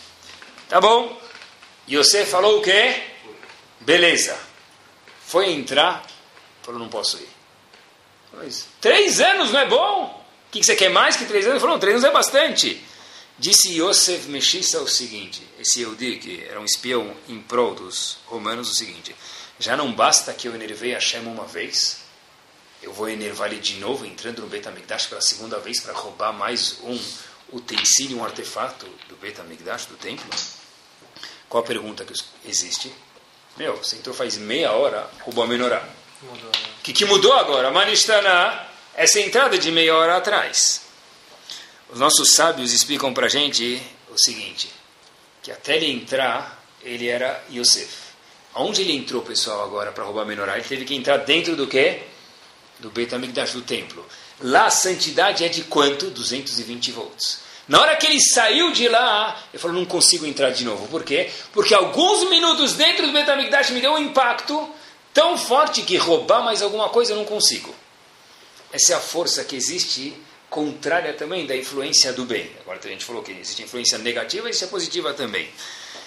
Tá 0.69 0.79
bom? 0.79 1.19
E 1.87 1.97
você 1.97 2.25
falou 2.25 2.59
o 2.59 2.61
quê? 2.61 3.03
Beleza. 3.81 4.37
Foi 5.25 5.51
entrar, 5.51 6.05
falou, 6.61 6.79
não 6.79 6.89
posso 6.89 7.17
ir. 7.17 7.29
Mas, 8.33 8.65
três 8.79 9.19
anos 9.19 9.51
não 9.51 9.59
é 9.59 9.65
bom? 9.65 10.25
O 10.47 10.51
que, 10.51 10.63
você 10.63 10.75
quer 10.75 10.89
mais 10.89 11.17
que 11.17 11.25
três 11.25 11.45
anos? 11.45 11.55
Ele 11.55 11.65
falou, 11.65 11.79
três 11.79 11.95
anos 11.95 12.07
é 12.07 12.11
bastante. 12.11 12.81
Disse 13.37 13.73
Yosef 13.79 14.27
Meshissa 14.27 14.79
o 14.81 14.87
seguinte, 14.87 15.41
esse 15.59 15.79
Yehudi, 15.79 16.17
que 16.17 16.43
era 16.43 16.59
um 16.59 16.65
espião 16.65 17.15
em 17.27 17.41
prol 17.41 17.73
dos 17.73 18.17
romanos, 18.27 18.69
o 18.69 18.75
seguinte, 18.75 19.15
já 19.59 19.75
não 19.75 19.91
basta 19.91 20.33
que 20.33 20.47
eu 20.47 20.53
enervei 20.53 20.93
Hashem 20.93 21.21
uma 21.21 21.45
vez, 21.45 22.01
eu 22.81 22.93
vou 22.93 23.09
enervar 23.09 23.51
ele 23.51 23.59
de 23.59 23.75
novo, 23.77 24.05
entrando 24.05 24.41
no 24.41 24.47
Bet 24.47 24.67
HaMikdash 24.67 25.07
pela 25.07 25.21
segunda 25.21 25.57
vez 25.59 25.79
para 25.81 25.93
roubar 25.93 26.31
mais 26.31 26.77
um 26.83 26.99
utensílio, 27.53 28.17
um 28.17 28.23
artefato 28.23 28.85
do 29.07 29.15
Bet 29.15 29.39
HaMikdash, 29.39 29.85
do 29.85 29.95
templo? 29.95 30.29
Qual 31.49 31.63
a 31.63 31.65
pergunta 31.65 32.05
que 32.05 32.13
existe? 32.45 32.93
Meu, 33.57 33.77
você 33.77 33.95
entrou 33.95 34.15
faz 34.15 34.37
meia 34.37 34.71
hora, 34.73 35.09
roubou 35.21 35.43
a 35.43 35.47
menorá. 35.47 35.87
O 36.21 36.25
né? 36.35 36.51
que, 36.81 36.93
que 36.93 37.05
mudou 37.05 37.33
agora? 37.33 37.71
Manistana, 37.71 38.67
essa 38.95 39.19
entrada 39.19 39.57
de 39.57 39.71
meia 39.71 39.95
hora 39.95 40.17
atrás. 40.17 40.82
Os 41.93 41.99
nossos 41.99 42.33
sábios 42.33 42.73
explicam 42.73 43.13
para 43.13 43.27
a 43.27 43.29
gente 43.29 43.79
o 44.09 44.17
seguinte, 44.17 44.67
que 45.43 45.51
até 45.51 45.75
ele 45.75 45.91
entrar, 45.91 46.59
ele 46.81 47.07
era 47.07 47.43
Yosef. 47.51 47.87
Aonde 48.51 48.81
ele 48.81 48.93
entrou, 48.93 49.21
pessoal, 49.21 49.63
agora 49.63 49.91
para 49.91 50.03
roubar 50.03 50.23
a 50.23 50.25
menorá? 50.25 50.55
Ele 50.55 50.67
teve 50.67 50.85
que 50.85 50.95
entrar 50.95 51.17
dentro 51.17 51.55
do 51.55 51.67
quê? 51.67 52.01
Do 52.79 52.89
Beit 52.89 53.13
HaMikdash, 53.13 53.53
do 53.53 53.61
templo. 53.61 54.03
Lá 54.41 54.65
a 54.65 54.69
santidade 54.71 55.43
é 55.43 55.49
de 55.49 55.65
quanto? 55.65 56.09
220 56.09 56.91
volts. 56.91 57.41
Na 57.67 57.79
hora 57.79 57.95
que 57.95 58.07
ele 58.07 58.19
saiu 58.19 58.71
de 58.71 58.87
lá, 58.89 59.39
ele 59.53 59.61
falou, 59.61 59.77
não 59.77 59.85
consigo 59.85 60.25
entrar 60.25 60.49
de 60.49 60.65
novo. 60.65 60.87
Por 60.87 61.03
quê? 61.03 61.29
Porque 61.51 61.75
alguns 61.75 62.27
minutos 62.27 62.73
dentro 62.73 63.05
do 63.05 63.13
Beit 63.13 63.29
HaMikdash 63.29 63.69
me 63.69 63.81
deu 63.81 63.93
um 63.93 63.99
impacto 63.99 64.67
tão 65.13 65.37
forte 65.37 65.83
que 65.83 65.95
roubar 65.97 66.43
mais 66.43 66.63
alguma 66.63 66.89
coisa 66.89 67.13
eu 67.13 67.17
não 67.17 67.25
consigo. 67.25 67.73
Essa 68.71 68.93
é 68.93 68.95
a 68.95 68.99
força 68.99 69.43
que 69.43 69.55
existe, 69.55 70.19
contrária 70.53 71.15
também 71.15 71.47
da 71.47 71.55
influência 71.55 72.13
do 72.13 72.25
bem. 72.25 72.47
Agora 72.61 72.79
a 72.83 72.87
gente 72.87 73.03
falou 73.03 73.23
que 73.23 73.31
existe 73.31 73.63
influência 73.63 73.97
negativa 73.97 74.47
e 74.47 74.49
existe 74.51 74.65
a 74.65 74.67
positiva 74.67 75.11
também. 75.11 75.49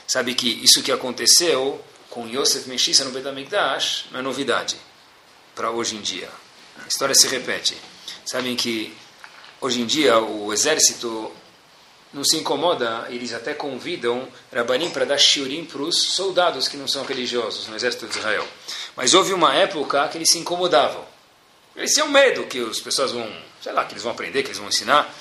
Sabe 0.07 0.37
que 0.37 0.49
isso 0.63 0.85
que 0.85 0.93
aconteceu 0.93 1.81
com 2.09 2.29
Yosef 2.29 2.69
Meshissa 2.69 3.05
no 3.05 3.11
Betamikdash 3.11 4.05
não 4.13 4.21
é 4.21 4.23
novidade 4.23 4.77
para 5.53 5.73
hoje 5.73 5.97
em 5.97 6.01
dia. 6.01 6.29
A 6.81 6.87
história 6.87 7.13
se 7.13 7.27
repete. 7.27 7.77
Sabem 8.25 8.55
que 8.55 8.97
hoje 9.61 9.81
em 9.81 9.85
dia 9.85 10.17
o 10.21 10.53
exército 10.53 11.33
não 12.15 12.25
se 12.25 12.37
incomoda, 12.37 13.09
eles 13.11 13.33
até 13.33 13.53
convidam 13.53 14.29
Rabanim 14.55 14.91
para 14.91 15.05
dar 15.05 15.19
shiurim 15.19 15.65
para 15.65 15.83
os 15.83 16.15
soldados 16.15 16.69
que 16.69 16.77
não 16.77 16.87
são 16.87 17.05
religiosos 17.05 17.67
no 17.67 17.75
exército 17.75 18.07
de 18.07 18.17
Israel. 18.17 18.47
Mas 18.95 19.13
houve 19.13 19.33
uma 19.33 19.57
época 19.57 20.07
que 20.07 20.19
eles 20.19 20.31
se 20.31 20.39
incomodavam. 20.39 21.16
Eles 21.77 21.93
tinham 21.93 22.09
medo 22.09 22.45
que 22.47 22.59
as 22.59 22.81
pessoas 22.81 23.13
vão, 23.13 23.31
sei 23.63 23.73
lá, 23.73 23.85
que 23.85 23.93
eles 23.93 24.03
vão 24.03 24.13
aprender, 24.13 24.43
que 24.43 24.49
eles 24.49 24.59
vão 24.59 24.69
ensinar. 24.69 25.13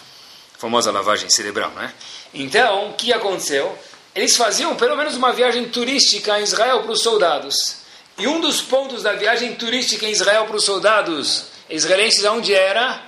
A 0.56 0.58
famosa 0.58 0.90
lavagem 0.90 1.30
cerebral, 1.30 1.72
né? 1.72 1.94
Então, 2.34 2.92
o 2.92 2.94
que 2.94 3.12
aconteceu? 3.12 3.78
Eles 4.16 4.38
faziam 4.38 4.74
pelo 4.76 4.96
menos 4.96 5.16
uma 5.18 5.34
viagem 5.34 5.68
turística 5.68 6.40
em 6.40 6.44
Israel 6.44 6.84
para 6.84 6.92
os 6.94 7.02
soldados. 7.02 7.84
E 8.18 8.26
um 8.26 8.40
dos 8.40 8.62
pontos 8.62 9.04
da 9.04 9.12
viagem 9.12 9.54
turística 9.56 10.06
em 10.06 10.12
Israel 10.12 10.46
para 10.46 10.56
os 10.56 10.64
soldados 10.64 11.48
israelenses, 11.70 12.24
onde 12.24 12.54
era? 12.54 13.04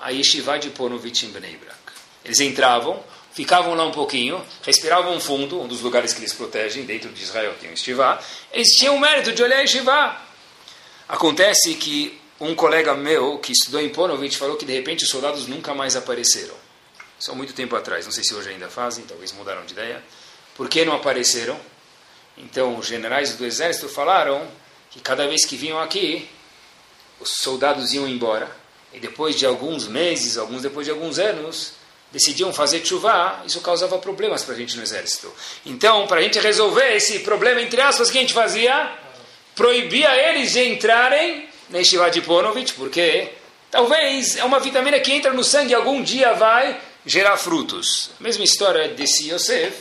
A 0.00 0.08
Yeshiva 0.08 0.58
de 0.58 0.70
Ponovitch 0.70 1.24
em 1.24 1.28
Bnei 1.28 1.56
Brak. 1.56 1.76
Eles 2.24 2.40
entravam, 2.40 3.04
ficavam 3.32 3.74
lá 3.74 3.84
um 3.84 3.90
pouquinho, 3.90 4.42
respiravam 4.62 5.20
fundo, 5.20 5.60
um 5.60 5.68
dos 5.68 5.82
lugares 5.82 6.14
que 6.14 6.20
eles 6.20 6.32
protegem, 6.32 6.84
dentro 6.84 7.10
de 7.10 7.22
Israel 7.22 7.54
tem 7.60 7.68
um 7.68 7.72
Yeshiva. 7.72 8.18
Eles 8.50 8.68
tinham 8.68 8.96
o 8.96 9.00
mérito 9.00 9.32
de 9.32 9.42
olhar 9.42 9.58
a 9.58 9.60
Yeshiva. 9.60 10.16
Acontece 11.06 11.74
que 11.74 12.18
um 12.40 12.54
colega 12.54 12.94
meu 12.94 13.38
que 13.38 13.52
estudou 13.52 13.80
em 13.80 13.88
Ponovitch 13.88 14.36
falou 14.36 14.56
que 14.56 14.64
de 14.64 14.72
repente 14.72 15.04
os 15.04 15.10
soldados 15.10 15.46
nunca 15.46 15.74
mais 15.74 15.96
apareceram. 15.96 16.54
Há 17.28 17.34
muito 17.34 17.52
tempo 17.52 17.74
atrás, 17.74 18.04
não 18.04 18.12
sei 18.12 18.22
se 18.22 18.32
hoje 18.32 18.50
ainda 18.50 18.68
fazem, 18.68 19.04
talvez 19.04 19.32
mudaram 19.32 19.64
de 19.64 19.72
ideia. 19.72 20.02
Por 20.54 20.68
que 20.68 20.84
não 20.84 20.94
apareceram? 20.94 21.58
Então 22.36 22.78
os 22.78 22.86
generais 22.86 23.34
do 23.34 23.44
exército 23.44 23.88
falaram 23.88 24.46
que 24.90 25.00
cada 25.00 25.26
vez 25.26 25.44
que 25.44 25.56
vinham 25.56 25.80
aqui, 25.80 26.28
os 27.18 27.30
soldados 27.38 27.92
iam 27.92 28.06
embora. 28.08 28.48
E 28.92 29.00
depois 29.00 29.36
de 29.36 29.44
alguns 29.44 29.88
meses, 29.88 30.38
alguns 30.38 30.62
depois 30.62 30.86
de 30.86 30.92
alguns 30.92 31.18
anos, 31.18 31.72
decidiam 32.12 32.52
fazer 32.52 32.86
chuva, 32.86 33.42
isso 33.44 33.60
causava 33.60 33.98
problemas 33.98 34.44
para 34.44 34.54
a 34.54 34.56
gente 34.56 34.76
no 34.76 34.82
exército. 34.82 35.32
Então, 35.66 36.06
para 36.06 36.20
a 36.20 36.22
gente 36.22 36.38
resolver 36.38 36.94
esse 36.94 37.18
problema, 37.20 37.60
entre 37.60 37.80
aspas, 37.80 38.10
que 38.10 38.18
a 38.18 38.20
gente 38.20 38.32
fazia? 38.32 38.96
Proibia 39.54 40.16
eles 40.16 40.52
de 40.52 40.68
entrarem 40.68 41.48
na 41.70 41.78
Yeshiva 41.78 42.10
de 42.10 42.20
Ponovitch, 42.22 42.74
porque 42.74 43.32
talvez 43.70 44.36
é 44.36 44.44
uma 44.44 44.58
vitamina 44.58 44.98
que 45.00 45.12
entra 45.12 45.32
no 45.32 45.44
sangue 45.44 45.72
e 45.72 45.74
algum 45.74 46.02
dia 46.02 46.32
vai 46.34 46.80
gerar 47.04 47.36
frutos. 47.36 48.10
Mesma 48.20 48.44
história 48.44 48.88
desse 48.88 49.30
Yosef, 49.30 49.74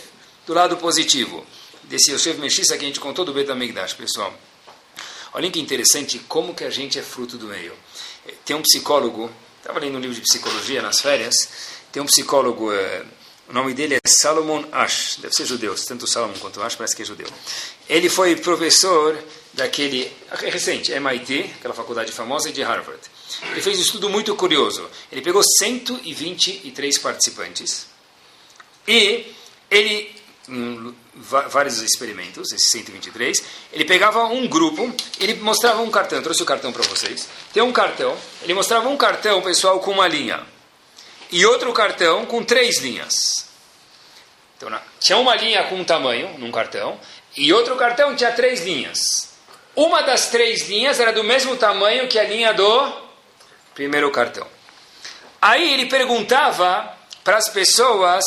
do 0.45 0.53
lado 0.53 0.77
positivo. 0.77 1.45
Desse 1.83 2.11
Yosef 2.11 2.39
Meshissa 2.39 2.77
que 2.77 2.83
a 2.83 2.87
gente 2.87 2.99
contou 2.99 3.23
do 3.23 3.33
Betamigdash, 3.33 3.93
pessoal. 3.93 4.33
Olhem 5.33 5.51
que 5.51 5.59
interessante 5.59 6.19
como 6.19 6.53
que 6.53 6.63
a 6.63 6.69
gente 6.69 6.97
é 6.97 7.01
fruto 7.01 7.37
do 7.37 7.47
meio. 7.47 7.73
Tem 8.43 8.55
um 8.55 8.61
psicólogo, 8.61 9.31
estava 9.57 9.79
lendo 9.79 9.97
um 9.97 9.99
livro 9.99 10.15
de 10.15 10.21
psicologia 10.21 10.81
nas 10.81 10.99
férias, 10.99 11.35
tem 11.91 12.01
um 12.01 12.05
psicólogo, 12.05 12.73
é, 12.73 13.03
o 13.49 13.53
nome 13.53 13.73
dele 13.73 13.95
é 13.95 13.99
Salomon 14.05 14.63
Ash, 14.71 15.17
deve 15.19 15.33
ser 15.33 15.45
judeu, 15.45 15.73
tanto 15.75 16.05
Salomon 16.05 16.37
quanto 16.39 16.61
Ash 16.61 16.75
parece 16.75 16.95
que 16.95 17.01
é 17.01 17.05
judeu. 17.05 17.27
Ele 17.87 18.09
foi 18.09 18.35
professor 18.35 19.17
daquele, 19.53 20.11
recente, 20.31 20.91
MIT, 20.91 21.53
aquela 21.59 21.73
faculdade 21.73 22.11
famosa, 22.11 22.49
e 22.49 22.51
de 22.51 22.61
Harvard. 22.61 22.99
Ele 23.51 23.61
fez 23.61 23.77
um 23.77 23.81
estudo 23.81 24.09
muito 24.09 24.35
curioso. 24.35 24.87
Ele 25.11 25.21
pegou 25.21 25.41
123 25.59 26.97
participantes 26.97 27.87
e 28.87 29.33
ele, 29.69 30.15
em 30.47 30.95
vários 31.15 31.81
experimentos, 31.81 32.53
esses 32.53 32.69
123, 32.69 33.43
ele 33.73 33.83
pegava 33.83 34.23
um 34.25 34.47
grupo, 34.47 34.93
ele 35.19 35.35
mostrava 35.35 35.81
um 35.81 35.91
cartão, 35.91 36.21
trouxe 36.21 36.41
o 36.41 36.45
cartão 36.45 36.71
para 36.71 36.83
vocês. 36.83 37.27
Tem 37.53 37.61
um 37.61 37.73
cartão, 37.73 38.17
ele 38.41 38.53
mostrava 38.53 38.87
um 38.87 38.95
cartão, 38.95 39.41
pessoal, 39.41 39.79
com 39.79 39.91
uma 39.91 40.07
linha. 40.07 40.45
E 41.31 41.45
outro 41.45 41.73
cartão 41.73 42.25
com 42.25 42.43
três 42.43 42.79
linhas. 42.79 43.47
Então, 44.55 44.69
tinha 44.99 45.17
uma 45.17 45.35
linha 45.35 45.63
com 45.65 45.75
um 45.75 45.83
tamanho 45.83 46.37
num 46.39 46.51
cartão, 46.51 46.99
e 47.35 47.53
outro 47.53 47.75
cartão 47.75 48.15
tinha 48.15 48.31
três 48.31 48.61
linhas. 48.61 49.29
Uma 49.75 50.01
das 50.01 50.27
três 50.29 50.67
linhas 50.67 50.99
era 50.99 51.13
do 51.13 51.23
mesmo 51.23 51.55
tamanho 51.55 52.07
que 52.07 52.17
a 52.17 52.23
linha 52.23 52.53
do 52.53 52.93
primeiro 53.75 54.09
cartão. 54.09 54.47
Aí 55.39 55.73
ele 55.73 55.85
perguntava 55.85 56.91
para 57.23 57.37
as 57.37 57.47
pessoas: 57.49 58.25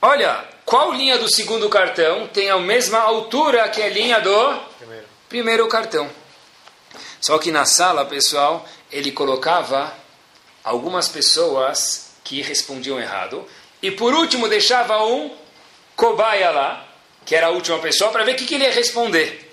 Olha, 0.00 0.42
qual 0.64 0.92
linha 0.92 1.18
do 1.18 1.28
segundo 1.28 1.68
cartão 1.68 2.26
tem 2.28 2.48
a 2.48 2.58
mesma 2.58 2.98
altura 2.98 3.68
que 3.68 3.82
a 3.82 3.88
linha 3.90 4.20
do 4.20 4.60
primeiro, 4.78 5.06
primeiro 5.28 5.68
cartão? 5.68 6.10
Só 7.20 7.36
que 7.38 7.50
na 7.50 7.66
sala, 7.66 8.06
pessoal, 8.06 8.66
ele 8.90 9.12
colocava 9.12 9.92
algumas 10.68 11.08
pessoas 11.08 12.10
que 12.22 12.42
respondiam 12.42 13.00
errado. 13.00 13.48
E 13.82 13.90
por 13.90 14.12
último, 14.12 14.46
deixava 14.48 15.02
um 15.04 15.34
cobaia 15.96 16.50
lá, 16.50 16.86
que 17.24 17.34
era 17.34 17.46
a 17.46 17.50
última 17.50 17.78
pessoa, 17.78 18.10
para 18.10 18.24
ver 18.24 18.34
o 18.34 18.36
que, 18.36 18.44
que 18.44 18.54
ele 18.54 18.64
ia 18.64 18.72
responder. 18.72 19.50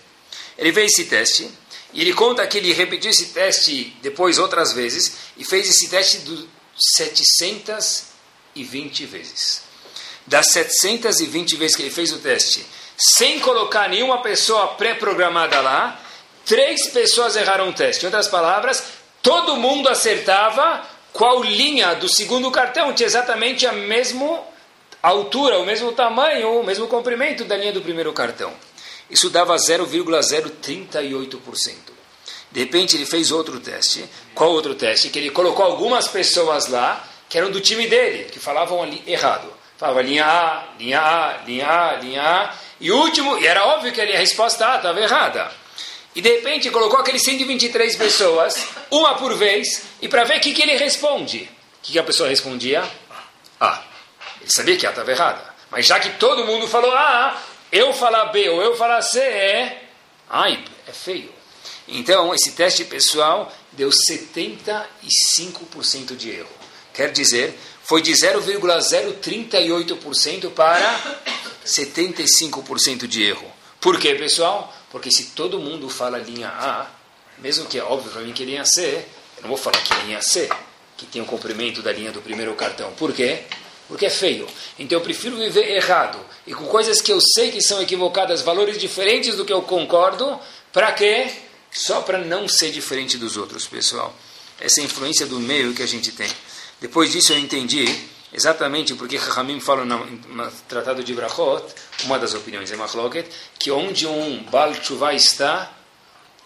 Ele 0.57 0.73
fez 0.73 0.91
esse 0.91 1.05
teste, 1.05 1.49
e 1.93 2.01
ele 2.01 2.13
conta 2.13 2.45
que 2.45 2.57
ele 2.57 2.73
repetiu 2.73 3.09
esse 3.09 3.27
teste 3.27 3.95
depois 4.01 4.37
outras 4.37 4.73
vezes, 4.73 5.15
e 5.37 5.45
fez 5.45 5.69
esse 5.69 5.89
teste 5.89 6.17
do 6.19 6.49
720 6.77 9.05
vezes. 9.05 9.61
Das 10.27 10.51
720 10.51 11.55
vezes 11.55 11.77
que 11.77 11.83
ele 11.83 11.91
fez 11.91 12.11
o 12.11 12.19
teste, 12.19 12.65
sem 12.97 13.39
colocar 13.39 13.87
nenhuma 13.87 14.21
pessoa 14.21 14.75
pré-programada 14.75 15.61
lá, 15.61 15.97
três 16.45 16.87
pessoas 16.87 17.37
erraram 17.37 17.69
o 17.69 17.73
teste. 17.73 18.03
Em 18.03 18.07
outras 18.07 18.27
palavras, 18.27 18.83
todo 19.21 19.55
mundo 19.57 19.87
acertava 19.89 20.94
qual 21.15 21.41
linha 21.41 21.95
do 21.95 22.07
segundo 22.09 22.51
cartão 22.51 22.91
tinha 22.91 23.07
exatamente 23.07 23.65
a 23.65 23.71
mesma 23.71 24.41
altura, 25.01 25.59
o 25.59 25.65
mesmo 25.65 25.93
tamanho, 25.93 26.59
o 26.59 26.63
mesmo 26.63 26.87
comprimento 26.87 27.45
da 27.45 27.55
linha 27.55 27.71
do 27.71 27.81
primeiro 27.81 28.11
cartão. 28.11 28.51
Isso 29.09 29.29
dava 29.29 29.55
0,038%. 29.55 31.73
De 32.51 32.59
repente 32.59 32.97
ele 32.97 33.05
fez 33.05 33.31
outro 33.31 33.61
teste. 33.61 34.03
Qual 34.33 34.51
outro 34.51 34.75
teste? 34.75 35.07
Que 35.07 35.19
ele 35.19 35.31
colocou 35.31 35.63
algumas 35.63 36.09
pessoas 36.09 36.67
lá 36.67 37.07
que 37.29 37.37
eram 37.37 37.49
do 37.49 37.61
time 37.61 37.87
dele, 37.87 38.25
que 38.25 38.37
falavam 38.37 38.83
ali 38.83 39.01
errado. 39.07 39.47
Falava 39.77 40.01
linha 40.01 40.25
A, 40.25 40.65
linha 40.77 40.99
A, 40.99 41.37
linha 41.45 41.69
A, 41.69 41.95
linha 41.95 42.21
A. 42.21 42.53
E 42.81 42.91
o 42.91 42.97
último, 42.97 43.37
e 43.37 43.47
era 43.47 43.65
óbvio 43.65 43.93
que 43.93 44.01
a 44.01 44.17
resposta 44.17 44.67
A 44.67 44.75
estava 44.75 44.99
errada. 44.99 45.49
E 46.15 46.21
de 46.21 46.29
repente 46.29 46.69
colocou 46.69 46.99
aqueles 46.99 47.23
123 47.23 47.97
pessoas, 47.97 48.67
uma 48.89 49.15
por 49.15 49.35
vez, 49.35 49.81
e 50.01 50.07
para 50.07 50.23
ver 50.23 50.37
o 50.37 50.39
que, 50.39 50.53
que 50.53 50.61
ele 50.61 50.77
responde. 50.77 51.39
O 51.39 51.47
que, 51.83 51.91
que 51.93 51.99
a 51.99 52.03
pessoa 52.03 52.29
respondia? 52.29 52.81
A. 53.59 53.83
Ele 54.41 54.49
sabia 54.49 54.77
que 54.77 54.87
A 54.87 54.91
estava 54.91 55.11
errada. 55.11 55.53
Mas 55.69 55.85
já 55.85 55.99
que 55.99 56.11
todo 56.11 56.45
mundo 56.45 56.65
falou 56.67 56.93
A, 56.93 57.37
eu 57.71 57.91
falar 57.93 58.25
B 58.25 58.47
ou 58.49 58.61
eu 58.61 58.77
falar 58.77 59.01
C 59.01 59.19
é. 59.19 59.81
Ai, 60.29 60.63
é 60.87 60.93
feio. 60.93 61.33
Então, 61.87 62.33
esse 62.33 62.53
teste 62.53 62.83
pessoal 62.85 63.53
deu 63.73 63.89
75% 63.89 66.15
de 66.15 66.31
erro. 66.31 66.49
Quer 66.93 67.11
dizer, 67.11 67.53
foi 67.83 68.01
de 68.01 68.13
0,038% 68.13 70.49
para 70.51 71.19
75% 71.65 73.05
de 73.05 73.23
erro. 73.23 73.51
Por 73.79 73.99
quê, 73.99 74.15
pessoal? 74.15 74.73
Porque 74.91 75.11
se 75.11 75.25
todo 75.27 75.59
mundo 75.59 75.89
fala 75.89 76.17
linha 76.17 76.49
A, 76.49 76.87
mesmo 77.37 77.65
que 77.65 77.77
é 77.77 77.83
óbvio 77.83 78.11
para 78.11 78.21
mim 78.21 78.33
que 78.33 78.43
é 78.43 78.45
linha 78.45 78.65
C, 78.65 79.05
eu 79.37 79.41
não 79.41 79.49
vou 79.49 79.57
falar 79.57 79.81
que 79.81 79.93
é 79.93 79.97
linha 80.03 80.21
C, 80.21 80.49
que 80.97 81.05
tem 81.05 81.21
o 81.21 81.25
comprimento 81.25 81.81
da 81.81 81.91
linha 81.91 82.11
do 82.11 82.21
primeiro 82.21 82.53
cartão. 82.55 82.91
Por 82.93 83.13
quê? 83.13 83.43
Porque 83.87 84.05
é 84.05 84.09
feio. 84.09 84.47
Então 84.79 84.97
eu 84.97 85.03
prefiro 85.03 85.37
viver 85.37 85.75
errado 85.75 86.19
e 86.47 86.53
com 86.53 86.65
coisas 86.65 87.01
que 87.01 87.11
eu 87.11 87.19
sei 87.19 87.51
que 87.51 87.61
são 87.61 87.81
equivocadas, 87.81 88.41
valores 88.41 88.77
diferentes 88.77 89.35
do 89.35 89.45
que 89.45 89.53
eu 89.53 89.61
concordo, 89.61 90.39
para 90.71 90.91
quê? 90.93 91.31
Só 91.71 92.01
para 92.01 92.19
não 92.19 92.47
ser 92.47 92.71
diferente 92.71 93.17
dos 93.17 93.35
outros, 93.35 93.67
pessoal. 93.67 94.15
Essa 94.59 94.79
é 94.79 94.83
a 94.83 94.85
influência 94.85 95.25
do 95.25 95.39
meio 95.39 95.73
que 95.73 95.83
a 95.83 95.87
gente 95.87 96.11
tem. 96.11 96.29
Depois 96.79 97.11
disso 97.11 97.33
eu 97.33 97.37
entendi 97.37 97.85
exatamente 98.35 98.93
porque 98.95 99.15
Rahamim 99.15 99.59
fala 99.59 99.85
no, 99.85 100.51
Tratado 100.67 101.03
de 101.03 101.13
Brachot, 101.13 101.63
uma 102.03 102.19
das 102.19 102.33
opiniões 102.33 102.69
é 102.71 102.75
Machloket, 102.75 103.27
que 103.57 103.71
onde 103.71 104.05
um 104.05 104.43
Baal 104.43 104.73
Tshuva 104.73 105.13
está, 105.13 105.71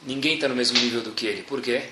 ninguém 0.03 0.35
está 0.35 0.47
no 0.47 0.55
mesmo 0.55 0.77
nível 0.77 1.01
do 1.01 1.11
que 1.11 1.25
ele. 1.25 1.41
Por 1.41 1.61
quê? 1.61 1.83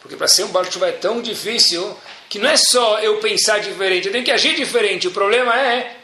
Porque 0.00 0.16
para 0.16 0.28
ser 0.28 0.44
um 0.44 0.48
Baal 0.48 0.64
Tshuva 0.66 0.88
é 0.88 0.92
tão 0.92 1.20
difícil 1.20 1.96
que 2.28 2.38
não 2.38 2.48
é 2.48 2.56
só 2.56 3.00
eu 3.00 3.18
pensar 3.18 3.58
diferente, 3.58 4.06
eu 4.06 4.12
tenho 4.12 4.24
que 4.24 4.30
agir 4.30 4.54
diferente. 4.54 5.08
O 5.08 5.10
problema 5.10 5.58
é, 5.60 5.96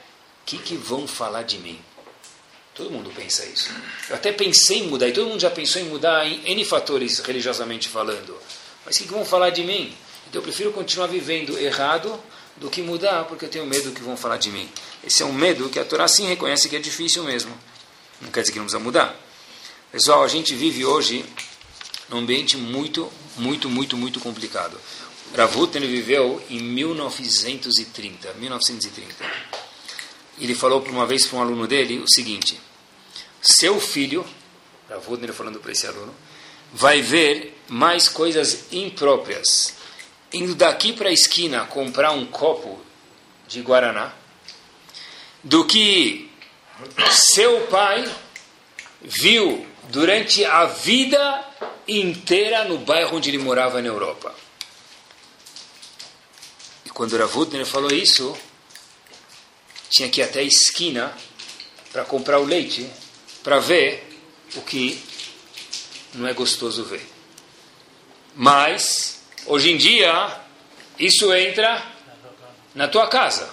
o 0.43 0.47
que, 0.47 0.59
que 0.59 0.77
vão 0.77 1.07
falar 1.07 1.43
de 1.43 1.59
mim? 1.59 1.81
Todo 2.75 2.91
mundo 2.91 3.11
pensa 3.15 3.47
isso. 3.47 3.71
Eu 4.11 4.17
até 4.17 4.33
pensei 4.33 4.81
em 4.81 4.89
mudar, 4.89 5.09
e 5.09 5.13
todo 5.13 5.29
mundo 5.29 5.41
já 5.41 5.51
pensou 5.51 5.81
em 5.81 5.87
mudar 5.87 6.27
em 6.27 6.43
N 6.51 6.65
fatores 6.65 7.21
religiosamente 7.21 7.89
falando. 7.89 8.37
Mas 8.85 8.97
o 8.97 8.99
que, 8.99 9.05
que 9.07 9.15
vão 9.15 9.25
falar 9.25 9.51
de 9.51 9.63
mim? 9.63 9.97
Então 10.29 10.41
eu 10.41 10.43
prefiro 10.43 10.73
continuar 10.73 11.07
vivendo 11.07 11.57
errado 11.59 12.21
do 12.59 12.71
que 12.71 12.83
mudar, 12.83 13.25
porque 13.25 13.45
eu 13.45 13.49
tenho 13.49 13.67
medo 13.67 13.93
que 13.93 14.03
vão 14.03 14.17
falar 14.17 14.39
de 14.39 14.51
mim. 14.51 14.69
Esse 15.05 15.23
é 15.23 15.27
um 15.27 15.33
medo 15.33 15.69
que 15.69 15.79
a 15.79 15.85
Torá 15.85 16.09
sim 16.09 16.27
reconhece 16.27 16.69
que 16.69 16.77
é 16.77 16.79
difícil 16.79 17.23
mesmo. 17.25 17.57
Não 18.21 18.31
quer 18.31 18.41
dizer 18.41 18.53
que 18.53 18.59
não 18.59 18.65
precisa 18.65 18.83
mudar. 18.83 19.15
Pessoal, 19.93 20.25
a 20.25 20.29
gente 20.29 20.55
vive 20.55 20.85
hoje 20.85 21.25
num 22.09 22.19
ambiente 22.19 22.57
muito, 22.57 23.11
muito, 23.37 23.69
muito, 23.69 23.97
muito 23.97 24.21
complicado. 24.21 24.79
Ravut 25.35 25.77
ele 25.77 25.87
viveu 25.87 26.43
em 26.49 26.63
1930, 26.63 28.35
1930. 28.35 29.15
Ele 30.39 30.55
falou 30.55 30.81
por 30.81 30.91
uma 30.91 31.07
vez 31.07 31.27
para 31.27 31.39
um 31.39 31.43
aluno 31.43 31.67
dele 31.67 31.99
o 31.99 32.09
seguinte: 32.09 32.61
seu 33.43 33.81
filho, 33.81 34.25
Ravut 34.89 35.23
ele 35.23 35.33
falando 35.33 35.61
para 35.61 35.73
esse 35.73 35.87
aluno, 35.87 36.15
vai 36.73 37.03
ver 37.03 37.61
mais 37.69 38.09
coisas 38.09 38.73
impróprias 38.73 39.76
indo 40.33 40.55
daqui 40.55 40.93
para 40.93 41.09
a 41.09 41.13
esquina 41.13 41.65
comprar 41.67 42.13
um 42.13 42.27
copo 42.27 42.81
de 43.47 43.61
Guaraná, 43.61 44.13
do 45.43 45.65
que 45.65 46.31
seu 47.11 47.67
pai 47.69 48.05
viu 49.01 49.67
durante 49.89 50.45
a 50.45 50.65
vida 50.65 51.45
inteira 51.87 52.65
no 52.65 52.79
bairro 52.79 53.17
onde 53.17 53.31
ele 53.31 53.39
morava 53.39 53.81
na 53.81 53.89
Europa. 53.89 54.35
E 56.85 56.91
quando 56.91 57.17
Ravutner 57.17 57.65
falou 57.65 57.93
isso, 57.93 58.37
tinha 59.89 60.09
que 60.09 60.21
ir 60.21 60.25
até 60.25 60.41
a 60.41 60.43
esquina 60.43 61.17
para 61.93 62.05
comprar 62.05 62.41
o 62.41 62.45
leite, 62.45 62.91
para 63.43 63.61
ver 63.61 64.21
o 64.57 64.63
que 64.63 65.01
não 66.15 66.27
é 66.27 66.33
gostoso 66.33 66.85
ver. 66.85 67.07
Mas 68.35 69.16
Hoje 69.47 69.71
em 69.71 69.77
dia, 69.77 70.37
isso 70.99 71.33
entra 71.33 71.83
na 72.75 72.89
tua 72.89 73.07
casa. 73.07 73.49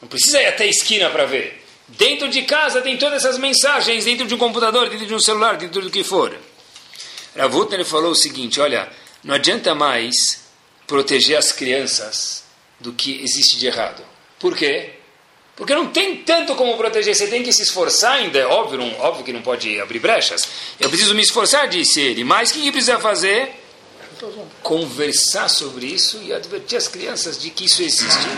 Não 0.00 0.08
precisa 0.08 0.40
ir 0.40 0.46
até 0.46 0.64
a 0.64 0.68
esquina 0.68 1.10
para 1.10 1.26
ver. 1.26 1.62
Dentro 1.88 2.28
de 2.28 2.42
casa 2.42 2.80
tem 2.80 2.96
todas 2.96 3.24
essas 3.24 3.38
mensagens, 3.38 4.04
dentro 4.04 4.26
de 4.26 4.34
um 4.34 4.38
computador, 4.38 4.88
dentro 4.88 5.06
de 5.06 5.14
um 5.14 5.20
celular, 5.20 5.56
dentro 5.56 5.82
do 5.82 5.90
que 5.90 6.02
for. 6.02 6.36
Ravutner 7.36 7.84
falou 7.84 8.12
o 8.12 8.14
seguinte: 8.14 8.60
olha, 8.60 8.88
não 9.22 9.34
adianta 9.34 9.74
mais 9.74 10.46
proteger 10.86 11.36
as 11.36 11.52
crianças 11.52 12.44
do 12.80 12.92
que 12.92 13.22
existe 13.22 13.58
de 13.58 13.66
errado. 13.66 14.02
Por 14.38 14.56
quê? 14.56 14.94
Porque 15.54 15.74
não 15.74 15.88
tem 15.88 16.16
tanto 16.16 16.54
como 16.54 16.76
proteger, 16.76 17.14
você 17.14 17.26
tem 17.28 17.42
que 17.42 17.52
se 17.52 17.62
esforçar 17.62 18.12
ainda, 18.12 18.38
é 18.38 18.46
óbvio, 18.46 18.78
não, 18.78 19.00
óbvio 19.00 19.24
que 19.24 19.32
não 19.32 19.40
pode 19.40 19.80
abrir 19.80 19.98
brechas. 19.98 20.48
Eu 20.78 20.88
preciso 20.88 21.14
me 21.14 21.22
esforçar, 21.22 21.66
disse 21.68 22.00
ele, 22.00 22.24
mas 22.24 22.50
o 22.50 22.54
que 22.54 22.70
precisa 22.70 22.98
fazer? 22.98 23.65
Conversar 24.62 25.48
sobre 25.48 25.86
isso 25.86 26.20
e 26.22 26.32
advertir 26.32 26.76
as 26.76 26.88
crianças 26.88 27.38
de 27.38 27.50
que 27.50 27.64
isso 27.64 27.82
existe 27.82 28.28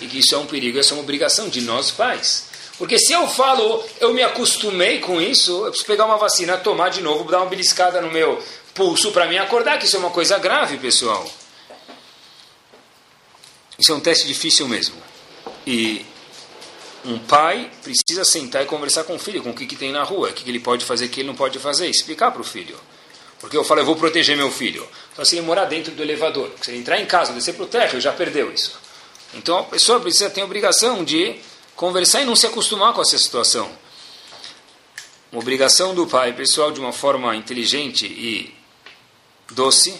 e 0.00 0.06
que 0.06 0.18
isso 0.18 0.34
é 0.34 0.38
um 0.38 0.46
perigo, 0.46 0.78
essa 0.78 0.92
é 0.92 0.94
uma 0.94 1.02
obrigação 1.02 1.48
de 1.48 1.60
nós 1.60 1.90
pais. 1.90 2.48
Porque 2.78 2.98
se 2.98 3.12
eu 3.12 3.26
falo, 3.26 3.84
eu 4.00 4.14
me 4.14 4.22
acostumei 4.22 5.00
com 5.00 5.20
isso, 5.20 5.64
eu 5.64 5.70
preciso 5.70 5.86
pegar 5.86 6.06
uma 6.06 6.16
vacina, 6.16 6.56
tomar 6.56 6.90
de 6.90 7.00
novo, 7.00 7.28
dar 7.28 7.38
uma 7.38 7.46
beliscada 7.46 8.00
no 8.00 8.10
meu 8.10 8.42
pulso 8.72 9.10
para 9.10 9.26
me 9.26 9.36
acordar, 9.36 9.78
que 9.78 9.86
isso 9.86 9.96
é 9.96 9.98
uma 9.98 10.10
coisa 10.10 10.38
grave, 10.38 10.78
pessoal. 10.78 11.28
Isso 13.76 13.90
é 13.90 13.94
um 13.94 14.00
teste 14.00 14.26
difícil 14.26 14.68
mesmo. 14.68 14.96
E 15.66 16.06
um 17.04 17.18
pai 17.18 17.70
precisa 17.82 18.24
sentar 18.24 18.62
e 18.62 18.66
conversar 18.66 19.04
com 19.04 19.16
o 19.16 19.18
filho, 19.18 19.42
com 19.42 19.50
o 19.50 19.54
que, 19.54 19.66
que 19.66 19.76
tem 19.76 19.90
na 19.90 20.04
rua, 20.04 20.30
o 20.30 20.32
que, 20.32 20.44
que 20.44 20.50
ele 20.50 20.60
pode 20.60 20.84
fazer, 20.84 21.06
o 21.06 21.08
que 21.08 21.20
ele 21.20 21.28
não 21.28 21.34
pode 21.34 21.58
fazer, 21.58 21.88
explicar 21.88 22.30
para 22.30 22.40
o 22.40 22.44
filho. 22.44 22.78
Porque 23.40 23.56
eu 23.56 23.64
falo, 23.64 23.80
eu 23.80 23.86
vou 23.86 23.96
proteger 23.96 24.36
meu 24.36 24.50
filho. 24.50 24.86
Então, 25.18 25.24
se 25.24 25.34
ele 25.34 25.44
morar 25.44 25.64
dentro 25.64 25.92
do 25.92 26.00
elevador, 26.00 26.48
se 26.62 26.70
ele 26.70 26.78
entrar 26.78 27.00
em 27.00 27.04
casa, 27.04 27.32
descer 27.32 27.54
para 27.54 27.64
o 27.64 27.66
térreo, 27.66 28.00
já 28.00 28.12
perdeu 28.12 28.52
isso. 28.52 28.78
Então, 29.34 29.58
a 29.58 29.64
pessoa 29.64 29.98
precisa 29.98 30.30
ter 30.30 30.42
a 30.42 30.44
obrigação 30.44 31.02
de 31.02 31.40
conversar 31.74 32.22
e 32.22 32.24
não 32.24 32.36
se 32.36 32.46
acostumar 32.46 32.94
com 32.94 33.02
essa 33.02 33.18
situação. 33.18 33.68
Uma 35.32 35.40
obrigação 35.40 35.92
do 35.92 36.06
pai, 36.06 36.32
pessoal, 36.34 36.70
de 36.70 36.78
uma 36.78 36.92
forma 36.92 37.34
inteligente 37.34 38.06
e 38.06 38.54
doce, 39.50 39.92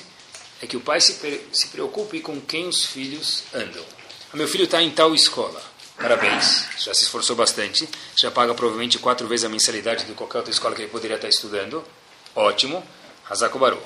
é 0.63 0.69
que 0.69 0.77
o 0.77 0.81
pai 0.81 1.01
se, 1.01 1.15
se 1.53 1.67
preocupe 1.67 2.21
com 2.21 2.41
quem 2.41 2.69
os 2.69 2.87
filhos 2.87 3.43
andam. 3.53 3.85
O 4.33 4.37
meu 4.37 4.47
filho 4.47 4.67
está 4.67 4.81
em 4.81 4.91
tal 4.93 5.17
escola. 5.17 5.61
Parabéns, 5.97 6.65
já 6.79 6.95
se 6.95 7.03
esforçou 7.03 7.35
bastante. 7.35 7.89
Já 8.15 8.31
paga 8.31 8.55
provavelmente 8.55 9.01
quatro 9.01 9.27
vezes 9.27 9.45
a 9.45 9.49
mensalidade 9.49 10.05
de 10.05 10.13
qualquer 10.13 10.39
outra 10.39 10.53
escola 10.53 10.77
que 10.77 10.83
ele 10.83 10.93
poderia 10.93 11.17
estar 11.17 11.29
estudando. 11.29 11.85
Ótimo. 12.37 12.87
Hazako 13.29 13.59
Baruch. 13.59 13.83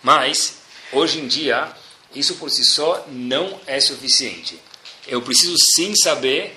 Mas, 0.00 0.64
hoje 0.92 1.20
em 1.20 1.26
dia, 1.26 1.68
isso 2.14 2.36
por 2.36 2.50
si 2.50 2.64
só 2.64 3.04
não 3.08 3.60
é 3.66 3.80
suficiente. 3.80 4.58
Eu 5.06 5.22
preciso 5.22 5.54
sim 5.74 5.94
saber 5.94 6.56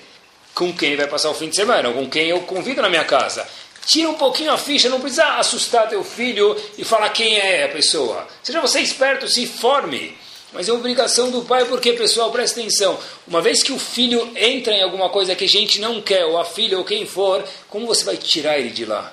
com 0.54 0.72
quem 0.72 0.96
vai 0.96 1.06
passar 1.06 1.30
o 1.30 1.34
fim 1.34 1.48
de 1.48 1.56
semana, 1.56 1.92
com 1.92 2.08
quem 2.08 2.28
eu 2.28 2.40
convido 2.40 2.82
na 2.82 2.88
minha 2.88 3.04
casa. 3.04 3.46
Tira 3.86 4.08
um 4.10 4.14
pouquinho 4.14 4.52
a 4.52 4.58
ficha, 4.58 4.88
não 4.88 5.00
precisa 5.00 5.38
assustar 5.38 5.88
teu 5.88 6.04
filho 6.04 6.56
e 6.76 6.84
falar 6.84 7.08
quem 7.10 7.38
é 7.38 7.64
a 7.64 7.68
pessoa. 7.68 8.26
Seja 8.42 8.60
você 8.60 8.80
esperto, 8.80 9.28
se 9.28 9.46
forme. 9.46 10.16
Mas 10.52 10.68
é 10.68 10.72
obrigação 10.72 11.30
do 11.30 11.42
pai, 11.42 11.64
porque, 11.64 11.92
pessoal, 11.92 12.30
presta 12.32 12.58
atenção. 12.58 12.98
Uma 13.26 13.40
vez 13.40 13.62
que 13.62 13.72
o 13.72 13.78
filho 13.78 14.32
entra 14.34 14.74
em 14.74 14.82
alguma 14.82 15.08
coisa 15.08 15.34
que 15.36 15.44
a 15.44 15.48
gente 15.48 15.80
não 15.80 16.02
quer, 16.02 16.24
ou 16.24 16.38
a 16.38 16.44
filha, 16.44 16.76
ou 16.76 16.84
quem 16.84 17.06
for, 17.06 17.44
como 17.68 17.86
você 17.86 18.04
vai 18.04 18.16
tirar 18.16 18.58
ele 18.58 18.70
de 18.70 18.84
lá? 18.84 19.12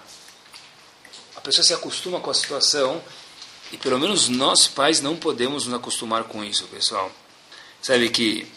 A 1.35 1.41
pessoa 1.41 1.63
se 1.63 1.73
acostuma 1.73 2.19
com 2.19 2.31
a 2.31 2.33
situação 2.33 3.01
e 3.71 3.77
pelo 3.77 3.99
menos 3.99 4.29
nós 4.29 4.67
pais 4.67 5.01
não 5.01 5.15
podemos 5.15 5.65
nos 5.65 5.75
acostumar 5.75 6.23
com 6.25 6.43
isso, 6.43 6.65
pessoal. 6.65 7.11
Sabe 7.81 8.09
que 8.09 8.47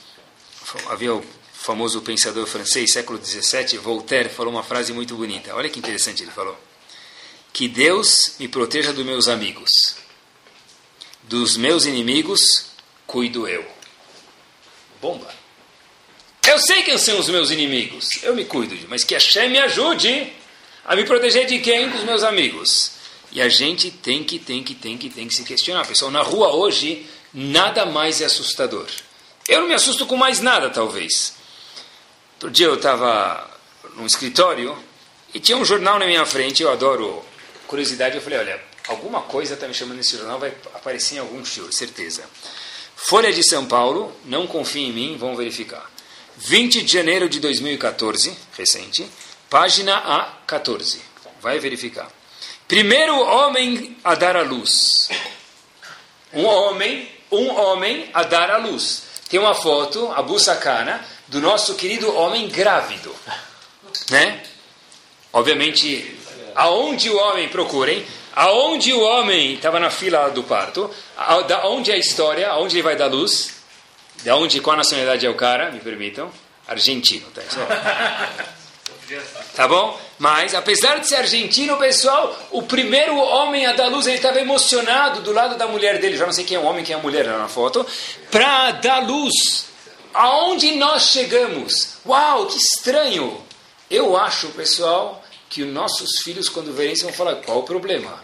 havia 0.88 1.14
o 1.14 1.24
famoso 1.52 2.00
pensador 2.00 2.46
francês, 2.46 2.92
século 2.92 3.22
XVII, 3.22 3.78
Voltaire, 3.78 4.28
falou 4.28 4.52
uma 4.52 4.62
frase 4.62 4.92
muito 4.92 5.14
bonita. 5.16 5.54
Olha 5.54 5.68
que 5.68 5.78
interessante 5.78 6.22
ele 6.22 6.30
falou. 6.30 6.58
Que 7.52 7.68
Deus 7.68 8.36
me 8.38 8.48
proteja 8.48 8.92
dos 8.92 9.04
meus 9.04 9.28
amigos. 9.28 9.70
Dos 11.24 11.56
meus 11.56 11.84
inimigos, 11.84 12.66
cuido 13.06 13.46
eu. 13.46 13.66
Bomba. 15.00 15.32
Eu 16.46 16.58
sei 16.58 16.82
quem 16.82 16.96
são 16.96 17.18
os 17.18 17.28
meus 17.28 17.50
inimigos. 17.50 18.08
Eu 18.22 18.34
me 18.34 18.44
cuido, 18.44 18.76
mas 18.88 19.04
que 19.04 19.14
Hashem 19.14 19.50
me 19.50 19.58
ajude 19.58 20.32
a 20.84 20.96
me 20.96 21.04
proteger 21.04 21.46
de 21.46 21.58
quem? 21.58 21.90
Dos 21.90 22.04
meus 22.04 22.22
amigos. 22.22 22.92
E 23.32 23.40
a 23.40 23.48
gente 23.48 23.90
tem 23.90 24.24
que, 24.24 24.38
tem 24.38 24.62
que, 24.62 24.74
tem 24.74 24.98
que, 24.98 25.08
tem 25.08 25.28
que 25.28 25.34
se 25.34 25.44
questionar. 25.44 25.86
Pessoal, 25.86 26.10
na 26.10 26.22
rua 26.22 26.54
hoje, 26.54 27.06
nada 27.32 27.86
mais 27.86 28.20
é 28.20 28.24
assustador. 28.24 28.86
Eu 29.48 29.60
não 29.60 29.68
me 29.68 29.74
assusto 29.74 30.06
com 30.06 30.16
mais 30.16 30.40
nada, 30.40 30.70
talvez. 30.70 31.34
Outro 32.34 32.50
dia 32.50 32.66
eu 32.66 32.74
estava 32.74 33.48
num 33.96 34.06
escritório 34.06 34.76
e 35.32 35.38
tinha 35.38 35.56
um 35.56 35.64
jornal 35.64 35.98
na 35.98 36.06
minha 36.06 36.26
frente, 36.26 36.62
eu 36.62 36.70
adoro 36.70 37.24
curiosidade, 37.66 38.16
eu 38.16 38.22
falei, 38.22 38.38
olha, 38.38 38.60
alguma 38.88 39.22
coisa 39.22 39.54
está 39.54 39.68
me 39.68 39.74
chamando 39.74 39.98
nesse 39.98 40.16
jornal, 40.16 40.38
vai 40.38 40.52
aparecer 40.74 41.16
em 41.16 41.18
algum 41.18 41.44
show, 41.44 41.70
certeza. 41.70 42.24
Folha 42.96 43.32
de 43.32 43.42
São 43.48 43.66
Paulo, 43.66 44.12
não 44.24 44.46
confie 44.46 44.86
em 44.86 44.92
mim, 44.92 45.16
vão 45.16 45.36
verificar. 45.36 45.90
20 46.36 46.82
de 46.82 46.92
janeiro 46.92 47.28
de 47.28 47.38
2014, 47.38 48.36
recente, 48.56 49.06
página 49.48 50.40
A14. 50.48 50.98
Vai 51.40 51.58
verificar. 51.58 52.10
Primeiro 52.70 53.18
homem 53.18 53.96
a 54.04 54.14
dar 54.14 54.36
a 54.36 54.42
luz. 54.42 55.08
Um 56.32 56.44
homem, 56.44 57.10
um 57.28 57.48
homem 57.48 58.08
a 58.14 58.22
dar 58.22 58.48
a 58.48 58.58
luz. 58.58 59.02
Tem 59.28 59.40
uma 59.40 59.56
foto, 59.56 60.08
a 60.12 60.22
Bussacana, 60.22 61.04
do 61.26 61.40
nosso 61.40 61.74
querido 61.74 62.14
homem 62.14 62.48
grávido. 62.48 63.12
Né? 64.08 64.40
Obviamente, 65.32 66.16
aonde 66.54 67.10
o 67.10 67.16
homem, 67.18 67.48
procurem, 67.48 68.06
aonde 68.36 68.92
o 68.92 69.00
homem 69.00 69.54
estava 69.54 69.80
na 69.80 69.90
fila 69.90 70.30
do 70.30 70.44
parto, 70.44 70.88
da 71.48 71.66
onde 71.66 71.90
é 71.90 71.94
a 71.94 71.98
história, 71.98 72.50
aonde 72.50 72.76
ele 72.76 72.84
vai 72.84 72.94
dar 72.94 73.08
luz, 73.08 73.64
da 74.22 74.36
onde, 74.36 74.60
qual 74.60 74.74
a 74.74 74.78
nacionalidade 74.78 75.26
é 75.26 75.28
o 75.28 75.34
cara, 75.34 75.72
me 75.72 75.80
permitam, 75.80 76.30
argentino, 76.68 77.26
tá? 77.32 77.42
Tá 79.54 79.66
bom? 79.66 79.98
Mas, 80.18 80.54
apesar 80.54 81.00
de 81.00 81.08
ser 81.08 81.16
argentino, 81.16 81.76
pessoal, 81.76 82.38
o 82.50 82.62
primeiro 82.62 83.16
homem 83.16 83.66
a 83.66 83.72
dar 83.72 83.88
luz, 83.88 84.06
ele 84.06 84.16
estava 84.16 84.40
emocionado 84.40 85.20
do 85.22 85.32
lado 85.32 85.56
da 85.56 85.66
mulher 85.66 85.98
dele, 85.98 86.16
já 86.16 86.26
não 86.26 86.32
sei 86.32 86.44
quem 86.44 86.56
é 86.56 86.60
o 86.60 86.64
homem, 86.64 86.84
quem 86.84 86.94
é 86.94 86.98
a 86.98 87.02
mulher 87.02 87.26
na 87.26 87.48
foto, 87.48 87.86
para 88.30 88.72
dar 88.72 89.06
luz. 89.06 89.66
Aonde 90.12 90.72
nós 90.72 91.10
chegamos? 91.10 91.94
Uau, 92.06 92.46
que 92.46 92.56
estranho! 92.56 93.42
Eu 93.90 94.16
acho, 94.16 94.48
pessoal, 94.48 95.24
que 95.48 95.62
os 95.62 95.72
nossos 95.72 96.22
filhos, 96.22 96.48
quando 96.48 96.72
verem 96.72 96.92
isso, 96.92 97.04
vão 97.04 97.12
falar: 97.12 97.36
qual 97.36 97.58
o 97.58 97.62
problema? 97.64 98.22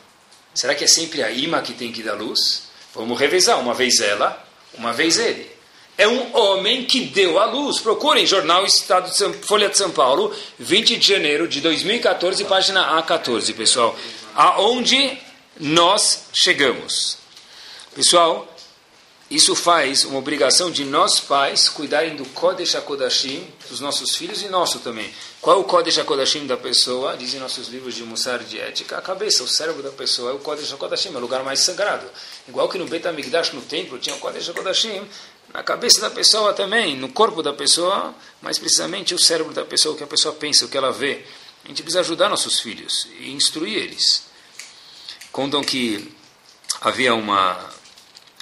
Será 0.55 0.75
que 0.75 0.85
é 0.85 0.89
sempre 0.89 1.23
a 1.23 1.31
imã 1.31 1.63
que 1.63 1.73
tem 1.73 1.93
que 1.93 2.03
dar 2.03 2.15
luz? 2.15 2.65
Vamos 2.95 3.19
revezar, 3.19 3.59
uma 3.59 3.75
vez 3.75 4.01
ela, 4.01 4.43
uma 4.75 4.93
vez 4.93 5.19
ele 5.19 5.56
é 5.99 6.07
um 6.07 6.37
homem 6.37 6.85
que 6.85 7.07
deu 7.07 7.39
à 7.39 7.47
luz. 7.47 7.81
Procurem 7.81 8.27
Jornal 8.27 8.65
Estado 8.67 9.11
de 9.11 9.17
São, 9.17 9.33
Folha 9.33 9.69
de 9.69 9.79
São 9.79 9.91
Paulo, 9.91 10.35
20 10.59 10.97
de 10.97 11.09
janeiro 11.09 11.49
de 11.49 11.61
2014, 11.61 12.45
página 12.45 13.03
A14, 13.03 13.55
pessoal. 13.55 13.97
Aonde 14.35 15.19
nós 15.59 16.25
chegamos. 16.35 17.19
Pessoal, 17.95 18.47
isso 19.29 19.57
faz 19.57 20.05
uma 20.05 20.19
obrigação 20.19 20.71
de 20.71 20.85
nós 20.85 21.19
pais 21.19 21.69
cuidarem 21.69 22.15
do 22.15 22.25
Kodesh 22.27 22.77
HaKodashim 22.77 23.45
dos 23.69 23.81
nossos 23.81 24.17
filhos 24.17 24.41
e 24.43 24.49
nosso 24.49 24.79
também. 24.79 25.13
Qual 25.41 25.57
é 25.57 25.59
o 25.59 25.65
Kodesh 25.65 25.99
HaKodashim 25.99 26.47
da 26.47 26.57
pessoa? 26.57 27.17
Dizem 27.17 27.41
nossos 27.41 27.67
livros 27.67 27.97
de 27.97 28.05
Mussar 28.05 28.39
de 28.45 28.61
ética. 28.61 28.97
A 28.97 29.03
cabeça, 29.03 29.43
o 29.43 29.49
cérebro 29.49 29.83
da 29.83 29.91
pessoa 29.91 30.31
é 30.31 30.35
o 30.35 30.39
Kodesh 30.39 30.73
HaKodashim, 30.73 31.13
é 31.13 31.17
o 31.17 31.21
lugar 31.21 31.43
mais 31.43 31.59
sagrado. 31.59 32.07
Igual 32.47 32.69
que 32.69 32.79
no 32.79 32.87
Bet 32.87 33.09
HaMikdash, 33.09 33.53
no 33.53 33.63
templo, 33.63 33.99
tinha 33.99 34.15
o 34.15 34.21
Kodesh 34.21 34.49
HaKodashim, 34.49 35.05
na 35.53 35.63
cabeça 35.63 36.01
da 36.01 36.11
pessoa 36.11 36.53
também, 36.53 36.97
no 36.97 37.09
corpo 37.09 37.43
da 37.43 37.53
pessoa, 37.53 38.15
mas 38.43 38.59
precisamente 38.59 39.15
o 39.15 39.19
cérebro 39.19 39.53
da 39.53 39.65
pessoa, 39.65 39.95
o 39.95 39.99
que 39.99 40.05
a 40.05 40.07
pessoa 40.07 40.35
pensa, 40.35 40.65
o 40.65 40.69
que 40.69 40.77
ela 40.77 40.93
vê. 40.93 41.25
A 41.65 41.69
gente 41.69 41.83
precisa 41.83 42.01
ajudar 42.01 42.29
nossos 42.29 42.61
filhos 42.61 43.09
e 43.19 43.31
instruir 43.33 43.77
eles. 43.77 44.25
Contam 45.33 45.63
que 45.63 46.13
havia 46.81 47.15
uma, 47.15 47.59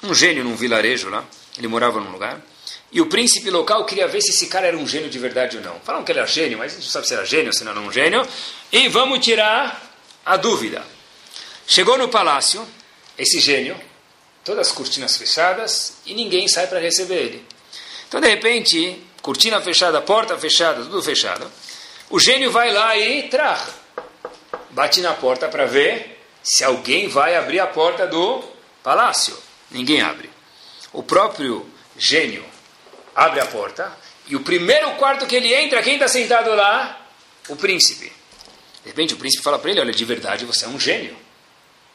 um 0.02 0.14
gênio 0.14 0.44
num 0.44 0.56
vilarejo 0.56 1.08
lá, 1.08 1.24
ele 1.56 1.68
morava 1.68 2.00
num 2.00 2.10
lugar, 2.10 2.42
e 2.94 3.00
o 3.00 3.06
príncipe 3.06 3.50
local 3.50 3.84
queria 3.84 4.06
ver 4.06 4.20
se 4.20 4.30
esse 4.30 4.46
cara 4.46 4.68
era 4.68 4.76
um 4.76 4.86
gênio 4.86 5.10
de 5.10 5.18
verdade 5.18 5.56
ou 5.56 5.62
não. 5.64 5.80
Falam 5.80 6.04
que 6.04 6.12
ele 6.12 6.20
era 6.20 6.28
gênio, 6.28 6.58
mas 6.58 6.72
a 6.72 6.74
gente 6.76 6.84
não 6.84 6.92
sabe 6.92 7.08
se 7.08 7.14
era 7.14 7.24
gênio 7.24 7.48
ou 7.48 7.52
se 7.52 7.64
não 7.64 7.72
era 7.72 7.80
um 7.80 7.90
gênio. 7.90 8.26
E 8.70 8.88
vamos 8.88 9.18
tirar 9.18 9.82
a 10.24 10.36
dúvida. 10.36 10.84
Chegou 11.66 11.98
no 11.98 12.08
palácio, 12.08 12.64
esse 13.18 13.40
gênio, 13.40 13.76
todas 14.44 14.68
as 14.68 14.72
cortinas 14.72 15.16
fechadas 15.16 15.94
e 16.04 16.14
ninguém 16.14 16.46
sai 16.46 16.66
para 16.66 16.78
receber 16.78 17.16
ele. 17.16 17.46
Então, 18.06 18.20
de 18.20 18.28
repente, 18.28 19.02
cortina 19.22 19.60
fechada, 19.60 20.00
porta 20.00 20.38
fechada, 20.38 20.82
tudo 20.82 21.02
fechado. 21.02 21.50
O 22.10 22.20
gênio 22.20 22.50
vai 22.50 22.72
lá 22.72 22.96
e 22.96 23.24
traz. 23.24 23.62
Bate 24.70 25.00
na 25.00 25.14
porta 25.14 25.48
para 25.48 25.66
ver 25.66 26.20
se 26.42 26.62
alguém 26.62 27.08
vai 27.08 27.34
abrir 27.34 27.58
a 27.58 27.66
porta 27.66 28.06
do 28.06 28.44
palácio. 28.82 29.36
Ninguém 29.70 30.02
abre. 30.02 30.30
O 30.92 31.02
próprio 31.02 31.66
gênio 31.96 32.44
abre 33.16 33.40
a 33.40 33.46
porta 33.46 33.96
e 34.26 34.36
o 34.36 34.40
primeiro 34.40 34.92
quarto 34.92 35.26
que 35.26 35.36
ele 35.36 35.52
entra, 35.54 35.82
quem 35.82 35.94
está 35.94 36.08
sentado 36.08 36.54
lá? 36.54 37.00
O 37.48 37.56
príncipe. 37.56 38.12
De 38.82 38.90
repente 38.90 39.14
o 39.14 39.16
príncipe 39.16 39.42
fala 39.42 39.58
para 39.58 39.70
ele: 39.70 39.80
Olha, 39.80 39.92
de 39.92 40.04
verdade 40.04 40.44
você 40.44 40.66
é 40.66 40.68
um 40.68 40.78
gênio. 40.78 41.16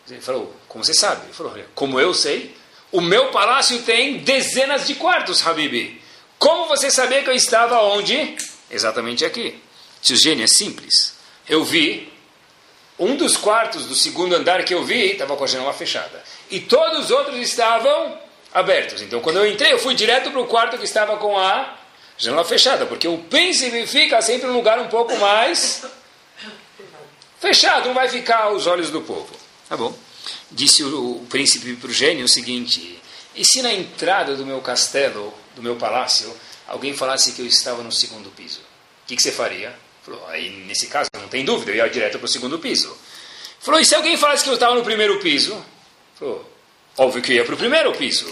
Ele 0.10 0.22
falou, 0.22 0.53
como 0.68 0.84
você 0.84 0.93
sabe? 0.93 1.26
Ele 1.26 1.34
falou, 1.34 1.55
como 1.76 1.99
eu 1.99 2.14
sei, 2.14 2.55
o 2.91 3.01
meu 3.01 3.28
palácio 3.28 3.82
tem 3.84 4.18
dezenas 4.18 4.88
de 4.88 4.95
quartos, 4.95 5.45
Habib. 5.45 6.01
Como 6.38 6.68
você 6.68 6.89
sabia 6.89 7.22
que 7.22 7.30
eu 7.30 7.36
estava 7.36 7.82
onde? 7.84 8.36
Exatamente 8.72 9.26
aqui. 9.26 9.62
Tio 10.01 10.16
gênio 10.16 10.45
é 10.45 10.47
simples. 10.47 11.14
Eu 11.47 11.64
vi, 11.64 12.12
um 12.97 13.16
dos 13.16 13.38
quartos 13.38 13.86
do 13.86 13.95
segundo 13.95 14.36
andar 14.36 14.64
que 14.64 14.74
eu 14.74 14.84
vi 14.84 15.12
estava 15.12 15.36
com 15.36 15.43
a 15.43 15.47
janela 15.47 15.74
fechada. 15.74 16.24
E 16.49 16.60
todos 16.60 17.05
os 17.05 17.12
outros 17.12 17.38
estavam 17.38 18.18
abertos. 18.53 19.01
Então, 19.01 19.20
quando 19.20 19.38
eu 19.38 19.47
entrei, 19.47 19.74
eu 19.74 19.80
fui 19.80 19.93
direto 19.93 20.32
para 20.32 20.41
o 20.41 20.47
quarto 20.47 20.78
que 20.78 20.86
estava 20.86 21.18
com 21.18 21.38
a 21.38 21.78
janela 22.18 22.43
fechada. 22.43 22.86
Porque 22.86 23.07
o 23.07 23.18
príncipe 23.18 23.86
fica 23.86 24.22
sempre 24.22 24.47
em 24.47 24.51
um 24.51 24.55
lugar 24.55 24.80
um 24.80 24.88
pouco 24.88 25.16
mais 25.18 25.86
fechado, 27.39 27.88
não 27.88 27.93
vai 27.93 28.10
ficar 28.10 28.43
aos 28.43 28.68
olhos 28.68 28.89
do 28.89 29.01
povo. 29.01 29.39
Tá 29.70 29.78
bom. 29.78 29.96
disse 30.52 30.84
o, 30.84 31.22
o 31.22 31.26
príncipe 31.28 31.76
para 31.76 31.90
o 31.90 31.94
gênio 31.94 32.26
o 32.26 32.30
seguinte: 32.30 33.00
e 33.36 33.46
se 33.46 33.62
na 33.62 33.72
entrada 33.72 34.36
do 34.36 34.44
meu 34.44 34.60
castelo, 34.62 35.32
do 35.56 35.62
meu 35.62 35.76
palácio, 35.76 36.36
alguém 36.68 36.96
falasse 36.96 37.34
que 37.34 37.42
eu 37.42 37.46
estava 37.46 37.84
no 37.84 37.92
segundo 37.92 38.32
piso? 38.32 38.60
O 38.60 39.08
que, 39.08 39.16
que 39.16 39.22
você 39.22 39.32
faria? 39.32 39.78
Falou, 40.04 40.28
aí 40.28 40.50
nesse 40.66 40.88
caso 40.88 41.10
não 41.14 41.28
tem 41.28 41.46
dúvida, 41.46 41.72
eu 41.72 41.76
ia 41.76 41.90
direto 41.90 42.18
para 42.18 42.26
o 42.26 42.28
segundo 42.28 42.58
piso. 42.58 42.98
Falou, 43.60 43.80
e 43.80 43.86
se 43.86 43.94
alguém 43.94 44.18
falasse 44.18 44.44
que 44.44 44.50
eu 44.50 44.56
estava 44.56 44.74
no 44.74 44.84
primeiro 44.84 45.20
piso? 45.20 45.64
Falou, 46.18 46.50
óbvio 46.98 47.22
que 47.22 47.32
eu 47.32 47.36
ia 47.36 47.46
para 47.46 47.54
o 47.54 47.58
primeiro 47.58 47.92
piso. 47.94 48.26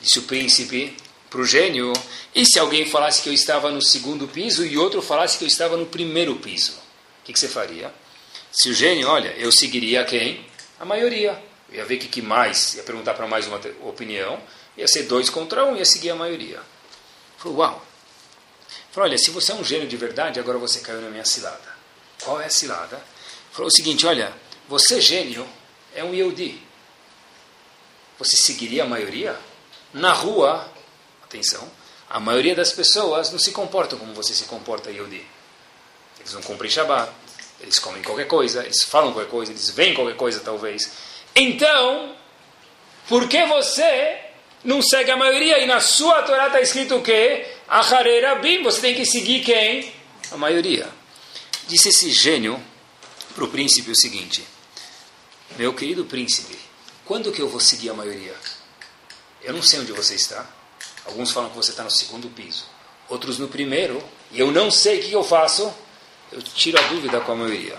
Disse 0.00 0.18
o 0.18 0.22
príncipe 0.22 0.96
para 1.30 1.40
o 1.40 1.46
gênio, 1.46 1.92
e 2.34 2.44
se 2.44 2.58
alguém 2.58 2.86
falasse 2.86 3.22
que 3.22 3.28
eu 3.28 3.32
estava 3.32 3.70
no 3.70 3.80
segundo 3.80 4.26
piso 4.26 4.66
e 4.66 4.76
outro 4.76 5.00
falasse 5.00 5.38
que 5.38 5.44
eu 5.44 5.48
estava 5.48 5.76
no 5.76 5.86
primeiro 5.86 6.34
piso? 6.36 6.72
O 6.72 7.24
que, 7.24 7.32
que 7.32 7.38
você 7.38 7.48
faria? 7.48 7.94
Se 8.50 8.68
o 8.68 8.74
gênio, 8.74 9.08
olha, 9.08 9.32
eu 9.38 9.52
seguiria 9.52 10.04
quem? 10.04 10.44
A 10.82 10.84
maioria. 10.84 11.40
Eu 11.70 11.76
ia 11.76 11.84
ver 11.84 11.94
o 11.94 11.98
que, 12.00 12.08
que 12.08 12.20
mais, 12.20 12.74
ia 12.74 12.82
perguntar 12.82 13.14
para 13.14 13.28
mais 13.28 13.46
uma 13.46 13.60
opinião, 13.84 14.42
ia 14.76 14.88
ser 14.88 15.04
dois 15.04 15.30
contra 15.30 15.64
um, 15.64 15.76
ia 15.76 15.84
seguir 15.84 16.10
a 16.10 16.16
maioria. 16.16 16.60
Falou, 17.38 17.58
uau. 17.58 17.86
Falou, 18.90 19.08
olha, 19.08 19.16
se 19.16 19.30
você 19.30 19.52
é 19.52 19.54
um 19.54 19.62
gênio 19.62 19.86
de 19.86 19.96
verdade, 19.96 20.40
agora 20.40 20.58
você 20.58 20.80
caiu 20.80 21.00
na 21.00 21.08
minha 21.08 21.24
cilada. 21.24 21.72
Qual 22.20 22.40
é 22.40 22.46
a 22.46 22.50
cilada? 22.50 23.00
Falou 23.52 23.68
o 23.68 23.70
seguinte, 23.70 24.04
olha, 24.04 24.34
você 24.68 25.00
gênio 25.00 25.48
é 25.94 26.02
um 26.02 26.12
Yehudi. 26.12 26.60
Você 28.18 28.36
seguiria 28.36 28.82
a 28.82 28.86
maioria? 28.86 29.38
Na 29.94 30.12
rua, 30.12 30.68
atenção, 31.22 31.70
a 32.10 32.18
maioria 32.18 32.56
das 32.56 32.72
pessoas 32.72 33.30
não 33.30 33.38
se 33.38 33.52
comportam 33.52 34.00
como 34.00 34.12
você 34.14 34.34
se 34.34 34.46
comporta, 34.46 34.90
Yehudi. 34.90 35.24
Eles 36.18 36.34
não 36.34 36.42
cumprem 36.42 36.68
Shabbat, 36.68 37.12
eles 37.62 37.78
comem 37.78 38.02
qualquer 38.02 38.26
coisa, 38.26 38.64
eles 38.64 38.82
falam 38.82 39.12
qualquer 39.12 39.30
coisa, 39.30 39.52
eles 39.52 39.70
veem 39.70 39.94
qualquer 39.94 40.16
coisa, 40.16 40.40
talvez. 40.40 40.90
Então, 41.34 42.14
por 43.08 43.28
que 43.28 43.46
você 43.46 44.18
não 44.64 44.82
segue 44.82 45.10
a 45.10 45.16
maioria? 45.16 45.60
E 45.60 45.66
na 45.66 45.80
sua 45.80 46.22
Torá 46.22 46.48
está 46.48 46.60
escrito 46.60 46.96
o 46.96 47.02
quê? 47.02 47.46
Achareira 47.68 48.34
bim, 48.34 48.62
você 48.62 48.80
tem 48.80 48.94
que 48.94 49.06
seguir 49.06 49.44
quem? 49.44 49.92
A 50.32 50.36
maioria. 50.36 50.88
Disse 51.68 51.88
esse 51.88 52.10
gênio 52.10 52.60
para 53.34 53.44
o 53.44 53.48
príncipe 53.48 53.90
o 53.90 53.96
seguinte: 53.96 54.44
Meu 55.56 55.72
querido 55.72 56.04
príncipe, 56.04 56.58
quando 57.04 57.32
que 57.32 57.40
eu 57.40 57.48
vou 57.48 57.60
seguir 57.60 57.90
a 57.90 57.94
maioria? 57.94 58.34
Eu 59.42 59.52
não 59.52 59.62
sei 59.62 59.80
onde 59.80 59.92
você 59.92 60.14
está. 60.14 60.46
Alguns 61.04 61.30
falam 61.30 61.50
que 61.50 61.56
você 61.56 61.70
está 61.70 61.82
no 61.82 61.90
segundo 61.90 62.28
piso, 62.28 62.64
outros 63.08 63.38
no 63.38 63.48
primeiro, 63.48 64.02
e 64.30 64.38
eu 64.38 64.52
não 64.52 64.70
sei 64.70 65.00
o 65.00 65.02
que 65.02 65.12
eu 65.12 65.24
faço 65.24 65.72
eu 66.32 66.42
tiro 66.42 66.78
a 66.78 66.88
dúvida 66.88 67.20
com 67.20 67.32
a 67.32 67.36
maioria. 67.36 67.78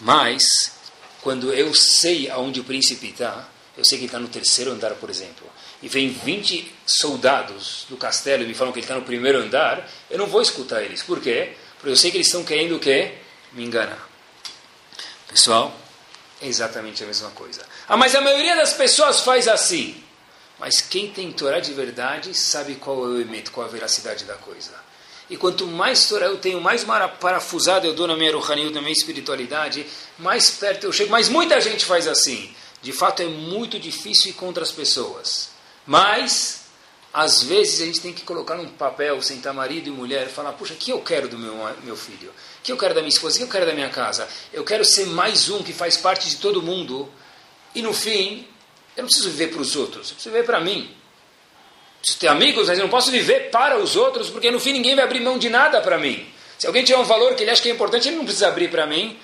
Mas, 0.00 0.72
quando 1.20 1.52
eu 1.52 1.74
sei 1.74 2.28
aonde 2.30 2.60
o 2.60 2.64
príncipe 2.64 3.08
está, 3.08 3.48
eu 3.76 3.84
sei 3.84 3.98
que 3.98 4.04
ele 4.04 4.08
está 4.08 4.18
no 4.18 4.28
terceiro 4.28 4.72
andar, 4.72 4.92
por 4.94 5.08
exemplo, 5.08 5.46
e 5.82 5.88
vem 5.88 6.10
20 6.10 6.74
soldados 6.86 7.86
do 7.88 7.96
castelo 7.96 8.42
e 8.42 8.46
me 8.46 8.54
falam 8.54 8.72
que 8.72 8.78
ele 8.78 8.84
está 8.84 8.94
no 8.94 9.02
primeiro 9.02 9.38
andar, 9.38 9.88
eu 10.10 10.18
não 10.18 10.26
vou 10.26 10.42
escutar 10.42 10.82
eles. 10.82 11.02
Por 11.02 11.20
quê? 11.20 11.52
Porque 11.76 11.90
eu 11.90 11.96
sei 11.96 12.10
que 12.10 12.16
eles 12.16 12.26
estão 12.26 12.44
querendo 12.44 12.76
o 12.76 12.78
quê? 12.78 13.14
Me 13.52 13.64
enganar. 13.64 14.08
Pessoal, 15.28 15.74
é 16.40 16.46
exatamente 16.46 17.02
a 17.02 17.06
mesma 17.06 17.30
coisa. 17.30 17.62
Ah, 17.88 17.96
mas 17.96 18.14
a 18.14 18.20
maioria 18.20 18.54
das 18.54 18.74
pessoas 18.74 19.20
faz 19.20 19.48
assim. 19.48 20.02
Mas 20.58 20.80
quem 20.80 21.10
tem 21.10 21.32
Torá 21.32 21.58
de 21.58 21.72
verdade 21.72 22.34
sabe 22.34 22.76
qual 22.76 23.04
é 23.04 23.08
o 23.08 23.20
emento, 23.20 23.50
qual 23.50 23.66
a 23.66 23.70
veracidade 23.70 24.24
da 24.24 24.34
coisa. 24.34 24.72
E 25.30 25.36
quanto 25.36 25.66
mais 25.66 26.06
Torá 26.08 26.26
eu 26.26 26.38
tenho, 26.38 26.60
mais 26.60 26.84
parafusado 27.20 27.86
eu 27.86 27.94
dou 27.94 28.06
na 28.06 28.16
minha 28.16 28.32
Ruhaniyut, 28.32 28.74
na 28.74 28.80
minha 28.80 28.92
espiritualidade, 28.92 29.86
mais 30.18 30.50
perto 30.50 30.84
eu 30.84 30.92
chego. 30.92 31.10
Mas 31.10 31.28
muita 31.28 31.60
gente 31.60 31.84
faz 31.84 32.06
assim. 32.06 32.54
De 32.82 32.92
fato, 32.92 33.22
é 33.22 33.26
muito 33.26 33.78
difícil 33.78 34.30
ir 34.30 34.34
contra 34.34 34.62
as 34.62 34.72
pessoas. 34.72 35.50
Mas, 35.86 36.64
às 37.14 37.42
vezes, 37.42 37.80
a 37.80 37.86
gente 37.86 38.00
tem 38.00 38.12
que 38.12 38.22
colocar 38.22 38.56
num 38.56 38.68
papel, 38.68 39.22
sentar 39.22 39.54
marido 39.54 39.88
e 39.88 39.90
mulher, 39.90 40.28
falar: 40.28 40.52
puxa, 40.52 40.74
o 40.74 40.76
que 40.76 40.90
eu 40.90 41.00
quero 41.00 41.28
do 41.28 41.38
meu, 41.38 41.54
meu 41.84 41.96
filho? 41.96 42.30
O 42.30 42.62
que 42.62 42.72
eu 42.72 42.76
quero 42.76 42.94
da 42.94 43.00
minha 43.00 43.08
esposa? 43.08 43.36
O 43.36 43.38
que 43.38 43.44
eu 43.44 43.48
quero 43.48 43.66
da 43.66 43.72
minha 43.72 43.90
casa? 43.90 44.28
Eu 44.52 44.64
quero 44.64 44.84
ser 44.84 45.06
mais 45.06 45.48
um 45.48 45.62
que 45.62 45.72
faz 45.72 45.96
parte 45.96 46.28
de 46.28 46.36
todo 46.36 46.60
mundo. 46.60 47.08
E 47.74 47.80
no 47.80 47.94
fim, 47.94 48.46
eu 48.96 49.02
não 49.02 49.08
preciso 49.08 49.30
viver 49.30 49.48
para 49.52 49.62
os 49.62 49.76
outros, 49.76 50.10
eu 50.10 50.14
preciso 50.14 50.34
viver 50.34 50.44
para 50.44 50.60
mim 50.60 51.01
preciso 52.02 52.18
ter 52.18 52.28
amigos, 52.28 52.66
mas 52.66 52.78
eu 52.78 52.84
não 52.84 52.90
posso 52.90 53.10
viver 53.10 53.50
para 53.50 53.78
os 53.78 53.94
outros, 53.96 54.28
porque 54.28 54.50
no 54.50 54.58
fim 54.58 54.72
ninguém 54.72 54.94
vai 54.94 55.04
abrir 55.04 55.20
mão 55.20 55.38
de 55.38 55.48
nada 55.48 55.80
para 55.80 55.96
mim. 55.96 56.26
Se 56.58 56.66
alguém 56.66 56.84
tiver 56.84 56.98
um 56.98 57.04
valor 57.04 57.34
que 57.34 57.44
ele 57.44 57.50
acha 57.50 57.62
que 57.62 57.68
é 57.68 57.72
importante, 57.72 58.08
ele 58.08 58.16
não 58.16 58.24
precisa 58.24 58.48
abrir 58.48 58.68
para 58.70 58.86
mim. 58.86 59.16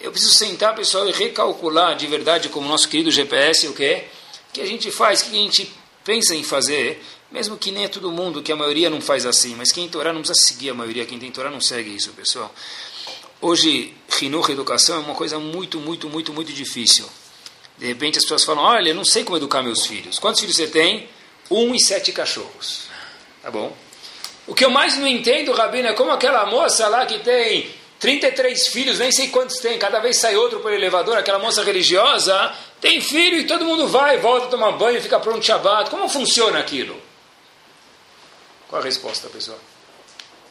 Eu 0.00 0.10
preciso 0.10 0.34
sentar, 0.34 0.74
pessoal, 0.74 1.08
e 1.08 1.12
recalcular 1.12 1.96
de 1.96 2.06
verdade, 2.06 2.48
como 2.48 2.68
nosso 2.68 2.88
querido 2.88 3.10
GPS, 3.10 3.66
o 3.68 3.72
que 3.72 3.84
é 3.84 4.08
que 4.52 4.60
a 4.60 4.66
gente 4.66 4.90
faz, 4.90 5.22
o 5.22 5.30
que 5.30 5.36
a 5.36 5.40
gente 5.40 5.72
pensa 6.04 6.34
em 6.34 6.42
fazer, 6.42 7.02
mesmo 7.30 7.56
que 7.56 7.70
nem 7.70 7.84
é 7.84 7.88
todo 7.88 8.10
mundo, 8.10 8.42
que 8.42 8.52
a 8.52 8.56
maioria 8.56 8.90
não 8.90 9.00
faz 9.00 9.24
assim, 9.24 9.54
mas 9.54 9.72
quem 9.72 9.88
Torá 9.88 10.12
não 10.12 10.22
precisa 10.22 10.46
seguir 10.46 10.70
a 10.70 10.74
maioria, 10.74 11.04
quem 11.04 11.18
tem 11.18 11.30
Torá 11.30 11.50
não 11.50 11.60
segue 11.60 11.94
isso, 11.94 12.10
pessoal. 12.10 12.52
Hoje, 13.40 13.94
Rinur, 14.18 14.50
educação, 14.50 14.96
é 14.96 14.98
uma 14.98 15.14
coisa 15.14 15.38
muito, 15.38 15.78
muito, 15.78 16.08
muito, 16.08 16.32
muito 16.32 16.52
difícil. 16.52 17.06
De 17.76 17.86
repente 17.86 18.18
as 18.18 18.24
pessoas 18.24 18.44
falam, 18.44 18.64
olha, 18.64 18.90
eu 18.90 18.94
não 18.94 19.04
sei 19.04 19.24
como 19.24 19.36
educar 19.36 19.62
meus 19.62 19.86
filhos. 19.86 20.18
Quantos 20.18 20.40
filhos 20.40 20.56
você 20.56 20.66
tem? 20.66 21.08
Um 21.50 21.74
e 21.74 21.80
sete 21.80 22.12
cachorros. 22.12 22.88
Tá 23.42 23.50
bom? 23.50 23.76
O 24.46 24.54
que 24.54 24.64
eu 24.64 24.70
mais 24.70 24.96
não 24.96 25.06
entendo, 25.06 25.52
Rabino, 25.52 25.88
é 25.88 25.92
como 25.92 26.10
aquela 26.10 26.46
moça 26.46 26.86
lá 26.88 27.04
que 27.04 27.18
tem 27.18 27.74
33 27.98 28.68
filhos, 28.68 28.98
nem 28.98 29.10
sei 29.10 29.28
quantos 29.28 29.58
tem, 29.58 29.78
cada 29.78 29.98
vez 29.98 30.18
sai 30.18 30.36
outro 30.36 30.60
pelo 30.60 30.74
elevador, 30.74 31.16
aquela 31.16 31.38
moça 31.38 31.64
religiosa, 31.64 32.54
tem 32.80 33.00
filho 33.00 33.38
e 33.38 33.46
todo 33.46 33.64
mundo 33.64 33.88
vai, 33.88 34.18
volta, 34.18 34.48
tomar 34.48 34.72
banho, 34.72 35.00
fica 35.02 35.18
pronto 35.18 35.44
Shabbat. 35.44 35.90
Como 35.90 36.08
funciona 36.08 36.58
aquilo? 36.58 37.00
Qual 38.68 38.80
a 38.80 38.84
resposta, 38.84 39.28
pessoal? 39.28 39.58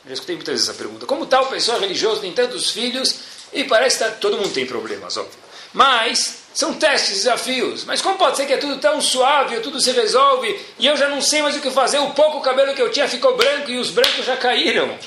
Eu 0.06 0.14
escutei 0.14 0.36
muitas 0.36 0.54
vezes 0.54 0.70
essa 0.70 0.78
pergunta. 0.78 1.06
Como 1.06 1.26
tal 1.26 1.48
pessoa 1.48 1.80
religiosa 1.80 2.22
tem 2.22 2.32
tantos 2.32 2.72
filhos 2.72 3.16
e 3.54 3.64
parece 3.64 3.98
que 3.98 4.04
tá, 4.04 4.12
todo 4.12 4.38
mundo 4.38 4.54
tem 4.54 4.66
problemas, 4.66 5.18
óbvio. 5.18 5.40
Mas 5.74 6.45
são 6.56 6.74
testes, 6.74 7.18
desafios. 7.18 7.84
Mas 7.84 8.02
como 8.02 8.18
pode 8.18 8.38
ser 8.38 8.46
que 8.48 8.54
é 8.54 8.58
tudo 8.58 8.80
tão 8.80 9.02
suave, 9.02 9.60
tudo 9.60 9.82
se 9.82 9.92
resolve 9.92 10.58
e 10.80 10.88
eu 10.88 10.96
já 10.96 11.10
não 11.10 11.22
sei 11.22 11.42
mais 11.42 11.56
o 11.56 11.62
que 11.62 11.70
fazer? 11.70 12.00
O 12.00 12.14
pouco 12.14 12.40
cabelo 12.42 12.74
que 12.74 12.82
eu 12.82 12.90
tinha 12.90 13.08
ficou 13.10 13.36
branco 13.36 13.70
e 13.70 13.78
os 13.78 13.92
brancos 13.92 14.26
já 14.26 14.38
caíram. 14.38 14.98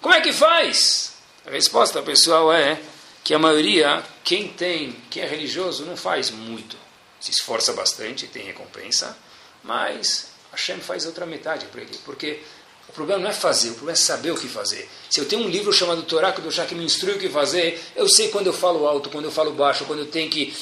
Como 0.00 0.14
é 0.14 0.20
que 0.20 0.32
faz? 0.32 1.12
A 1.44 1.50
resposta, 1.50 2.00
pessoal, 2.00 2.52
é 2.52 2.80
que 3.24 3.34
a 3.34 3.38
maioria, 3.38 4.04
quem 4.22 4.48
tem, 4.48 4.96
quem 5.10 5.22
é 5.22 5.26
religioso, 5.26 5.84
não 5.84 5.96
faz 5.96 6.30
muito. 6.30 6.76
Se 7.18 7.32
esforça 7.32 7.72
bastante, 7.72 8.28
tem 8.28 8.44
recompensa, 8.44 9.16
mas 9.64 10.28
Hashem 10.52 10.78
faz 10.78 11.06
outra 11.06 11.26
metade 11.26 11.66
para 11.66 11.80
ele. 11.80 11.98
Porque 12.04 12.40
o 12.88 12.92
problema 12.92 13.22
não 13.22 13.30
é 13.30 13.32
fazer, 13.32 13.70
o 13.70 13.74
problema 13.74 13.92
é 13.92 14.00
saber 14.00 14.30
o 14.30 14.36
que 14.36 14.48
fazer. 14.48 14.88
Se 15.10 15.20
eu 15.20 15.26
tenho 15.26 15.42
um 15.42 15.48
livro 15.48 15.72
chamado 15.72 16.02
Torá 16.02 16.34
Chá 16.50 16.64
que 16.64 16.74
me 16.74 16.84
instrui 16.84 17.14
o 17.14 17.18
que 17.18 17.28
fazer, 17.28 17.82
eu 17.96 18.08
sei 18.08 18.28
quando 18.28 18.46
eu 18.46 18.52
falo 18.52 18.86
alto, 18.86 19.10
quando 19.10 19.24
eu 19.24 19.32
falo 19.32 19.52
baixo, 19.52 19.84
quando 19.84 20.00
eu 20.00 20.06
tenho 20.06 20.30
que 20.30 20.54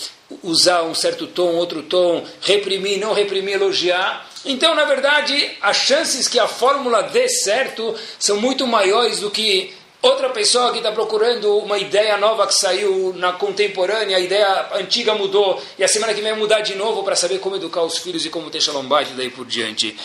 usar 0.43 0.83
um 0.83 0.95
certo 0.95 1.27
tom, 1.27 1.55
outro 1.55 1.83
tom, 1.83 2.25
reprimir, 2.41 2.99
não 2.99 3.13
reprimir, 3.13 3.55
elogiar. 3.55 4.29
Então, 4.45 4.75
na 4.75 4.85
verdade, 4.85 5.51
as 5.61 5.77
chances 5.77 6.27
que 6.27 6.39
a 6.39 6.49
fórmula 6.49 7.03
dê 7.03 7.29
certo 7.29 7.95
são 8.19 8.37
muito 8.39 8.67
maiores 8.67 9.21
do 9.21 9.31
que 9.31 9.73
outra 10.01 10.31
pessoa 10.31 10.73
que 10.73 10.79
está 10.79 10.91
procurando 10.91 11.57
uma 11.59 11.79
ideia 11.79 12.17
nova 12.17 12.47
que 12.47 12.55
saiu 12.55 13.13
na 13.15 13.33
contemporânea, 13.33 14.17
a 14.17 14.21
ideia 14.21 14.69
antiga 14.75 15.15
mudou, 15.15 15.63
e 15.79 15.85
a 15.85 15.89
semana 15.89 16.13
que 16.13 16.21
vem 16.21 16.37
mudar 16.37 16.61
de 16.61 16.75
novo 16.75 17.05
para 17.05 17.15
saber 17.15 17.39
como 17.39 17.57
educar 17.57 17.83
os 17.83 17.99
filhos 17.99 18.27
e 18.27 18.31
como 18.31 18.51
ter 18.51 18.61
shalom 18.61 18.87
daí 19.17 19.31
por 19.31 19.47
diante. 19.47 19.97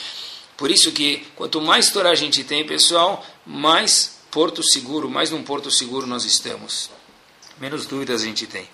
Por 0.58 0.72
isso 0.72 0.92
que 0.92 1.26
quanto 1.36 1.62
mais 1.62 1.92
Torá 1.92 2.10
a 2.10 2.16
gente 2.16 2.44
tem, 2.44 2.66
pessoal, 2.66 3.24
mais 3.46 4.18
porto 4.32 4.64
seguro, 4.64 5.08
mais 5.08 5.30
num 5.30 5.44
porto 5.44 5.70
seguro 5.70 6.08
nós 6.08 6.26
estamos. 6.26 6.90
Menos 7.60 7.86
dúvidas 7.86 8.24
a 8.24 8.26
gente 8.26 8.48
tem. 8.48 8.68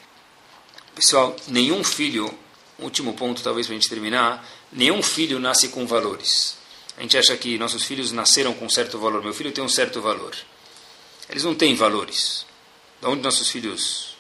Pessoal, 0.96 1.36
nenhum 1.48 1.84
filho, 1.84 2.34
último 2.80 3.14
ponto 3.14 3.44
talvez 3.44 3.68
para 3.68 3.76
a 3.76 3.80
gente 3.80 3.90
terminar, 3.90 4.48
nenhum 4.72 5.04
filho 5.04 5.40
nasce 5.40 5.70
com 5.70 5.86
valores. 5.86 6.56
A 6.98 7.02
gente 7.02 7.18
acha 7.18 7.36
que 7.36 7.58
nossos 7.58 7.84
filhos 7.84 8.12
nasceram 8.12 8.54
com 8.54 8.70
certo 8.70 8.98
valor. 8.98 9.22
Meu 9.22 9.34
filho 9.34 9.52
tem 9.52 9.64
um 9.64 9.70
certo 9.70 10.00
valor. 10.00 10.36
Eles 11.30 11.44
não 11.44 11.56
têm 11.56 11.76
valores. 11.76 12.46
De 13.02 13.08
onde 13.08 13.22
nossos 13.22 13.50
filhos, 13.50 14.16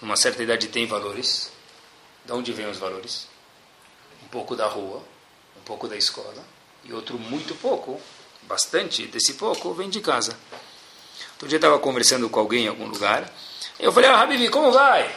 numa 0.00 0.16
certa 0.16 0.42
idade, 0.42 0.68
têm 0.68 0.86
valores? 0.86 1.50
De 2.24 2.32
onde 2.32 2.52
vêm 2.52 2.70
os 2.70 2.78
valores? 2.78 3.26
Um 4.24 4.28
pouco 4.28 4.54
da 4.54 4.66
rua, 4.66 5.02
pouco 5.68 5.86
da 5.86 5.96
escola, 5.96 6.42
e 6.84 6.92
outro 6.92 7.18
muito 7.18 7.54
pouco, 7.54 8.00
bastante 8.42 9.06
desse 9.06 9.34
pouco, 9.34 9.74
vem 9.74 9.90
de 9.90 10.00
casa. 10.00 10.36
Outro 11.32 11.46
dia 11.46 11.58
estava 11.58 11.78
conversando 11.78 12.28
com 12.28 12.40
alguém 12.40 12.64
em 12.64 12.68
algum 12.68 12.86
lugar, 12.86 13.30
eu 13.78 13.92
falei, 13.92 14.10
ah, 14.10 14.22
Habibi, 14.22 14.48
como 14.48 14.72
vai? 14.72 15.08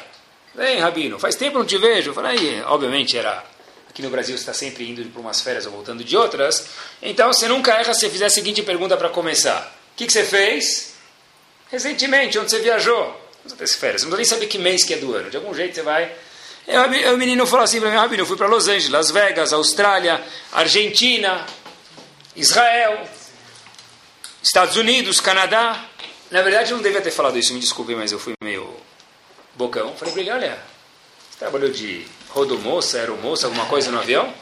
Vem, 0.53 0.79
Rabino, 0.79 1.17
faz 1.17 1.35
tempo 1.35 1.57
não 1.57 1.65
te 1.65 1.77
vejo. 1.77 2.11
Eu 2.11 2.13
falei, 2.13 2.61
obviamente 2.63 3.17
era. 3.17 3.43
Aqui 3.89 4.01
no 4.01 4.09
Brasil 4.09 4.35
está 4.35 4.53
sempre 4.53 4.89
indo 4.89 5.03
para 5.09 5.19
umas 5.19 5.41
férias 5.41 5.65
ou 5.65 5.71
voltando 5.71 6.03
de 6.03 6.15
outras. 6.15 6.67
Então 7.01 7.31
você 7.31 7.47
nunca 7.47 7.73
erra 7.73 7.93
se 7.93 8.09
fizer 8.09 8.25
a 8.25 8.29
seguinte 8.29 8.61
pergunta 8.61 8.95
para 8.95 9.09
começar: 9.09 9.75
O 9.93 9.97
que, 9.97 10.05
que, 10.05 10.13
você 10.13 10.23
fez? 10.23 10.93
Recentemente, 11.69 12.37
onde 12.37 12.51
você 12.51 12.59
viajou? 12.59 13.19
Nas 13.57 13.73
férias. 13.75 14.03
Não 14.03 14.15
nem 14.15 14.25
saber 14.25 14.45
que 14.47 14.57
mês 14.57 14.83
que 14.83 14.93
é 14.93 14.97
do 14.97 15.15
ano. 15.15 15.29
De 15.29 15.37
algum 15.37 15.53
jeito 15.53 15.73
você 15.73 15.81
vai. 15.81 16.13
E 16.67 17.09
o 17.09 17.17
menino 17.17 17.45
falou 17.47 17.63
assim 17.63 17.79
para 17.79 17.89
mim, 17.89 17.97
Rabino, 17.97 18.21
eu 18.21 18.25
fui 18.25 18.37
para 18.37 18.47
Los 18.47 18.67
Angeles, 18.67 18.89
Las 18.89 19.11
Vegas, 19.11 19.51
Austrália, 19.51 20.23
Argentina, 20.51 21.45
Israel, 22.35 23.07
Estados 24.41 24.75
Unidos, 24.77 25.19
Canadá. 25.19 25.83
Na 26.29 26.41
verdade, 26.41 26.71
eu 26.71 26.77
não 26.77 26.83
devia 26.83 27.01
ter 27.01 27.11
falado 27.11 27.37
isso, 27.37 27.53
me 27.53 27.59
desculpe, 27.59 27.95
mas 27.95 28.11
eu 28.11 28.19
fui 28.19 28.33
meio 28.43 28.73
bocão. 29.55 29.93
Falei 29.95 30.13
para 30.13 30.21
ele, 30.21 30.31
olha, 30.31 30.59
você 31.29 31.39
trabalhou 31.39 31.69
de 31.69 32.05
rodomoça, 32.29 32.99
aeromoça, 32.99 33.47
alguma 33.47 33.65
coisa 33.65 33.91
no 33.91 33.99
avião? 33.99 34.33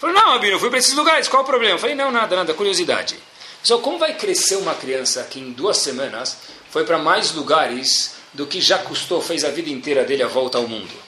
Falei, 0.00 0.16
não, 0.16 0.32
Rabino, 0.32 0.54
eu 0.54 0.60
fui 0.60 0.70
para 0.70 0.78
esses 0.78 0.94
lugares, 0.94 1.28
qual 1.28 1.42
o 1.42 1.46
problema? 1.46 1.74
Eu 1.74 1.78
falei, 1.78 1.94
não, 1.94 2.10
nada, 2.10 2.34
nada, 2.34 2.54
curiosidade. 2.54 3.16
Só 3.62 3.78
como 3.78 3.98
vai 3.98 4.14
crescer 4.14 4.56
uma 4.56 4.74
criança 4.74 5.22
que 5.24 5.38
em 5.38 5.52
duas 5.52 5.78
semanas 5.78 6.38
foi 6.70 6.84
para 6.84 6.98
mais 6.98 7.32
lugares 7.32 8.14
do 8.32 8.46
que 8.46 8.60
já 8.60 8.78
custou, 8.78 9.20
fez 9.20 9.44
a 9.44 9.50
vida 9.50 9.70
inteira 9.70 10.04
dele 10.04 10.22
a 10.22 10.28
volta 10.28 10.58
ao 10.58 10.66
mundo? 10.66 11.07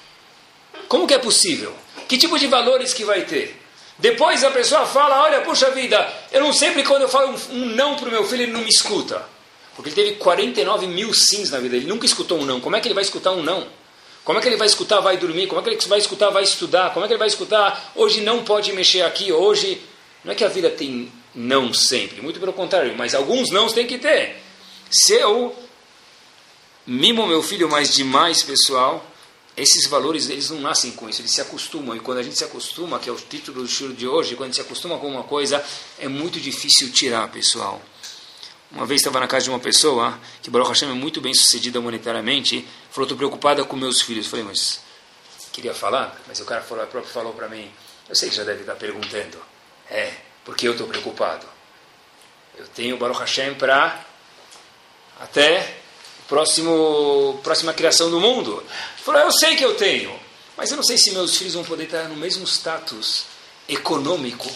Como 0.88 1.06
que 1.06 1.14
é 1.14 1.18
possível? 1.18 1.74
Que 2.08 2.18
tipo 2.18 2.38
de 2.38 2.46
valores 2.46 2.92
que 2.92 3.04
vai 3.04 3.22
ter? 3.22 3.60
Depois 3.98 4.42
a 4.42 4.50
pessoa 4.50 4.86
fala, 4.86 5.22
olha, 5.22 5.42
puxa 5.42 5.70
vida, 5.70 6.12
eu 6.32 6.40
não 6.40 6.52
sempre 6.52 6.82
quando 6.82 7.02
eu 7.02 7.08
falo 7.08 7.32
um, 7.32 7.54
um 7.54 7.66
não 7.66 7.96
para 7.96 8.08
o 8.08 8.10
meu 8.10 8.24
filho, 8.24 8.44
ele 8.44 8.52
não 8.52 8.60
me 8.60 8.68
escuta. 8.70 9.22
Porque 9.76 9.90
ele 9.90 9.96
teve 9.96 10.16
49 10.16 10.86
mil 10.86 11.12
sims 11.12 11.50
na 11.50 11.58
vida, 11.58 11.76
ele 11.76 11.86
nunca 11.86 12.06
escutou 12.06 12.38
um 12.38 12.44
não. 12.44 12.60
Como 12.60 12.74
é 12.76 12.80
que 12.80 12.88
ele 12.88 12.94
vai 12.94 13.04
escutar 13.04 13.32
um 13.32 13.42
não? 13.42 13.66
Como 14.24 14.38
é 14.38 14.42
que 14.42 14.48
ele 14.48 14.56
vai 14.56 14.66
escutar, 14.66 15.00
vai 15.00 15.16
dormir? 15.16 15.46
Como 15.46 15.60
é 15.60 15.64
que 15.64 15.70
ele 15.70 15.86
vai 15.86 15.98
escutar, 15.98 16.30
vai 16.30 16.42
estudar? 16.42 16.92
Como 16.92 17.04
é 17.04 17.08
que 17.08 17.14
ele 17.14 17.18
vai 17.18 17.28
escutar, 17.28 17.92
hoje 17.94 18.20
não 18.20 18.44
pode 18.44 18.72
mexer 18.72 19.02
aqui, 19.02 19.32
hoje... 19.32 19.80
Não 20.22 20.32
é 20.32 20.34
que 20.34 20.44
a 20.44 20.48
vida 20.48 20.68
tem 20.68 21.10
não 21.34 21.72
sempre, 21.72 22.20
muito 22.20 22.38
pelo 22.38 22.52
contrário, 22.52 22.94
mas 22.96 23.14
alguns 23.14 23.50
não 23.50 23.68
tem 23.68 23.86
que 23.86 23.96
ter. 23.96 24.36
Se 24.90 25.14
eu 25.14 25.56
mimo 26.86 27.26
meu 27.26 27.42
filho 27.42 27.70
mais 27.70 27.94
demais, 27.94 28.42
pessoal, 28.42 29.04
esses 29.60 29.86
valores 29.86 30.28
eles 30.30 30.50
não 30.50 30.60
nascem 30.60 30.92
com 30.92 31.08
isso, 31.08 31.20
eles 31.20 31.32
se 31.32 31.40
acostumam. 31.40 31.96
E 31.96 32.00
quando 32.00 32.18
a 32.18 32.22
gente 32.22 32.36
se 32.36 32.44
acostuma, 32.44 32.98
que 32.98 33.08
é 33.08 33.12
o 33.12 33.16
título 33.16 33.62
do 33.62 33.68
show 33.68 33.88
de 33.92 34.06
hoje, 34.06 34.34
quando 34.34 34.44
a 34.44 34.46
gente 34.46 34.56
se 34.56 34.60
acostuma 34.62 34.98
com 34.98 35.08
uma 35.08 35.24
coisa, 35.24 35.62
é 35.98 36.08
muito 36.08 36.40
difícil 36.40 36.90
tirar, 36.92 37.28
pessoal. 37.28 37.80
Uma 38.70 38.86
vez 38.86 39.00
estava 39.00 39.18
na 39.18 39.26
casa 39.26 39.44
de 39.44 39.50
uma 39.50 39.58
pessoa 39.58 40.18
que 40.40 40.48
Baruch 40.48 40.68
Hashem 40.68 40.90
é 40.90 40.94
muito 40.94 41.20
bem 41.20 41.34
sucedida 41.34 41.80
monetariamente, 41.80 42.66
falou: 42.90 43.04
estou 43.04 43.18
preocupada 43.18 43.64
com 43.64 43.76
meus 43.76 44.00
filhos. 44.00 44.26
Eu 44.26 44.30
falei, 44.30 44.46
mas 44.46 44.80
queria 45.52 45.74
falar, 45.74 46.20
mas 46.26 46.38
o 46.40 46.44
cara 46.44 46.62
falou, 46.62 46.86
próprio 46.86 47.12
falou 47.12 47.32
para 47.32 47.48
mim: 47.48 47.68
eu 48.08 48.14
sei 48.14 48.28
que 48.28 48.36
já 48.36 48.44
deve 48.44 48.60
estar 48.60 48.76
perguntando. 48.76 49.38
É, 49.90 50.12
porque 50.44 50.68
eu 50.68 50.72
estou 50.72 50.86
preocupado. 50.86 51.46
Eu 52.56 52.66
tenho 52.68 52.96
Baruch 52.96 53.20
Hashem 53.20 53.54
para 53.54 54.04
até 55.18 55.79
próximo 56.30 57.40
próxima 57.42 57.74
criação 57.74 58.08
do 58.08 58.20
mundo. 58.20 58.62
Ele 58.62 59.02
falou, 59.04 59.20
eu 59.20 59.32
sei 59.32 59.56
que 59.56 59.64
eu 59.64 59.74
tenho, 59.74 60.18
mas 60.56 60.70
eu 60.70 60.76
não 60.76 60.84
sei 60.84 60.96
se 60.96 61.10
meus 61.10 61.36
filhos 61.36 61.54
vão 61.54 61.64
poder 61.64 61.84
estar 61.84 62.04
no 62.04 62.16
mesmo 62.16 62.46
status 62.46 63.24
econômico 63.68 64.48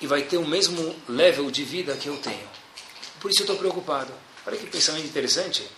e 0.00 0.06
vai 0.06 0.22
ter 0.22 0.36
o 0.36 0.46
mesmo 0.46 0.94
level 1.08 1.50
de 1.50 1.64
vida 1.64 1.94
que 1.96 2.06
eu 2.06 2.16
tenho. 2.18 2.48
Por 3.20 3.30
isso 3.30 3.40
eu 3.40 3.44
estou 3.44 3.56
preocupado. 3.56 4.12
Olha 4.46 4.56
que 4.56 4.66
pensamento 4.66 5.06
interessante. 5.06 5.68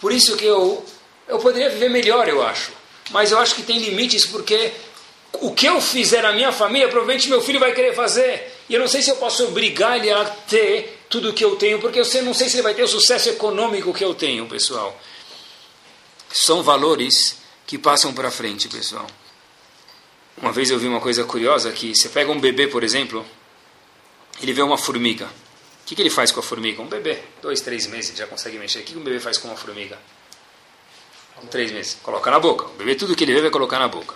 Por 0.00 0.10
isso 0.10 0.34
que 0.36 0.46
eu, 0.46 0.84
eu 1.28 1.38
poderia 1.38 1.68
viver 1.68 1.90
melhor, 1.90 2.26
eu 2.26 2.42
acho. 2.42 2.72
Mas 3.10 3.30
eu 3.30 3.38
acho 3.38 3.54
que 3.54 3.62
tem 3.62 3.78
limites 3.78 4.24
porque 4.24 4.72
o 5.34 5.52
que 5.52 5.66
eu 5.66 5.78
fizer 5.80 6.22
na 6.22 6.32
minha 6.32 6.52
família, 6.52 6.88
provavelmente 6.88 7.28
meu 7.28 7.42
filho 7.42 7.60
vai 7.60 7.74
querer 7.74 7.94
fazer. 7.94 8.50
E 8.68 8.74
eu 8.74 8.80
não 8.80 8.88
sei 8.88 9.02
se 9.02 9.10
eu 9.10 9.16
posso 9.16 9.44
obrigar 9.44 9.98
ele 9.98 10.10
a 10.10 10.24
ter 10.24 10.93
tudo 11.08 11.32
que 11.32 11.44
eu 11.44 11.56
tenho, 11.56 11.80
porque 11.80 12.00
eu 12.00 12.22
não 12.22 12.34
sei 12.34 12.48
se 12.48 12.56
ele 12.56 12.62
vai 12.62 12.74
ter 12.74 12.82
o 12.82 12.88
sucesso 12.88 13.28
econômico 13.28 13.92
que 13.92 14.04
eu 14.04 14.14
tenho, 14.14 14.46
pessoal. 14.46 14.98
São 16.32 16.62
valores 16.62 17.38
que 17.66 17.78
passam 17.78 18.12
para 18.12 18.30
frente, 18.30 18.68
pessoal. 18.68 19.06
Uma 20.36 20.52
vez 20.52 20.70
eu 20.70 20.78
vi 20.78 20.86
uma 20.86 21.00
coisa 21.00 21.24
curiosa 21.24 21.70
que 21.70 21.94
você 21.94 22.08
pega 22.08 22.30
um 22.30 22.40
bebê, 22.40 22.66
por 22.66 22.82
exemplo, 22.82 23.24
ele 24.42 24.52
vê 24.52 24.62
uma 24.62 24.76
formiga. 24.76 25.26
O 25.26 25.86
que, 25.86 25.94
que 25.94 26.02
ele 26.02 26.10
faz 26.10 26.32
com 26.32 26.40
a 26.40 26.42
formiga? 26.42 26.82
Um 26.82 26.86
bebê, 26.86 27.18
dois, 27.40 27.60
três 27.60 27.86
meses, 27.86 28.16
já 28.16 28.26
consegue 28.26 28.58
mexer. 28.58 28.80
O 28.80 28.82
que, 28.82 28.92
que 28.92 28.98
um 28.98 29.04
bebê 29.04 29.20
faz 29.20 29.38
com 29.38 29.48
uma 29.48 29.56
formiga? 29.56 29.98
Com 31.36 31.46
três 31.46 31.70
meses. 31.70 31.96
Coloca 32.02 32.30
na 32.30 32.40
boca. 32.40 32.64
O 32.66 32.70
bebê, 32.70 32.94
tudo 32.94 33.14
que 33.14 33.22
ele 33.22 33.34
vê, 33.34 33.42
vai 33.42 33.50
colocar 33.50 33.78
na 33.78 33.86
boca. 33.86 34.14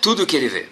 Tudo 0.00 0.26
que 0.26 0.36
ele 0.36 0.48
vê. 0.48 0.68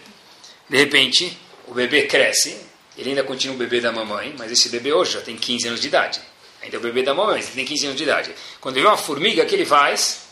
De 0.69 0.77
repente, 0.77 1.37
o 1.67 1.75
bebê 1.75 2.03
cresce, 2.07 2.57
ele 3.01 3.11
ainda 3.11 3.25
continua 3.25 3.57
o 3.57 3.59
bebê 3.59 3.81
da 3.81 3.91
mamãe, 3.91 4.35
mas 4.39 4.53
esse 4.53 4.69
bebê 4.69 4.93
hoje 4.93 5.15
já 5.15 5.23
tem 5.23 5.35
15 5.35 5.69
anos 5.69 5.81
de 5.81 5.89
idade. 5.89 6.21
Ainda 6.61 6.77
é 6.77 6.79
o 6.79 6.83
bebê 6.83 7.03
da 7.03 7.15
mamãe, 7.15 7.37
mas 7.37 7.47
ele 7.47 7.55
tem 7.55 7.65
15 7.65 7.87
anos 7.87 7.97
de 7.97 8.03
idade. 8.03 8.35
Quando 8.61 8.77
ele 8.77 8.83
vê 8.85 8.89
uma 8.89 8.99
formiga, 8.99 9.43
o 9.43 9.47
que 9.47 9.55
ele 9.55 9.65
faz? 9.65 10.25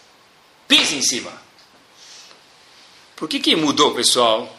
Pisa 0.69 0.95
em 0.95 1.01
cima. 1.01 1.33
Por 3.17 3.27
que, 3.27 3.41
que 3.41 3.57
mudou, 3.57 3.95
pessoal, 3.95 4.55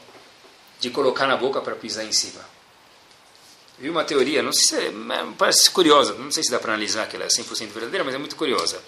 de 0.80 0.90
colocar 0.90 1.28
na 1.28 1.38
boca 1.38 1.62
para 1.62 1.76
pisar 1.76 2.04
em 2.04 2.12
cima? 2.12 2.44
Vi 3.78 3.92
uma 3.92 4.04
teoria, 4.04 4.42
não 4.42 4.52
sei 4.52 4.64
se 4.64 4.88
é, 4.88 4.92
parece 5.38 5.70
curiosa, 5.70 6.16
não 6.16 6.32
sei 6.32 6.44
se 6.44 6.50
dá 6.50 6.58
para 6.58 6.74
analisar 6.74 7.08
que 7.08 7.16
ela 7.16 7.26
é 7.26 7.28
100% 7.28 7.68
verdadeira, 7.68 8.04
mas 8.04 8.16
é 8.16 8.18
muito 8.18 8.36
curiosa. 8.36 8.82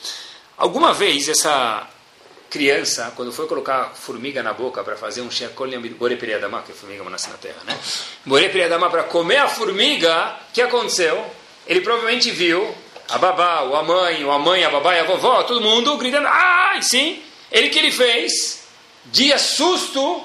Alguma 0.57 0.95
vez 0.95 1.29
essa 1.29 1.87
criança, 2.51 3.13
quando 3.15 3.31
foi 3.31 3.47
colocar 3.47 3.93
formiga 3.95 4.43
na 4.43 4.51
boca 4.51 4.83
para 4.83 4.97
fazer 4.97 5.21
um 5.21 5.31
shekolem 5.31 5.79
boreperiadama, 5.79 6.61
que 6.61 6.73
a 6.73 6.75
formiga 6.75 7.01
nasce 7.09 7.29
na 7.29 7.37
terra, 7.37 7.61
né? 7.65 7.79
Boreperiadama 8.25 8.89
para 8.89 9.03
comer 9.03 9.37
a 9.37 9.47
formiga, 9.47 10.35
o 10.49 10.53
que 10.53 10.61
aconteceu? 10.61 11.25
Ele 11.65 11.79
provavelmente 11.79 12.29
viu 12.29 12.75
a 13.09 13.17
babá, 13.17 13.61
ou 13.61 13.75
a 13.75 13.83
mãe, 13.83 14.23
ou 14.25 14.31
a 14.31 14.37
mãe, 14.37 14.65
a 14.65 14.69
babá 14.69 14.95
e 14.95 14.99
a 14.99 15.05
vovó, 15.05 15.43
todo 15.43 15.61
mundo 15.61 15.95
gritando, 15.97 16.27
ai, 16.27 16.81
sim. 16.81 17.23
Ele 17.49 17.69
que 17.69 17.79
ele 17.79 17.91
fez, 17.91 18.63
de 19.05 19.37
susto, 19.39 20.21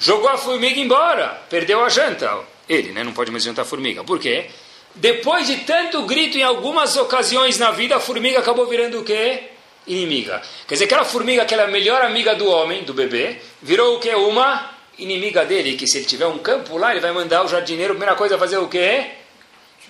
jogou 0.00 0.28
a 0.28 0.36
formiga 0.36 0.80
embora, 0.80 1.40
perdeu 1.48 1.84
a 1.84 1.88
janta. 1.88 2.40
Ele, 2.68 2.90
né? 2.90 3.04
Não 3.04 3.12
pode 3.12 3.30
mais 3.30 3.44
jantar 3.44 3.64
formiga. 3.64 4.02
Por 4.02 4.18
quê? 4.18 4.50
Depois 4.96 5.46
de 5.46 5.58
tanto 5.58 6.02
grito 6.02 6.36
em 6.36 6.42
algumas 6.42 6.96
ocasiões 6.96 7.56
na 7.56 7.70
vida, 7.70 7.96
a 7.96 8.00
formiga 8.00 8.40
acabou 8.40 8.66
virando 8.66 9.00
o 9.00 9.04
quê? 9.04 9.49
Inimiga. 9.86 10.42
Quer 10.66 10.74
dizer, 10.74 10.84
aquela 10.84 11.04
formiga, 11.04 11.42
aquela 11.42 11.66
melhor 11.66 12.02
amiga 12.02 12.34
do 12.34 12.48
homem, 12.48 12.84
do 12.84 12.94
bebê, 12.94 13.40
virou 13.62 13.96
o 13.96 14.00
que? 14.00 14.14
Uma 14.14 14.70
inimiga 14.98 15.44
dele, 15.44 15.76
que 15.76 15.86
se 15.86 15.98
ele 15.98 16.06
tiver 16.06 16.26
um 16.26 16.38
campo 16.38 16.76
lá, 16.76 16.92
ele 16.92 17.00
vai 17.00 17.12
mandar 17.12 17.44
o 17.44 17.48
jardineiro, 17.48 17.92
a 17.92 17.96
primeira 17.96 18.16
coisa 18.16 18.36
a 18.36 18.38
fazer 18.38 18.58
o 18.58 18.68
quê? 18.68 19.10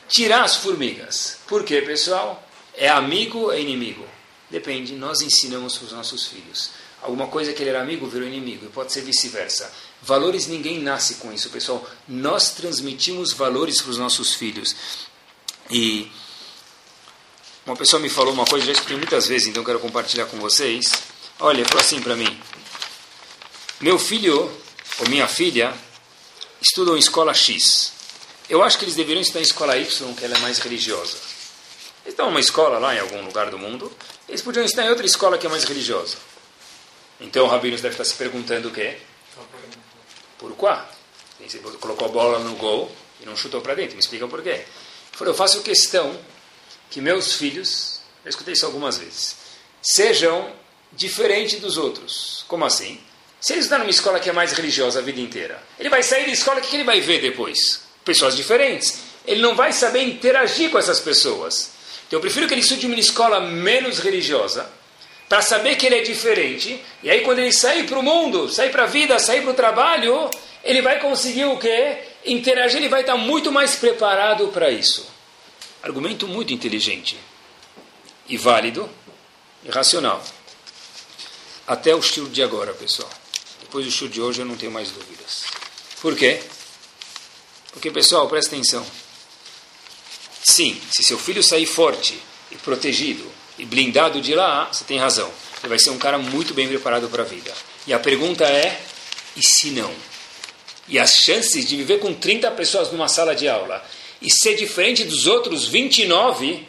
Tirar 0.08 0.42
as 0.44 0.56
formigas. 0.56 1.38
Por 1.46 1.64
quê, 1.64 1.82
pessoal? 1.82 2.42
É 2.74 2.88
amigo 2.88 3.38
ou 3.40 3.52
é 3.52 3.60
inimigo? 3.60 4.06
Depende, 4.48 4.94
nós 4.94 5.20
ensinamos 5.20 5.76
para 5.76 5.86
os 5.86 5.92
nossos 5.92 6.26
filhos. 6.26 6.70
Alguma 7.02 7.28
coisa 7.28 7.52
que 7.52 7.62
ele 7.62 7.70
era 7.70 7.80
amigo 7.80 8.06
virou 8.06 8.26
inimigo, 8.26 8.66
e 8.66 8.68
pode 8.68 8.92
ser 8.92 9.02
vice-versa. 9.02 9.72
Valores 10.02 10.46
ninguém 10.46 10.80
nasce 10.80 11.16
com 11.16 11.32
isso, 11.32 11.48
pessoal. 11.50 11.88
Nós 12.06 12.50
transmitimos 12.50 13.32
valores 13.32 13.80
para 13.80 13.90
os 13.90 13.98
nossos 13.98 14.34
filhos. 14.34 14.74
E 15.70 16.10
uma 17.66 17.76
pessoa 17.76 18.00
me 18.00 18.08
falou 18.08 18.32
uma 18.32 18.44
coisa, 18.44 18.66
já 18.66 18.72
escutei 18.72 18.96
muitas 18.96 19.26
vezes, 19.26 19.48
então 19.48 19.62
quero 19.62 19.78
compartilhar 19.78 20.26
com 20.26 20.38
vocês. 20.38 20.92
Olha, 21.38 21.64
falou 21.64 21.80
assim 21.80 22.00
para 22.00 22.16
mim: 22.16 22.40
Meu 23.80 23.98
filho 23.98 24.50
ou 24.98 25.08
minha 25.08 25.28
filha 25.28 25.74
estudam 26.60 26.96
em 26.96 27.00
escola 27.00 27.34
X. 27.34 27.92
Eu 28.48 28.62
acho 28.62 28.78
que 28.78 28.84
eles 28.84 28.94
deveriam 28.94 29.22
estar 29.22 29.38
em 29.38 29.42
escola 29.42 29.76
Y, 29.76 30.14
que 30.14 30.24
ela 30.24 30.36
é 30.36 30.40
mais 30.40 30.58
religiosa. 30.58 31.16
Eles 32.02 32.14
estão 32.14 32.26
em 32.26 32.30
uma 32.30 32.40
escola 32.40 32.78
lá 32.78 32.94
em 32.94 32.98
algum 32.98 33.22
lugar 33.22 33.50
do 33.50 33.58
mundo, 33.58 33.92
eles 34.28 34.42
podiam 34.42 34.64
estar 34.64 34.84
em 34.84 34.88
outra 34.88 35.06
escola 35.06 35.38
que 35.38 35.46
é 35.46 35.50
mais 35.50 35.64
religiosa. 35.64 36.16
Então 37.20 37.44
o 37.44 37.48
Rabino 37.48 37.76
deve 37.76 37.90
estar 37.90 38.04
se 38.04 38.14
perguntando 38.14 38.68
o 38.68 38.72
quê? 38.72 38.96
Por 40.38 40.56
quê? 40.56 41.58
Colocou 41.78 42.08
a 42.08 42.10
bola 42.10 42.38
no 42.38 42.56
gol 42.56 42.90
e 43.20 43.26
não 43.26 43.36
chutou 43.36 43.60
para 43.60 43.74
dentro. 43.74 43.94
Me 43.94 44.00
explica 44.00 44.26
por 44.26 44.42
quê. 44.42 44.50
Ele 44.50 44.66
falou, 45.12 45.34
eu 45.34 45.36
faço 45.36 45.62
questão 45.62 46.18
que 46.90 47.00
meus 47.00 47.34
filhos, 47.34 48.00
eu 48.24 48.28
escutei 48.28 48.54
isso 48.54 48.66
algumas 48.66 48.98
vezes, 48.98 49.36
sejam 49.80 50.52
diferentes 50.92 51.60
dos 51.60 51.78
outros. 51.78 52.44
Como 52.48 52.64
assim? 52.64 53.00
Se 53.40 53.52
ele 53.52 53.60
estudar 53.60 53.78
numa 53.78 53.90
escola 53.90 54.20
que 54.20 54.28
é 54.28 54.32
mais 54.32 54.52
religiosa 54.52 54.98
a 54.98 55.02
vida 55.02 55.20
inteira, 55.20 55.62
ele 55.78 55.88
vai 55.88 56.02
sair 56.02 56.26
da 56.26 56.32
escola, 56.32 56.58
o 56.58 56.62
que 56.62 56.76
ele 56.76 56.84
vai 56.84 57.00
ver 57.00 57.22
depois? 57.22 57.82
Pessoas 58.04 58.36
diferentes. 58.36 58.98
Ele 59.26 59.40
não 59.40 59.54
vai 59.54 59.72
saber 59.72 60.02
interagir 60.02 60.70
com 60.70 60.78
essas 60.78 61.00
pessoas. 61.00 61.70
Então 62.06 62.18
eu 62.18 62.20
prefiro 62.20 62.46
que 62.46 62.54
ele 62.54 62.60
estude 62.60 62.86
uma 62.86 62.96
escola 62.96 63.40
menos 63.40 64.00
religiosa, 64.00 64.68
para 65.28 65.42
saber 65.42 65.76
que 65.76 65.86
ele 65.86 65.94
é 65.94 66.02
diferente, 66.02 66.84
e 67.04 67.08
aí 67.08 67.20
quando 67.20 67.38
ele 67.38 67.52
sair 67.52 67.86
para 67.86 67.98
o 67.98 68.02
mundo, 68.02 68.48
sair 68.48 68.70
para 68.70 68.82
a 68.82 68.86
vida, 68.86 69.16
sair 69.20 69.42
para 69.42 69.52
o 69.52 69.54
trabalho, 69.54 70.28
ele 70.64 70.82
vai 70.82 70.98
conseguir 70.98 71.44
o 71.44 71.56
quê? 71.56 71.98
Interagir, 72.26 72.78
ele 72.78 72.88
vai 72.88 73.02
estar 73.02 73.16
muito 73.16 73.52
mais 73.52 73.76
preparado 73.76 74.48
para 74.48 74.70
isso. 74.70 75.09
Argumento 75.82 76.28
muito 76.28 76.52
inteligente 76.52 77.16
e 78.28 78.36
válido 78.36 78.88
e 79.64 79.70
racional. 79.70 80.22
Até 81.66 81.94
o 81.94 81.98
estilo 81.98 82.28
de 82.28 82.42
agora, 82.42 82.74
pessoal. 82.74 83.10
Depois 83.60 83.84
do 83.84 83.88
estilo 83.88 84.10
de 84.10 84.20
hoje 84.20 84.42
eu 84.42 84.46
não 84.46 84.56
tenho 84.56 84.72
mais 84.72 84.90
dúvidas. 84.90 85.44
Por 86.00 86.16
quê? 86.16 86.42
Porque, 87.72 87.90
pessoal, 87.90 88.28
presta 88.28 88.54
atenção. 88.54 88.84
Sim, 90.42 90.80
se 90.90 91.02
seu 91.02 91.18
filho 91.18 91.42
sair 91.42 91.66
forte 91.66 92.20
e 92.50 92.56
protegido 92.56 93.30
e 93.58 93.64
blindado 93.64 94.20
de 94.20 94.34
lá, 94.34 94.66
você 94.66 94.84
tem 94.84 94.98
razão. 94.98 95.30
Ele 95.60 95.68
vai 95.68 95.78
ser 95.78 95.90
um 95.90 95.98
cara 95.98 96.18
muito 96.18 96.52
bem 96.52 96.66
preparado 96.66 97.08
para 97.08 97.22
a 97.22 97.26
vida. 97.26 97.54
E 97.86 97.92
a 97.92 97.98
pergunta 97.98 98.44
é: 98.44 98.82
e 99.36 99.42
se 99.42 99.70
não? 99.70 99.94
E 100.88 100.98
as 100.98 101.14
chances 101.14 101.64
de 101.66 101.76
viver 101.76 102.00
com 102.00 102.12
30 102.12 102.50
pessoas 102.52 102.90
numa 102.90 103.08
sala 103.08 103.34
de 103.34 103.48
aula 103.48 103.84
e 104.20 104.30
ser 104.30 104.54
diferente 104.54 105.04
dos 105.04 105.26
outros 105.26 105.66
29 105.66 106.66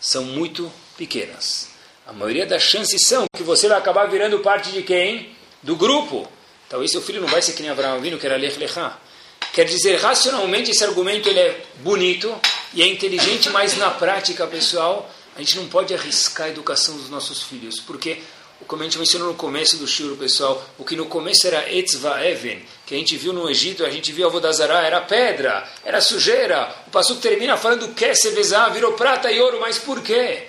são 0.00 0.24
muito 0.24 0.72
pequenas. 0.96 1.70
A 2.06 2.12
maioria 2.12 2.46
das 2.46 2.62
chances 2.62 3.06
são 3.06 3.26
que 3.34 3.42
você 3.42 3.68
vai 3.68 3.78
acabar 3.78 4.06
virando 4.06 4.40
parte 4.40 4.72
de 4.72 4.82
quem? 4.82 5.34
Do 5.62 5.76
grupo. 5.76 6.28
Talvez 6.68 6.90
seu 6.90 7.02
filho 7.02 7.20
não 7.20 7.28
vai 7.28 7.42
ser 7.42 7.52
que 7.52 7.62
nem 7.62 7.70
Abraão 7.70 7.96
Avinu, 7.96 8.18
que 8.18 8.26
era 8.26 8.36
Lech 8.36 8.58
Lechá. 8.58 8.98
Quer 9.52 9.64
dizer, 9.66 9.96
racionalmente 9.96 10.70
esse 10.70 10.82
argumento 10.82 11.28
ele 11.28 11.38
é 11.38 11.64
bonito 11.80 12.34
e 12.72 12.82
é 12.82 12.86
inteligente, 12.86 13.50
mas 13.50 13.76
na 13.76 13.90
prática, 13.90 14.46
pessoal, 14.46 15.12
a 15.36 15.40
gente 15.40 15.56
não 15.56 15.68
pode 15.68 15.94
arriscar 15.94 16.46
a 16.46 16.50
educação 16.50 16.96
dos 16.96 17.10
nossos 17.10 17.42
filhos, 17.42 17.78
porque 17.78 18.22
como 18.66 18.82
a 18.82 18.84
gente 18.84 18.98
mencionou 18.98 19.28
no 19.28 19.34
começo 19.34 19.76
do 19.76 19.86
shur, 19.86 20.16
pessoal, 20.16 20.62
o 20.78 20.84
que 20.84 20.96
no 20.96 21.06
começo 21.06 21.46
era 21.46 21.72
etzva 21.72 22.24
even, 22.26 22.62
que 22.86 22.94
a 22.94 22.98
gente 22.98 23.16
viu 23.16 23.32
no 23.32 23.48
Egito, 23.48 23.84
a 23.84 23.90
gente 23.90 24.12
viu 24.12 24.26
a 24.26 24.30
Vodazara, 24.30 24.80
era 24.80 25.00
pedra, 25.00 25.68
era 25.84 26.00
sujeira. 26.00 26.74
O 26.86 26.90
passo 26.90 27.16
termina 27.16 27.56
falando 27.56 27.94
que 27.94 28.04
virou 28.72 28.92
prata 28.92 29.30
e 29.30 29.40
ouro, 29.40 29.60
mas 29.60 29.78
por 29.78 30.02
quê? 30.02 30.44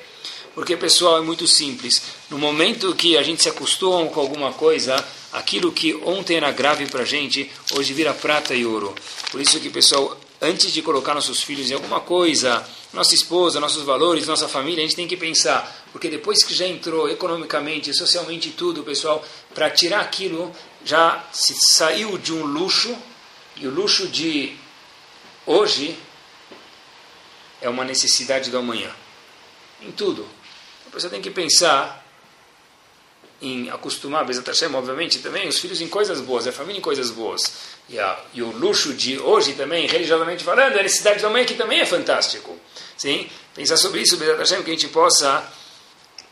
Porque, 0.53 0.77
pessoal, 0.77 1.17
é 1.17 1.21
muito 1.21 1.47
simples. 1.47 2.01
No 2.29 2.37
momento 2.37 2.93
que 2.95 3.17
a 3.17 3.23
gente 3.23 3.41
se 3.41 3.49
acostuma 3.49 4.07
com 4.07 4.19
alguma 4.19 4.53
coisa, 4.53 5.03
aquilo 5.31 5.71
que 5.71 5.95
ontem 5.95 6.37
era 6.37 6.51
grave 6.51 6.85
para 6.85 7.01
a 7.01 7.05
gente, 7.05 7.49
hoje 7.73 7.91
vira 7.93 8.13
prata 8.13 8.53
e 8.53 8.65
ouro. 8.65 8.93
Por 9.31 9.41
isso 9.41 9.59
que, 9.59 9.69
pessoal, 9.69 10.15
antes 10.39 10.71
de 10.71 10.81
colocar 10.81 11.15
nossos 11.15 11.41
filhos 11.41 11.71
em 11.71 11.73
alguma 11.73 12.01
coisa, 12.01 12.63
nossa 12.93 13.15
esposa, 13.15 13.59
nossos 13.59 13.83
valores, 13.83 14.27
nossa 14.27 14.47
família, 14.47 14.83
a 14.83 14.87
gente 14.87 14.95
tem 14.95 15.07
que 15.07 15.17
pensar, 15.17 15.82
porque 15.93 16.09
depois 16.09 16.43
que 16.43 16.55
já 16.55 16.65
entrou 16.65 17.07
economicamente, 17.07 17.93
socialmente 17.93 18.49
tudo, 18.49 18.83
pessoal, 18.83 19.23
para 19.53 19.69
tirar 19.69 20.01
aquilo, 20.01 20.51
já 20.83 21.23
se 21.31 21.53
saiu 21.75 22.17
de 22.17 22.33
um 22.33 22.43
luxo, 22.43 22.97
e 23.55 23.67
o 23.67 23.69
luxo 23.69 24.07
de 24.07 24.57
hoje 25.45 25.95
é 27.61 27.69
uma 27.69 27.85
necessidade 27.85 28.49
do 28.49 28.57
amanhã. 28.57 28.89
Em 29.83 29.91
tudo. 29.91 30.27
Você 30.91 31.07
tem 31.09 31.21
que 31.21 31.29
pensar 31.29 32.03
em 33.39 33.69
acostumar, 33.69 34.25
Bezat 34.25 34.47
Hashem, 34.47 34.73
obviamente, 34.73 35.19
também, 35.19 35.47
os 35.47 35.59
filhos 35.59 35.79
em 35.79 35.87
coisas 35.87 36.21
boas, 36.21 36.47
a 36.47 36.51
família 36.51 36.79
em 36.79 36.81
coisas 36.81 37.11
boas. 37.11 37.53
E, 37.87 37.99
a, 37.99 38.19
e 38.33 38.41
o 38.41 38.49
luxo 38.51 38.95
de 38.95 39.19
hoje 39.19 39.53
também, 39.53 39.85
religiosamente 39.85 40.43
falando, 40.43 40.79
a 40.79 40.81
necessidade 40.81 41.21
da 41.21 41.29
mãe 41.29 41.45
que 41.45 41.53
também 41.53 41.81
é 41.81 41.85
fantástico. 41.85 42.57
Sim? 42.97 43.29
Pensar 43.53 43.77
sobre 43.77 44.01
isso, 44.01 44.17
Bezat 44.17 44.39
Hashem, 44.39 44.63
que 44.63 44.71
a 44.71 44.73
gente 44.73 44.87
possa 44.87 45.47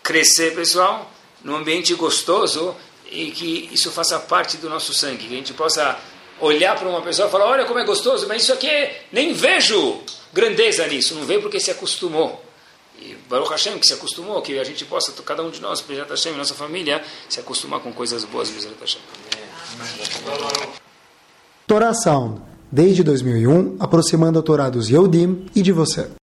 crescer, 0.04 0.56
pessoal, 0.56 1.12
num 1.43 1.56
ambiente 1.56 1.93
gostoso 1.95 2.76
e 3.12 3.32
que 3.32 3.70
isso 3.72 3.91
faça 3.91 4.20
parte 4.20 4.58
do 4.58 4.70
nosso 4.70 4.93
sangue, 4.93 5.28
que 5.28 5.34
a 5.34 5.38
gente 5.38 5.54
possa 5.54 5.97
olhar 6.39 6.76
para 6.78 6.88
uma 6.88 7.02
pessoa 7.02 7.28
e 7.28 7.32
falar, 7.32 7.45
olha 7.45 7.66
como 7.66 7.80
é 7.80 7.86
gostoso, 7.86 8.28
mas 8.28 8.43
isso 8.43 8.54
aqui 8.54 8.70
nem 9.12 9.34
vejo 9.34 9.99
grandeza 10.34 10.88
nisso, 10.88 11.14
não 11.16 11.26
veio 11.26 11.41
porque 11.41 11.60
se 11.60 11.72
acostumou. 11.72 12.43
E 12.99 13.16
Baruch 13.30 13.49
Hashem, 13.49 13.80
que 13.80 13.88
se 13.88 13.93
acostumou, 13.93 14.41
que 14.41 14.60
a 14.60 14.64
gente 14.64 14.86
possa, 14.86 15.12
cada 15.24 15.43
um 15.43 15.49
de 15.49 15.60
nós, 15.62 15.82
Bezat 15.82 16.10
Hashem, 16.10 16.34
nossa 16.34 16.54
família, 16.54 17.04
se 17.28 17.39
acostumar 17.39 17.80
com 17.80 17.91
coisas 17.91 18.24
boas, 18.24 18.49
Bezat 18.49 18.76
Hashem. 18.80 19.02
Torá 21.66 21.93
Sound, 21.93 22.41
desde 22.72 23.04
2001, 23.04 23.78
aproximando 23.80 24.39
a 24.39 24.41
Torá 24.41 24.70
dos 24.70 24.89
Yehudim 24.89 25.47
e 25.56 25.62
de 25.62 25.72
você. 25.72 26.21